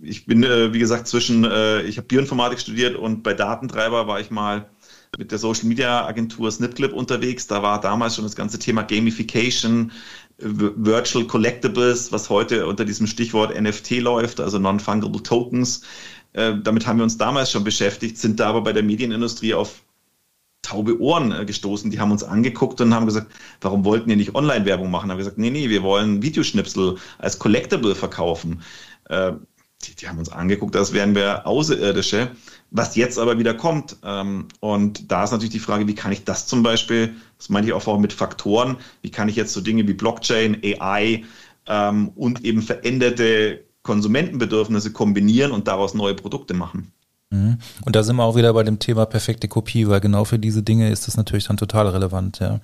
ich 0.00 0.26
bin, 0.26 0.42
äh, 0.44 0.72
wie 0.72 0.78
gesagt, 0.78 1.08
zwischen, 1.08 1.44
äh, 1.44 1.82
ich 1.82 1.98
habe 1.98 2.06
Bioinformatik 2.06 2.60
studiert 2.60 2.96
und 2.96 3.22
bei 3.22 3.34
Datentreiber 3.34 4.06
war 4.06 4.20
ich 4.20 4.30
mal 4.30 4.70
mit 5.18 5.30
der 5.32 5.38
Social 5.38 5.66
Media 5.66 6.06
Agentur 6.06 6.50
Snipclip 6.50 6.92
unterwegs. 6.92 7.46
Da 7.46 7.62
war 7.62 7.80
damals 7.80 8.16
schon 8.16 8.24
das 8.24 8.36
ganze 8.36 8.58
Thema 8.58 8.82
Gamification, 8.82 9.92
Virtual 10.38 11.26
Collectibles, 11.26 12.12
was 12.12 12.28
heute 12.28 12.66
unter 12.66 12.84
diesem 12.84 13.06
Stichwort 13.06 13.58
NFT 13.58 14.00
läuft, 14.00 14.40
also 14.40 14.58
Non-Fungible 14.58 15.22
Tokens. 15.22 15.82
Äh, 16.34 16.54
damit 16.62 16.86
haben 16.86 16.98
wir 16.98 17.04
uns 17.04 17.16
damals 17.16 17.50
schon 17.50 17.64
beschäftigt, 17.64 18.18
sind 18.18 18.38
da 18.38 18.48
aber 18.48 18.60
bei 18.60 18.72
der 18.72 18.82
Medienindustrie 18.82 19.54
auf 19.54 19.82
taube 20.66 21.00
Ohren 21.00 21.32
äh, 21.32 21.44
gestoßen. 21.46 21.90
Die 21.90 22.00
haben 22.00 22.10
uns 22.10 22.22
angeguckt 22.22 22.80
und 22.80 22.92
haben 22.92 23.06
gesagt, 23.06 23.28
warum 23.60 23.84
wollten 23.84 24.10
ihr 24.10 24.16
nicht 24.16 24.34
Online-Werbung 24.34 24.90
machen? 24.90 25.10
Haben 25.10 25.18
gesagt, 25.18 25.38
nee, 25.38 25.50
nee, 25.50 25.70
wir 25.70 25.82
wollen 25.82 26.22
Videoschnipsel 26.22 26.96
als 27.18 27.38
Collectible 27.38 27.94
verkaufen. 27.94 28.62
Äh, 29.08 29.32
die, 29.82 29.94
die, 29.94 30.08
haben 30.08 30.18
uns 30.18 30.30
angeguckt, 30.30 30.74
als 30.74 30.92
wären 30.92 31.14
wir 31.14 31.46
Außerirdische, 31.46 32.30
was 32.70 32.96
jetzt 32.96 33.18
aber 33.18 33.38
wieder 33.38 33.54
kommt. 33.54 33.96
Ähm, 34.04 34.46
und 34.60 35.10
da 35.10 35.24
ist 35.24 35.30
natürlich 35.30 35.52
die 35.52 35.58
Frage, 35.58 35.86
wie 35.86 35.94
kann 35.94 36.12
ich 36.12 36.24
das 36.24 36.46
zum 36.46 36.62
Beispiel, 36.62 37.14
das 37.38 37.48
meine 37.48 37.66
ich 37.66 37.72
auch 37.72 37.98
mit 37.98 38.12
Faktoren, 38.12 38.76
wie 39.02 39.10
kann 39.10 39.28
ich 39.28 39.36
jetzt 39.36 39.52
so 39.52 39.60
Dinge 39.60 39.86
wie 39.86 39.94
Blockchain, 39.94 40.60
AI 40.62 41.24
ähm, 41.66 42.08
und 42.14 42.44
eben 42.44 42.62
veränderte 42.62 43.64
Konsumentenbedürfnisse 43.82 44.92
kombinieren 44.92 45.52
und 45.52 45.68
daraus 45.68 45.94
neue 45.94 46.14
Produkte 46.14 46.54
machen. 46.54 46.92
Mhm. 47.30 47.58
Und 47.84 47.96
da 47.96 48.02
sind 48.02 48.16
wir 48.16 48.24
auch 48.24 48.36
wieder 48.36 48.52
bei 48.52 48.62
dem 48.62 48.78
Thema 48.78 49.06
perfekte 49.06 49.48
Kopie, 49.48 49.88
weil 49.88 50.00
genau 50.00 50.24
für 50.24 50.38
diese 50.38 50.62
Dinge 50.62 50.90
ist 50.90 51.06
das 51.06 51.16
natürlich 51.16 51.46
dann 51.46 51.56
total 51.56 51.88
relevant, 51.88 52.40
ja. 52.40 52.60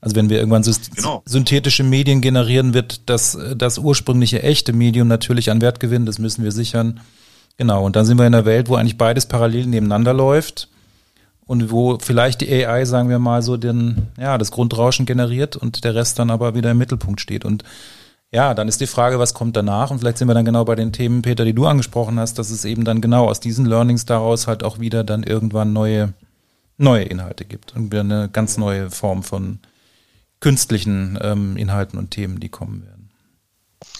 Also 0.00 0.16
wenn 0.16 0.28
wir 0.28 0.36
irgendwann 0.36 0.62
genau. 0.94 1.22
synthetische 1.24 1.82
Medien 1.82 2.20
generieren, 2.20 2.74
wird 2.74 3.08
das, 3.08 3.38
das 3.56 3.78
ursprüngliche 3.78 4.42
echte 4.42 4.74
Medium 4.74 5.08
natürlich 5.08 5.50
an 5.50 5.62
Wert 5.62 5.80
gewinnen, 5.80 6.04
das 6.04 6.18
müssen 6.18 6.44
wir 6.44 6.52
sichern. 6.52 7.00
Genau, 7.56 7.84
und 7.84 7.96
dann 7.96 8.04
sind 8.04 8.18
wir 8.18 8.26
in 8.26 8.34
einer 8.34 8.44
Welt, 8.44 8.68
wo 8.68 8.74
eigentlich 8.74 8.98
beides 8.98 9.26
parallel 9.26 9.66
nebeneinander 9.66 10.12
läuft 10.12 10.68
und 11.46 11.70
wo 11.70 11.98
vielleicht 12.00 12.40
die 12.40 12.52
AI, 12.52 12.84
sagen 12.84 13.08
wir 13.08 13.18
mal, 13.18 13.42
so 13.42 13.56
den, 13.56 14.08
ja, 14.18 14.38
das 14.38 14.50
Grundrauschen 14.50 15.06
generiert 15.06 15.56
und 15.56 15.84
der 15.84 15.94
Rest 15.94 16.18
dann 16.18 16.30
aber 16.30 16.54
wieder 16.54 16.70
im 16.70 16.78
Mittelpunkt 16.78 17.20
steht. 17.20 17.44
Und 17.44 17.62
ja, 18.32 18.54
dann 18.54 18.66
ist 18.66 18.80
die 18.80 18.88
Frage, 18.88 19.18
was 19.18 19.34
kommt 19.34 19.56
danach? 19.56 19.90
Und 19.90 20.00
vielleicht 20.00 20.18
sind 20.18 20.26
wir 20.26 20.34
dann 20.34 20.44
genau 20.44 20.64
bei 20.64 20.74
den 20.74 20.92
Themen, 20.92 21.22
Peter, 21.22 21.44
die 21.44 21.52
du 21.52 21.66
angesprochen 21.66 22.18
hast, 22.18 22.38
dass 22.38 22.50
es 22.50 22.64
eben 22.64 22.84
dann 22.84 23.00
genau 23.00 23.28
aus 23.28 23.38
diesen 23.38 23.66
Learnings 23.66 24.06
daraus 24.06 24.48
halt 24.48 24.64
auch 24.64 24.80
wieder 24.80 25.04
dann 25.04 25.22
irgendwann 25.22 25.72
neue, 25.72 26.14
neue 26.76 27.04
Inhalte 27.04 27.44
gibt 27.44 27.76
und 27.76 27.92
wieder 27.92 28.00
eine 28.00 28.28
ganz 28.28 28.56
neue 28.56 28.90
Form 28.90 29.22
von 29.22 29.60
künstlichen 30.40 31.16
ähm, 31.22 31.56
Inhalten 31.56 31.98
und 31.98 32.10
Themen, 32.10 32.40
die 32.40 32.48
kommen 32.48 32.82
werden. 32.84 33.10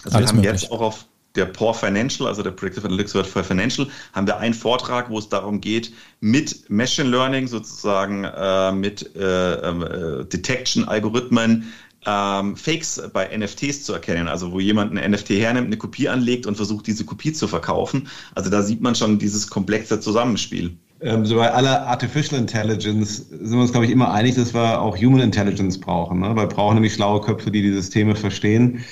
Also 0.04 0.16
Alles 0.16 0.30
wir 0.30 0.36
haben 0.38 0.44
möglich. 0.44 0.62
jetzt 0.62 0.72
auch 0.72 0.80
auf 0.80 1.06
der 1.34 1.46
Poor 1.46 1.74
Financial, 1.74 2.28
also 2.28 2.42
der 2.42 2.50
Predictive 2.50 2.86
Analytics 2.86 3.14
Word 3.14 3.26
for 3.26 3.44
Financial, 3.44 3.86
haben 4.12 4.26
wir 4.26 4.38
einen 4.38 4.54
Vortrag, 4.54 5.10
wo 5.10 5.18
es 5.18 5.28
darum 5.28 5.60
geht, 5.60 5.92
mit 6.20 6.68
Machine 6.70 7.08
Learning 7.08 7.46
sozusagen, 7.46 8.24
äh, 8.24 8.72
mit 8.72 9.14
äh, 9.16 9.54
ähm, 9.54 9.82
äh, 9.82 10.24
Detection-Algorithmen 10.24 11.72
ähm, 12.06 12.56
Fakes 12.56 13.02
bei 13.12 13.36
NFTs 13.36 13.84
zu 13.84 13.94
erkennen, 13.94 14.28
also 14.28 14.52
wo 14.52 14.60
jemand 14.60 14.96
ein 14.96 15.10
NFT 15.10 15.30
hernimmt, 15.30 15.68
eine 15.68 15.78
Kopie 15.78 16.08
anlegt 16.08 16.46
und 16.46 16.56
versucht, 16.56 16.86
diese 16.86 17.04
Kopie 17.04 17.32
zu 17.32 17.48
verkaufen. 17.48 18.08
Also 18.34 18.50
da 18.50 18.62
sieht 18.62 18.82
man 18.82 18.94
schon 18.94 19.18
dieses 19.18 19.48
komplexe 19.48 20.00
Zusammenspiel 20.00 20.76
ähm, 21.00 21.26
so 21.26 21.36
bei 21.36 21.52
aller 21.52 21.86
Artificial 21.86 22.40
Intelligence 22.40 23.28
sind 23.28 23.50
wir 23.50 23.60
uns, 23.60 23.72
glaube 23.72 23.84
ich, 23.84 23.92
immer 23.92 24.12
einig, 24.12 24.36
dass 24.36 24.54
wir 24.54 24.80
auch 24.80 24.96
Human 24.96 25.20
Intelligence 25.20 25.78
brauchen. 25.78 26.20
Ne? 26.20 26.34
Wir 26.34 26.46
brauchen 26.46 26.74
nämlich 26.74 26.94
schlaue 26.94 27.20
Köpfe, 27.20 27.50
die 27.50 27.60
die 27.60 27.72
Systeme 27.72 28.16
verstehen. 28.16 28.82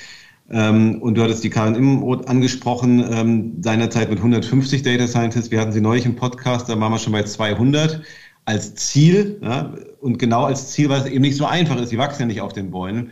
Ähm, 0.53 1.01
und 1.01 1.17
du 1.17 1.23
hattest 1.23 1.43
die 1.43 1.49
Karin 1.49 1.73
Imroth 1.73 2.27
angesprochen, 2.27 3.03
ähm, 3.11 3.53
seinerzeit 3.61 4.09
mit 4.09 4.19
150 4.19 4.83
Data 4.83 5.07
Scientists. 5.07 5.49
Wir 5.49 5.59
hatten 5.59 5.71
sie 5.71 5.81
neulich 5.81 6.05
im 6.05 6.15
Podcast, 6.15 6.69
da 6.69 6.79
waren 6.79 6.91
wir 6.91 6.99
schon 6.99 7.11
bei 7.11 7.23
200 7.23 8.01
als 8.45 8.75
Ziel. 8.75 9.39
Ja? 9.41 9.73
Und 9.99 10.19
genau 10.19 10.43
als 10.45 10.71
Ziel, 10.71 10.89
weil 10.89 11.01
es 11.01 11.07
eben 11.07 11.21
nicht 11.21 11.37
so 11.37 11.45
einfach 11.45 11.81
ist. 11.81 11.91
Die 11.91 11.97
wachsen 11.97 12.21
ja 12.21 12.25
nicht 12.27 12.41
auf 12.41 12.53
den 12.53 12.69
Bäumen. 12.69 13.11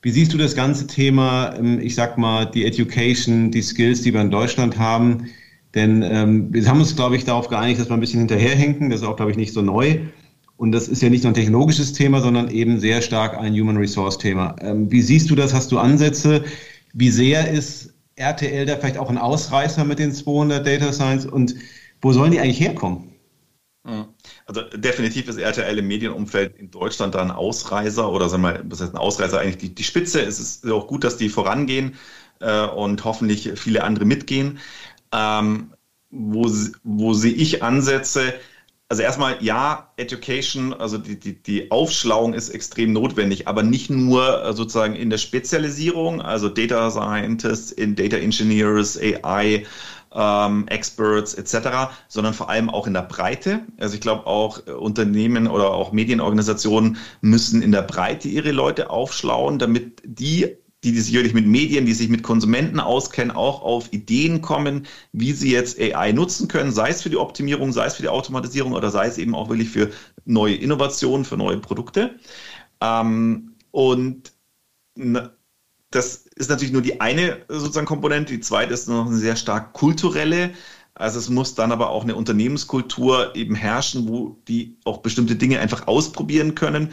Wie 0.00 0.10
siehst 0.10 0.32
du 0.32 0.38
das 0.38 0.54
ganze 0.54 0.86
Thema, 0.86 1.54
ähm, 1.58 1.78
ich 1.78 1.94
sag 1.94 2.16
mal, 2.16 2.46
die 2.46 2.64
Education, 2.64 3.50
die 3.50 3.62
Skills, 3.62 4.00
die 4.00 4.14
wir 4.14 4.22
in 4.22 4.30
Deutschland 4.30 4.78
haben? 4.78 5.26
Denn 5.74 6.02
ähm, 6.02 6.54
wir 6.54 6.66
haben 6.66 6.80
uns, 6.80 6.96
glaube 6.96 7.16
ich, 7.16 7.24
darauf 7.24 7.48
geeinigt, 7.48 7.80
dass 7.80 7.90
wir 7.90 7.94
ein 7.94 8.00
bisschen 8.00 8.20
hinterherhinken. 8.20 8.88
Das 8.88 9.02
ist 9.02 9.06
auch, 9.06 9.16
glaube 9.16 9.30
ich, 9.30 9.36
nicht 9.36 9.52
so 9.52 9.60
neu. 9.60 9.98
Und 10.56 10.72
das 10.72 10.88
ist 10.88 11.02
ja 11.02 11.10
nicht 11.10 11.22
nur 11.22 11.32
ein 11.32 11.34
technologisches 11.34 11.92
Thema, 11.92 12.20
sondern 12.20 12.50
eben 12.50 12.80
sehr 12.80 13.02
stark 13.02 13.38
ein 13.38 13.52
Human 13.52 13.76
Resource 13.76 14.18
Thema. 14.18 14.56
Ähm, 14.60 14.90
wie 14.90 15.02
siehst 15.02 15.30
du 15.30 15.34
das? 15.34 15.52
Hast 15.52 15.70
du 15.70 15.78
Ansätze? 15.78 16.44
Wie 16.92 17.10
sehr 17.10 17.50
ist 17.50 17.94
RTL 18.16 18.66
da 18.66 18.76
vielleicht 18.76 18.98
auch 18.98 19.10
ein 19.10 19.18
Ausreißer 19.18 19.84
mit 19.84 19.98
den 19.98 20.12
200 20.12 20.66
Data 20.66 20.92
Science? 20.92 21.26
Und 21.26 21.54
wo 22.00 22.12
sollen 22.12 22.32
die 22.32 22.40
eigentlich 22.40 22.60
herkommen? 22.60 23.14
Also 24.46 24.62
definitiv 24.74 25.28
ist 25.28 25.38
RTL 25.38 25.78
im 25.78 25.88
Medienumfeld 25.88 26.56
in 26.56 26.70
Deutschland 26.70 27.14
da 27.14 27.22
ein 27.22 27.30
Ausreißer 27.30 28.10
oder 28.10 28.28
sagen 28.28 28.42
wir 28.42 28.52
mal, 28.52 28.64
was 28.66 28.80
heißt 28.80 28.92
ein 28.92 28.98
Ausreißer 28.98 29.40
eigentlich 29.40 29.58
die, 29.58 29.74
die 29.74 29.84
Spitze. 29.84 30.20
Es 30.20 30.38
ist 30.40 30.66
auch 30.70 30.86
gut, 30.86 31.04
dass 31.04 31.16
die 31.16 31.28
vorangehen 31.28 31.96
äh, 32.40 32.66
und 32.66 33.04
hoffentlich 33.04 33.52
viele 33.56 33.84
andere 33.84 34.04
mitgehen. 34.04 34.58
Ähm, 35.12 35.72
wo, 36.10 36.50
wo 36.82 37.14
sehe 37.14 37.32
ich 37.32 37.62
Ansätze? 37.62 38.34
Also 38.90 39.02
erstmal, 39.02 39.36
ja, 39.44 39.92
Education, 39.98 40.72
also 40.72 40.96
die, 40.96 41.20
die, 41.20 41.42
die 41.42 41.70
Aufschlauung 41.70 42.32
ist 42.32 42.48
extrem 42.48 42.94
notwendig, 42.94 43.46
aber 43.46 43.62
nicht 43.62 43.90
nur 43.90 44.42
äh, 44.42 44.54
sozusagen 44.54 44.94
in 44.94 45.10
der 45.10 45.18
Spezialisierung, 45.18 46.22
also 46.22 46.48
Data 46.48 46.90
Scientists, 46.90 47.70
in 47.70 47.96
Data 47.96 48.16
Engineers, 48.16 48.98
AI, 48.98 49.66
ähm, 50.14 50.66
Experts 50.68 51.34
etc., 51.34 51.90
sondern 52.08 52.32
vor 52.32 52.48
allem 52.48 52.70
auch 52.70 52.86
in 52.86 52.94
der 52.94 53.02
Breite. 53.02 53.60
Also 53.78 53.94
ich 53.94 54.00
glaube 54.00 54.26
auch 54.26 54.66
äh, 54.66 54.70
Unternehmen 54.70 55.48
oder 55.48 55.70
auch 55.70 55.92
Medienorganisationen 55.92 56.96
müssen 57.20 57.60
in 57.60 57.72
der 57.72 57.82
Breite 57.82 58.28
ihre 58.28 58.52
Leute 58.52 58.88
aufschlauen, 58.88 59.58
damit 59.58 60.00
die 60.02 60.56
die, 60.84 60.92
die 60.92 61.00
sich 61.00 61.34
mit 61.34 61.46
Medien, 61.46 61.86
die 61.86 61.92
sich 61.92 62.08
mit 62.08 62.22
Konsumenten 62.22 62.78
auskennen, 62.78 63.34
auch 63.34 63.62
auf 63.62 63.92
Ideen 63.92 64.42
kommen, 64.42 64.86
wie 65.12 65.32
sie 65.32 65.50
jetzt 65.50 65.78
AI 65.80 66.12
nutzen 66.12 66.46
können, 66.46 66.70
sei 66.70 66.90
es 66.90 67.02
für 67.02 67.10
die 67.10 67.16
Optimierung, 67.16 67.72
sei 67.72 67.86
es 67.86 67.96
für 67.96 68.02
die 68.02 68.08
Automatisierung 68.08 68.72
oder 68.72 68.90
sei 68.90 69.06
es 69.06 69.18
eben 69.18 69.34
auch 69.34 69.48
wirklich 69.48 69.70
für 69.70 69.90
neue 70.24 70.54
Innovationen, 70.54 71.24
für 71.24 71.36
neue 71.36 71.58
Produkte. 71.58 72.18
Ähm, 72.80 73.56
und 73.72 74.32
das 75.90 76.26
ist 76.36 76.50
natürlich 76.50 76.72
nur 76.72 76.82
die 76.82 77.00
eine 77.00 77.38
sozusagen 77.48 77.86
Komponente. 77.86 78.32
Die 78.32 78.40
zweite 78.40 78.72
ist 78.72 78.88
noch 78.88 79.06
eine 79.06 79.16
sehr 79.16 79.36
stark 79.36 79.72
kulturelle. 79.72 80.52
Also 80.94 81.18
es 81.18 81.28
muss 81.28 81.54
dann 81.54 81.72
aber 81.72 81.90
auch 81.90 82.04
eine 82.04 82.14
Unternehmenskultur 82.14 83.34
eben 83.34 83.54
herrschen, 83.56 84.08
wo 84.08 84.38
die 84.46 84.76
auch 84.84 84.98
bestimmte 84.98 85.34
Dinge 85.34 85.58
einfach 85.58 85.88
ausprobieren 85.88 86.54
können 86.54 86.92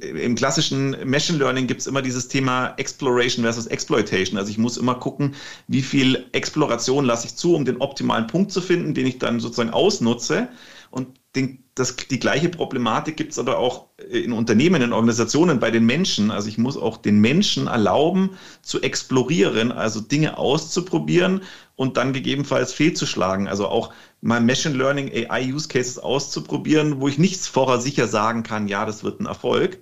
im 0.00 0.34
klassischen 0.34 0.96
Machine 1.08 1.38
Learning 1.38 1.66
gibt 1.66 1.80
es 1.80 1.86
immer 1.86 2.02
dieses 2.02 2.28
Thema 2.28 2.74
Exploration 2.76 3.44
versus 3.44 3.66
Exploitation. 3.66 4.38
Also 4.38 4.50
ich 4.50 4.58
muss 4.58 4.76
immer 4.76 4.94
gucken, 4.94 5.34
wie 5.68 5.82
viel 5.82 6.26
Exploration 6.32 7.04
lasse 7.04 7.26
ich 7.26 7.36
zu, 7.36 7.54
um 7.54 7.64
den 7.64 7.78
optimalen 7.78 8.26
Punkt 8.26 8.52
zu 8.52 8.60
finden, 8.60 8.94
den 8.94 9.06
ich 9.06 9.18
dann 9.18 9.40
sozusagen 9.40 9.70
ausnutze. 9.70 10.48
Und 10.90 11.20
den, 11.36 11.62
das, 11.76 11.94
die 11.96 12.18
gleiche 12.18 12.48
Problematik 12.48 13.16
gibt 13.16 13.32
es 13.32 13.38
aber 13.38 13.58
auch 13.58 13.86
in 14.10 14.32
Unternehmen, 14.32 14.82
in 14.82 14.92
Organisationen, 14.92 15.60
bei 15.60 15.70
den 15.70 15.86
Menschen. 15.86 16.32
Also 16.32 16.48
ich 16.48 16.58
muss 16.58 16.76
auch 16.76 16.96
den 16.96 17.20
Menschen 17.20 17.68
erlauben 17.68 18.30
zu 18.62 18.82
explorieren, 18.82 19.70
also 19.70 20.00
Dinge 20.00 20.36
auszuprobieren 20.36 21.42
und 21.76 21.96
dann 21.96 22.12
gegebenenfalls 22.12 22.72
fehlzuschlagen. 22.72 23.46
Also 23.46 23.68
auch 23.68 23.92
mal 24.20 24.40
Machine 24.40 24.76
Learning 24.76 25.10
AI 25.10 25.52
Use 25.52 25.68
Cases 25.68 25.98
auszuprobieren, 25.98 27.00
wo 27.00 27.08
ich 27.08 27.18
nichts 27.18 27.46
vorher 27.46 27.80
sicher 27.80 28.06
sagen 28.08 28.42
kann, 28.42 28.68
ja, 28.68 28.84
das 28.84 29.04
wird 29.04 29.20
ein 29.20 29.26
Erfolg. 29.26 29.78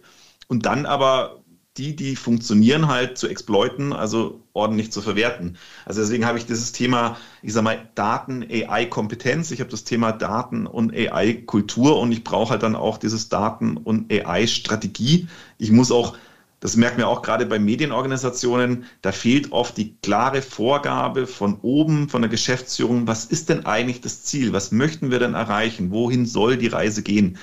Und 0.49 0.67
dann 0.67 0.87
aber 0.87 1.43
die, 1.79 1.95
die 1.95 2.17
funktionieren, 2.17 2.89
halt 2.89 3.19
zu 3.19 3.29
exploiten, 3.29 3.93
also 3.93 4.43
ordentlich 4.53 4.91
zu 4.91 5.01
verwerten. 5.01 5.57
Also 5.85 6.01
deswegen 6.01 6.27
habe 6.27 6.39
ich 6.39 6.47
dieses 6.47 6.73
Thema, 6.73 7.17
ich 7.43 7.53
sage 7.53 7.65
mal, 7.65 7.89
Daten, 7.95 8.43
AI-Kompetenz, 8.43 9.53
ich 9.53 9.61
habe 9.61 9.71
das 9.71 9.85
Thema 9.85 10.11
Daten 10.13 10.67
und 10.67 10.93
AI-Kultur 10.93 11.99
und 12.01 12.11
ich 12.11 12.25
brauche 12.25 12.51
halt 12.51 12.65
dann 12.65 12.75
auch 12.75 12.99
dieses 12.99 13.29
Daten- 13.29 13.77
und 13.77 14.13
AI-Strategie. 14.13 15.29
Ich 15.59 15.71
muss 15.71 15.93
auch 15.93 16.17
das 16.61 16.77
merken 16.77 16.99
wir 16.99 17.09
auch 17.09 17.23
gerade 17.23 17.47
bei 17.47 17.59
Medienorganisationen, 17.59 18.85
da 19.03 19.13
fehlt 19.13 19.53
oft 19.53 19.77
die 19.77 19.97
klare 20.03 20.43
Vorgabe 20.43 21.27
von 21.27 21.61
oben, 21.61 22.09
von 22.09 22.23
der 22.23 22.31
Geschäftsführung, 22.31 23.07
was 23.07 23.27
ist 23.27 23.49
denn 23.49 23.67
eigentlich 23.67 24.01
das 24.01 24.25
Ziel, 24.25 24.53
was 24.53 24.73
möchten 24.73 25.11
wir 25.11 25.21
denn 25.21 25.35
erreichen, 25.35 25.91
wohin 25.91 26.27
soll 26.27 26.57
die 26.57 26.67
Reise 26.67 27.03
gehen. 27.03 27.39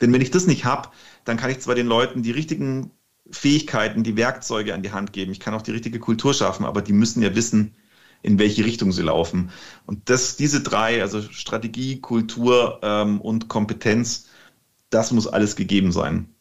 Denn 0.00 0.12
wenn 0.12 0.20
ich 0.20 0.30
das 0.30 0.46
nicht 0.46 0.64
habe, 0.64 0.90
dann 1.24 1.36
kann 1.36 1.50
ich 1.50 1.60
zwar 1.60 1.74
den 1.74 1.86
Leuten 1.86 2.22
die 2.22 2.30
richtigen 2.30 2.90
Fähigkeiten, 3.30 4.04
die 4.04 4.16
Werkzeuge 4.16 4.74
an 4.74 4.82
die 4.82 4.92
Hand 4.92 5.12
geben, 5.12 5.32
ich 5.32 5.40
kann 5.40 5.54
auch 5.54 5.62
die 5.62 5.72
richtige 5.72 5.98
Kultur 5.98 6.34
schaffen, 6.34 6.64
aber 6.64 6.82
die 6.82 6.92
müssen 6.92 7.22
ja 7.22 7.34
wissen, 7.34 7.74
in 8.22 8.38
welche 8.38 8.64
Richtung 8.64 8.92
sie 8.92 9.02
laufen. 9.02 9.50
Und 9.86 10.08
das, 10.10 10.36
diese 10.36 10.62
drei, 10.62 11.02
also 11.02 11.22
Strategie, 11.22 12.00
Kultur 12.00 12.80
ähm, 12.82 13.20
und 13.20 13.48
Kompetenz, 13.48 14.28
das 14.90 15.12
muss 15.12 15.26
alles 15.26 15.56
gegeben 15.56 15.92
sein. 15.92 16.33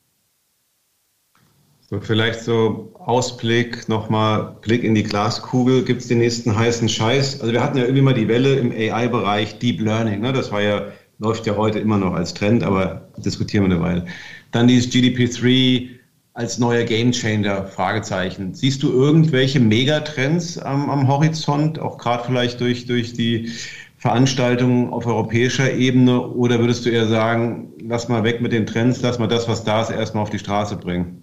Vielleicht 2.02 2.42
so 2.42 2.92
Ausblick, 3.00 3.88
nochmal 3.90 4.56
Blick 4.62 4.84
in 4.84 4.96
die 4.96 5.04
Glaskugel. 5.04 5.84
Gibt 5.84 6.02
es 6.02 6.08
den 6.08 6.20
nächsten 6.20 6.58
heißen 6.58 6.90
Scheiß? 6.90 7.42
Also 7.42 7.54
wir 7.54 7.64
hatten 7.64 7.78
ja 7.78 7.84
irgendwie 7.84 8.02
mal 8.02 8.14
die 8.14 8.28
Welle 8.28 8.56
im 8.56 8.72
AI-Bereich 8.72 9.60
Deep 9.60 9.82
Learning. 9.82 10.22
Ne? 10.22 10.34
Das 10.34 10.52
war 10.52 10.62
ja, 10.62 10.88
läuft 11.20 11.46
ja 11.46 11.56
heute 11.56 11.80
immer 11.80 11.98
noch 11.98 12.14
als 12.14 12.34
Trend, 12.34 12.64
aber 12.64 13.10
diskutieren 13.18 13.70
wir 13.70 13.76
eine 13.76 13.84
Weile. 13.84 14.06
Dann 14.52 14.68
dieses 14.68 14.92
GDP3, 14.92 15.90
als 16.34 16.58
neuer 16.58 16.84
Gamechanger? 16.84 17.66
Fragezeichen. 17.66 18.54
Siehst 18.54 18.82
du 18.84 18.92
irgendwelche 18.92 19.60
Megatrends 19.60 20.58
am, 20.58 20.90
am 20.90 21.08
Horizont, 21.08 21.80
auch 21.80 21.98
gerade 21.98 22.24
vielleicht 22.26 22.60
durch, 22.60 22.88
durch 22.88 23.14
die 23.14 23.52
Veranstaltungen 23.98 24.90
auf 24.92 25.06
europäischer 25.06 25.72
Ebene? 25.72 26.28
Oder 26.28 26.60
würdest 26.60 26.86
du 26.86 26.90
eher 26.90 27.08
sagen, 27.08 27.72
lass 27.80 28.10
mal 28.10 28.24
weg 28.24 28.42
mit 28.42 28.52
den 28.52 28.66
Trends, 28.66 29.02
lass 29.02 29.20
mal 29.20 29.28
das, 29.28 29.48
was 29.48 29.64
da 29.64 29.82
ist, 29.82 29.92
erstmal 29.92 30.24
auf 30.24 30.32
die 30.32 30.40
Straße 30.40 30.76
bringen? 30.76 31.23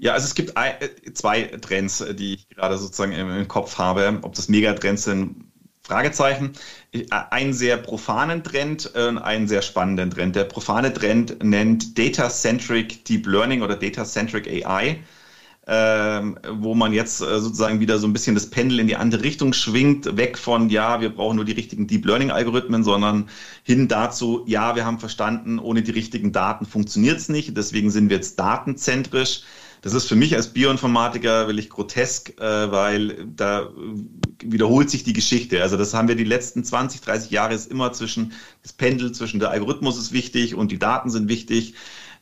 Ja, 0.00 0.14
also 0.14 0.24
es 0.24 0.34
gibt 0.34 0.56
ein, 0.56 0.72
äh, 0.80 1.12
zwei 1.12 1.42
Trends, 1.42 2.00
äh, 2.00 2.14
die 2.14 2.34
ich 2.34 2.48
gerade 2.48 2.78
sozusagen 2.78 3.12
im, 3.12 3.46
Kopf 3.48 3.76
habe. 3.78 4.18
Ob 4.22 4.34
das 4.34 4.48
Megatrends 4.48 5.04
sind, 5.04 5.44
Fragezeichen. 5.82 6.52
Äh, 6.92 7.04
einen 7.10 7.52
sehr 7.52 7.76
profanen 7.76 8.42
Trend 8.42 8.86
und 8.94 9.18
einen 9.18 9.46
sehr 9.46 9.60
spannenden 9.62 10.10
Trend. 10.10 10.36
Der 10.36 10.44
profane 10.44 10.92
Trend 10.94 11.44
nennt 11.44 11.98
Data-Centric 11.98 13.04
Deep 13.04 13.26
Learning 13.26 13.62
oder 13.62 13.76
Data-Centric 13.76 14.48
AI 14.48 15.00
ähm, 15.66 16.36
wo 16.48 16.74
man 16.74 16.92
jetzt 16.92 17.18
sozusagen 17.18 17.78
wieder 17.78 17.98
so 17.98 18.06
ein 18.08 18.12
bisschen 18.12 18.34
das 18.34 18.50
Pendel 18.50 18.80
in 18.80 18.88
die 18.88 18.96
andere 18.96 19.22
Richtung 19.22 19.52
schwingt, 19.52 20.16
weg 20.16 20.36
von, 20.36 20.68
ja, 20.68 21.00
wir 21.00 21.10
brauchen 21.10 21.36
nur 21.36 21.44
die 21.44 21.52
richtigen 21.52 21.86
Deep 21.86 22.06
Learning-Algorithmen, 22.06 22.82
sondern 22.82 23.28
hin 23.62 23.86
dazu, 23.86 24.42
ja, 24.46 24.74
wir 24.74 24.84
haben 24.84 24.98
verstanden, 24.98 25.60
ohne 25.60 25.82
die 25.82 25.92
richtigen 25.92 26.32
Daten 26.32 26.66
funktioniert 26.66 27.18
es 27.18 27.28
nicht, 27.28 27.56
deswegen 27.56 27.90
sind 27.90 28.08
wir 28.08 28.16
jetzt 28.16 28.40
datenzentrisch. 28.40 29.42
Das 29.82 29.94
ist 29.94 30.08
für 30.08 30.16
mich 30.16 30.36
als 30.36 30.48
Bioinformatiker 30.48 31.46
wirklich 31.46 31.70
grotesk, 31.70 32.38
äh, 32.40 32.70
weil 32.70 33.26
da 33.34 33.70
wiederholt 34.42 34.90
sich 34.90 35.04
die 35.04 35.12
Geschichte. 35.12 35.62
Also 35.62 35.76
das 35.76 35.94
haben 35.94 36.08
wir 36.08 36.16
die 36.16 36.24
letzten 36.24 36.64
20, 36.64 37.00
30 37.00 37.30
Jahre 37.30 37.54
ist 37.54 37.70
immer 37.70 37.92
zwischen 37.92 38.32
das 38.62 38.72
Pendel 38.72 39.12
zwischen 39.12 39.40
der 39.40 39.50
Algorithmus 39.50 39.98
ist 39.98 40.12
wichtig 40.12 40.54
und 40.54 40.70
die 40.70 40.78
Daten 40.78 41.10
sind 41.10 41.28
wichtig. 41.28 41.74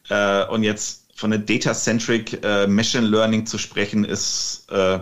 Äh, 0.09 0.47
und 0.47 0.63
jetzt 0.63 1.09
von 1.15 1.31
der 1.31 1.41
Data-Centric 1.41 2.45
äh, 2.45 2.69
Machine 2.69 3.07
Learning 3.07 3.45
zu 3.45 3.59
sprechen, 3.59 4.05
ist, 4.05 4.67
äh, 4.71 5.01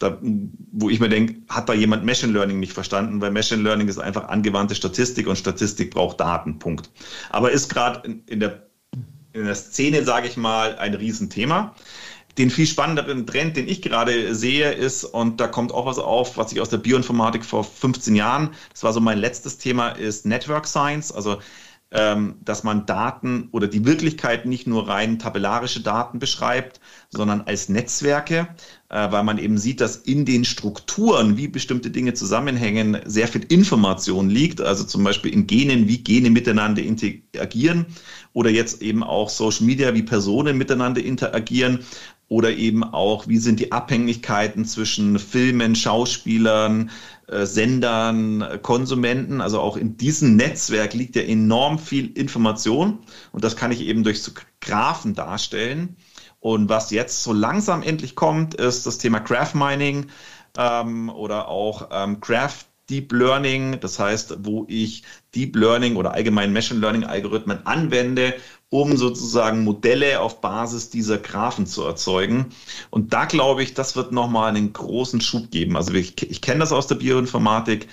da, 0.00 0.18
wo 0.20 0.90
ich 0.90 0.98
mir 0.98 1.08
denke, 1.08 1.36
hat 1.48 1.68
da 1.68 1.74
jemand 1.74 2.04
Machine 2.04 2.32
Learning 2.32 2.58
nicht 2.58 2.72
verstanden, 2.72 3.20
weil 3.20 3.30
Machine 3.30 3.62
Learning 3.62 3.86
ist 3.86 3.98
einfach 3.98 4.28
angewandte 4.28 4.74
Statistik 4.74 5.28
und 5.28 5.36
Statistik 5.36 5.92
braucht 5.92 6.18
Daten, 6.18 6.58
Punkt. 6.58 6.90
Aber 7.30 7.52
ist 7.52 7.72
gerade 7.72 8.06
in, 8.06 8.24
in, 8.26 8.40
der, 8.40 8.66
in 9.34 9.44
der 9.44 9.54
Szene, 9.54 10.04
sage 10.04 10.28
ich 10.28 10.36
mal, 10.36 10.78
ein 10.78 10.94
Riesenthema. 10.94 11.74
Den 12.38 12.50
viel 12.50 12.66
spannenderen 12.66 13.26
Trend, 13.26 13.56
den 13.56 13.68
ich 13.68 13.82
gerade 13.82 14.34
sehe, 14.34 14.72
ist, 14.72 15.04
und 15.04 15.40
da 15.40 15.46
kommt 15.46 15.72
auch 15.72 15.86
was 15.86 15.98
auf, 15.98 16.36
was 16.36 16.52
ich 16.52 16.60
aus 16.60 16.68
der 16.68 16.78
Bioinformatik 16.78 17.44
vor 17.44 17.62
15 17.62 18.16
Jahren, 18.16 18.50
das 18.72 18.82
war 18.82 18.92
so 18.92 19.00
mein 19.00 19.18
letztes 19.18 19.58
Thema, 19.58 19.90
ist 19.90 20.26
Network 20.26 20.66
Science. 20.66 21.12
Also 21.12 21.38
dass 21.94 22.64
man 22.64 22.86
Daten 22.86 23.48
oder 23.52 23.68
die 23.68 23.84
Wirklichkeit 23.84 24.46
nicht 24.46 24.66
nur 24.66 24.88
rein 24.88 25.20
tabellarische 25.20 25.80
Daten 25.80 26.18
beschreibt, 26.18 26.80
sondern 27.08 27.42
als 27.42 27.68
Netzwerke, 27.68 28.48
äh, 28.88 29.12
weil 29.12 29.22
man 29.22 29.38
eben 29.38 29.58
sieht, 29.58 29.80
dass 29.80 29.96
in 29.96 30.24
den 30.24 30.44
Strukturen, 30.44 31.36
wie 31.36 31.46
bestimmte 31.46 31.90
Dinge 31.90 32.14
zusammenhängen, 32.14 32.98
sehr 33.04 33.28
viel 33.28 33.44
Information 33.48 34.28
liegt. 34.28 34.60
Also 34.60 34.82
zum 34.82 35.04
Beispiel 35.04 35.32
in 35.32 35.46
Genen, 35.46 35.86
wie 35.86 35.98
Gene 35.98 36.30
miteinander 36.30 36.82
interagieren 36.82 37.86
oder 38.32 38.50
jetzt 38.50 38.82
eben 38.82 39.04
auch 39.04 39.28
Social 39.28 39.64
Media, 39.64 39.94
wie 39.94 40.02
Personen 40.02 40.58
miteinander 40.58 41.02
interagieren 41.02 41.80
oder 42.28 42.50
eben 42.50 42.82
auch, 42.82 43.28
wie 43.28 43.38
sind 43.38 43.60
die 43.60 43.70
Abhängigkeiten 43.70 44.64
zwischen 44.64 45.18
Filmen, 45.18 45.74
Schauspielern, 45.74 46.90
Sendern, 47.28 48.60
Konsumenten. 48.62 49.40
Also 49.40 49.60
auch 49.60 49.76
in 49.76 49.96
diesem 49.96 50.36
Netzwerk 50.36 50.94
liegt 50.94 51.16
ja 51.16 51.22
enorm 51.22 51.78
viel 51.78 52.16
Information 52.16 53.00
und 53.32 53.44
das 53.44 53.56
kann 53.56 53.72
ich 53.72 53.80
eben 53.80 54.04
durch 54.04 54.22
so 54.22 54.32
Graphen 54.60 55.14
darstellen. 55.14 55.96
Und 56.40 56.68
was 56.68 56.90
jetzt 56.90 57.22
so 57.22 57.32
langsam 57.32 57.82
endlich 57.82 58.14
kommt, 58.14 58.54
ist 58.54 58.86
das 58.86 58.98
Thema 58.98 59.20
Graph 59.20 59.54
Mining 59.54 60.06
ähm, 60.58 61.08
oder 61.08 61.48
auch 61.48 61.88
ähm, 61.90 62.20
Graph 62.20 62.66
Deep 62.90 63.12
Learning, 63.12 63.80
das 63.80 63.98
heißt, 63.98 64.44
wo 64.44 64.66
ich 64.68 65.04
Deep 65.34 65.56
Learning 65.56 65.96
oder 65.96 66.12
allgemein 66.12 66.52
Machine 66.52 66.80
Learning 66.80 67.04
Algorithmen 67.04 67.64
anwende, 67.64 68.34
um 68.70 68.96
sozusagen 68.96 69.62
Modelle 69.62 70.20
auf 70.20 70.40
Basis 70.40 70.90
dieser 70.90 71.18
Graphen 71.18 71.66
zu 71.66 71.82
erzeugen. 71.84 72.46
Und 72.90 73.12
da 73.12 73.24
glaube 73.24 73.62
ich, 73.62 73.74
das 73.74 73.94
wird 73.94 74.12
nochmal 74.12 74.48
einen 74.48 74.72
großen 74.72 75.20
Schub 75.20 75.50
geben. 75.50 75.76
Also 75.76 75.92
ich, 75.94 76.20
ich 76.28 76.40
kenne 76.40 76.60
das 76.60 76.72
aus 76.72 76.86
der 76.86 76.96
Bioinformatik. 76.96 77.88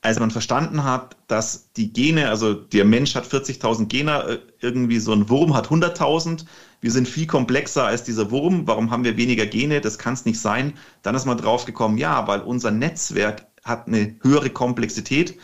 Als 0.00 0.20
man 0.20 0.30
verstanden 0.30 0.84
hat, 0.84 1.16
dass 1.26 1.72
die 1.72 1.92
Gene, 1.92 2.28
also 2.28 2.54
der 2.54 2.84
Mensch 2.84 3.16
hat 3.16 3.26
40.000 3.26 3.86
Gene, 3.86 4.22
äh, 4.22 4.38
irgendwie 4.60 5.00
so 5.00 5.12
ein 5.12 5.28
Wurm 5.28 5.54
hat 5.54 5.66
100.000. 5.66 6.44
Wir 6.80 6.92
sind 6.92 7.08
viel 7.08 7.26
komplexer 7.26 7.84
als 7.84 8.04
dieser 8.04 8.30
Wurm. 8.30 8.68
Warum 8.68 8.92
haben 8.92 9.02
wir 9.02 9.16
weniger 9.16 9.46
Gene? 9.46 9.80
Das 9.80 9.98
kann 9.98 10.14
es 10.14 10.24
nicht 10.24 10.38
sein. 10.38 10.74
Dann 11.02 11.16
ist 11.16 11.26
man 11.26 11.38
drauf 11.38 11.64
gekommen, 11.64 11.98
ja, 11.98 12.28
weil 12.28 12.40
unser 12.42 12.70
Netzwerk 12.70 13.46
hat 13.64 13.88
eine 13.88 14.14
höhere 14.22 14.50
Komplexität 14.50 15.36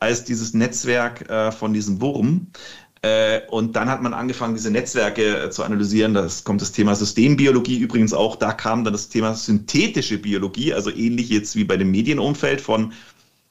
als 0.00 0.24
dieses 0.24 0.54
Netzwerk 0.54 1.28
äh, 1.28 1.50
von 1.50 1.72
diesem 1.72 2.00
Wurm. 2.00 2.52
Äh, 3.02 3.42
und 3.48 3.76
dann 3.76 3.88
hat 3.88 4.02
man 4.02 4.12
angefangen, 4.12 4.54
diese 4.54 4.70
Netzwerke 4.70 5.44
äh, 5.44 5.50
zu 5.50 5.62
analysieren. 5.62 6.14
Da 6.14 6.26
kommt 6.44 6.60
das 6.60 6.72
Thema 6.72 6.94
Systembiologie 6.94 7.78
übrigens 7.78 8.12
auch. 8.12 8.36
Da 8.36 8.52
kam 8.52 8.84
dann 8.84 8.92
das 8.92 9.08
Thema 9.08 9.34
synthetische 9.34 10.18
Biologie, 10.18 10.74
also 10.74 10.90
ähnlich 10.90 11.28
jetzt 11.28 11.54
wie 11.54 11.64
bei 11.64 11.76
dem 11.76 11.90
Medienumfeld 11.90 12.60
von 12.60 12.92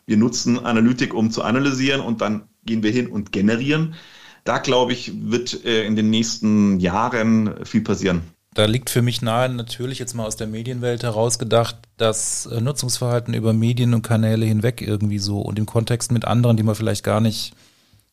wir 0.05 0.17
nutzen 0.17 0.65
Analytik, 0.65 1.13
um 1.13 1.31
zu 1.31 1.43
analysieren 1.43 2.01
und 2.01 2.21
dann 2.21 2.43
gehen 2.65 2.81
wir 2.81 2.91
hin 2.91 3.07
und 3.07 3.31
generieren. 3.31 3.95
Da 4.43 4.57
glaube 4.57 4.93
ich, 4.93 5.11
wird 5.15 5.65
äh, 5.65 5.85
in 5.85 5.95
den 5.95 6.09
nächsten 6.09 6.79
Jahren 6.79 7.65
viel 7.65 7.81
passieren. 7.81 8.21
Da 8.53 8.65
liegt 8.65 8.89
für 8.89 9.01
mich 9.01 9.21
nahe, 9.21 9.49
natürlich 9.49 9.99
jetzt 9.99 10.15
mal 10.15 10.25
aus 10.25 10.35
der 10.35 10.47
Medienwelt 10.47 11.03
herausgedacht, 11.03 11.77
das 11.97 12.49
Nutzungsverhalten 12.59 13.33
über 13.33 13.53
Medien 13.53 13.93
und 13.93 14.01
Kanäle 14.01 14.45
hinweg 14.45 14.81
irgendwie 14.81 15.19
so 15.19 15.41
und 15.41 15.59
im 15.59 15.67
Kontext 15.67 16.11
mit 16.11 16.25
anderen, 16.25 16.57
die 16.57 16.63
man 16.63 16.73
vielleicht 16.73 17.03
gar 17.03 17.21
nicht 17.21 17.53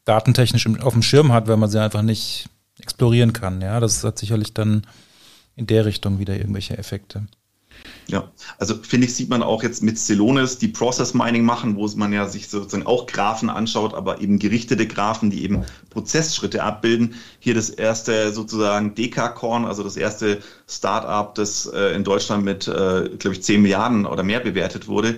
datentechnisch 0.04 0.66
auf 0.80 0.92
dem 0.92 1.02
Schirm 1.02 1.32
hat, 1.32 1.48
weil 1.48 1.56
man 1.56 1.70
sie 1.70 1.80
einfach 1.80 2.02
nicht 2.02 2.48
explorieren 2.80 3.32
kann. 3.32 3.60
Ja, 3.60 3.80
das 3.80 4.04
hat 4.04 4.18
sicherlich 4.18 4.54
dann 4.54 4.86
in 5.56 5.66
der 5.66 5.84
Richtung 5.84 6.18
wieder 6.18 6.36
irgendwelche 6.36 6.76
Effekte. 6.76 7.26
Ja, 8.06 8.30
also 8.58 8.74
finde 8.76 9.06
ich, 9.06 9.14
sieht 9.14 9.30
man 9.30 9.42
auch 9.42 9.62
jetzt 9.62 9.82
mit 9.82 9.98
Celonis, 9.98 10.58
die 10.58 10.68
Process 10.68 11.14
Mining 11.14 11.42
machen, 11.42 11.76
wo 11.76 11.86
man 11.96 12.12
ja 12.12 12.28
sich 12.28 12.48
sozusagen 12.48 12.86
auch 12.86 13.06
Graphen 13.06 13.48
anschaut, 13.48 13.94
aber 13.94 14.20
eben 14.20 14.38
gerichtete 14.38 14.86
Graphen, 14.86 15.30
die 15.30 15.42
eben 15.42 15.64
Prozessschritte 15.90 16.62
abbilden. 16.62 17.14
Hier 17.40 17.54
das 17.54 17.70
erste 17.70 18.32
sozusagen 18.32 18.94
Dekakorn, 18.94 19.64
also 19.64 19.82
das 19.82 19.96
erste 19.96 20.40
Startup, 20.68 21.34
das 21.34 21.66
äh, 21.66 21.94
in 21.94 22.04
Deutschland 22.04 22.44
mit, 22.44 22.68
äh, 22.68 23.08
glaube 23.18 23.32
ich, 23.32 23.42
10 23.42 23.62
Milliarden 23.62 24.06
oder 24.06 24.22
mehr 24.22 24.40
bewertet 24.40 24.86
wurde, 24.86 25.16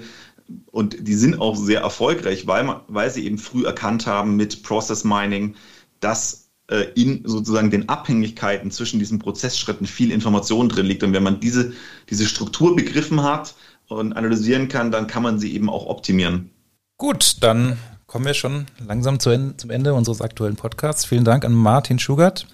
und 0.70 1.09
die 1.09 1.14
sind 1.14 1.40
auch 1.40 1.57
sehr 1.57 1.80
erfolgreich, 1.80 2.47
weil, 2.47 2.64
man, 2.64 2.80
weil 2.88 3.11
sie 3.11 3.24
eben 3.24 3.38
früh 3.38 3.64
erkannt 3.64 4.07
haben 4.07 4.36
mit 4.36 4.62
Process 4.62 5.05
Mining, 5.05 5.57
dass 6.01 6.47
äh, 6.68 6.86
in 6.94 7.22
sozusagen 7.24 7.70
den 7.70 7.88
Abhängigkeiten 7.88 8.70
zwischen 8.70 8.99
diesen 8.99 9.18
Prozessschritten 9.18 9.86
viel 9.86 10.11
Information 10.11 10.68
drin 10.68 10.86
liegt. 10.86 11.03
Und 11.03 11.12
wenn 11.12 11.22
man 11.22 11.40
diese, 11.40 11.72
diese 12.11 12.26
Struktur 12.26 12.74
begriffen 12.74 13.22
hat 13.22 13.55
und 13.88 14.14
analysieren 14.14 14.68
kann, 14.68 14.90
dann 14.90 15.07
kann 15.07 15.22
man 15.22 15.38
sie 15.38 15.55
eben 15.55 15.70
auch 15.70 15.86
optimieren. 15.86 16.51
Gut, 16.99 17.36
dann 17.40 17.78
kommen 18.07 18.24
wir 18.24 18.34
schon 18.34 18.66
langsam 18.84 19.20
zu 19.20 19.55
zum 19.57 19.70
Ende 19.70 19.94
unseres 19.94 20.20
aktuellen 20.20 20.57
Podcasts. 20.57 21.05
Vielen 21.05 21.24
Dank 21.24 21.44
an 21.44 21.53
Martin 21.53 21.99
Schugert, 21.99 22.47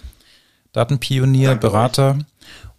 Datenpionier, 0.73 1.49
Danke 1.49 1.61
Berater. 1.61 2.09
Euch 2.11 2.23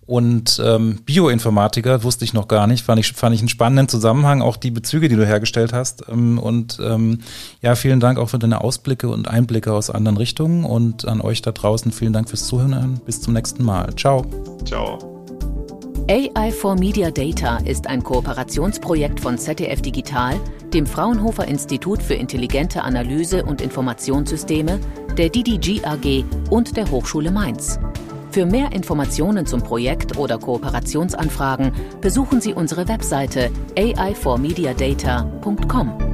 und 0.07 0.61
ähm, 0.65 1.01
Bioinformatiker 1.05 2.03
wusste 2.03 2.25
ich 2.25 2.35
noch 2.35 2.49
gar 2.49 2.67
nicht, 2.67 2.85
fand 2.85 3.01
ich, 3.01 3.13
fand 3.13 3.35
ich 3.35 3.41
einen 3.41 3.49
spannenden 3.49 3.89
Zusammenhang, 3.89 4.43
auch 4.43 4.57
die 4.57 4.71
Bezüge, 4.71 5.09
die 5.09 5.17
du 5.17 5.27
hergestellt 5.27 5.73
hast. 5.73 6.05
Ähm, 6.09 6.39
und 6.39 6.79
ähm, 6.83 7.21
ja, 7.63 7.75
vielen 7.75 8.01
Dank 8.01 8.19
auch 8.19 8.29
für 8.29 8.39
deine 8.39 8.61
Ausblicke 8.61 9.09
und 9.09 9.29
Einblicke 9.29 9.73
aus 9.73 9.91
anderen 9.91 10.17
Richtungen 10.17 10.65
und 10.65 11.07
an 11.07 11.21
euch 11.21 11.43
da 11.43 11.53
draußen 11.53 11.93
vielen 11.93 12.13
Dank 12.13 12.29
fürs 12.29 12.47
Zuhören. 12.47 13.01
Bis 13.07 13.23
zum 13.23 13.33
nächsten 13.33 13.65
Mal. 13.65 13.95
Ciao. 13.97 14.27
Ciao. 14.65 14.99
AI 16.11 16.53
for 16.53 16.75
Media 16.75 17.11
Data 17.11 17.57
ist 17.65 17.87
ein 17.87 18.03
Kooperationsprojekt 18.03 19.21
von 19.21 19.39
ZDF 19.39 19.81
Digital, 19.81 20.39
dem 20.75 20.87
Fraunhofer 20.87 21.49
Institut 21.49 22.03
für 22.03 22.13
intelligente 22.13 22.83
Analyse 22.83 23.43
und 23.43 23.63
Informationssysteme, 23.63 24.81
der 25.17 25.31
DDG 25.31 25.83
AG 25.83 26.25
und 26.51 26.77
der 26.77 26.91
Hochschule 26.91 27.31
Mainz. 27.31 27.79
Für 28.35 28.47
mehr 28.47 28.73
Informationen 28.73 29.47
zum 29.47 29.63
Projekt 29.63 30.19
oder 30.19 30.39
Kooperationsanfragen 30.39 31.71
besuchen 32.01 32.41
Sie 32.41 32.53
unsere 32.53 32.89
Webseite 32.89 33.53
ai4mediadata.com. 33.77 36.14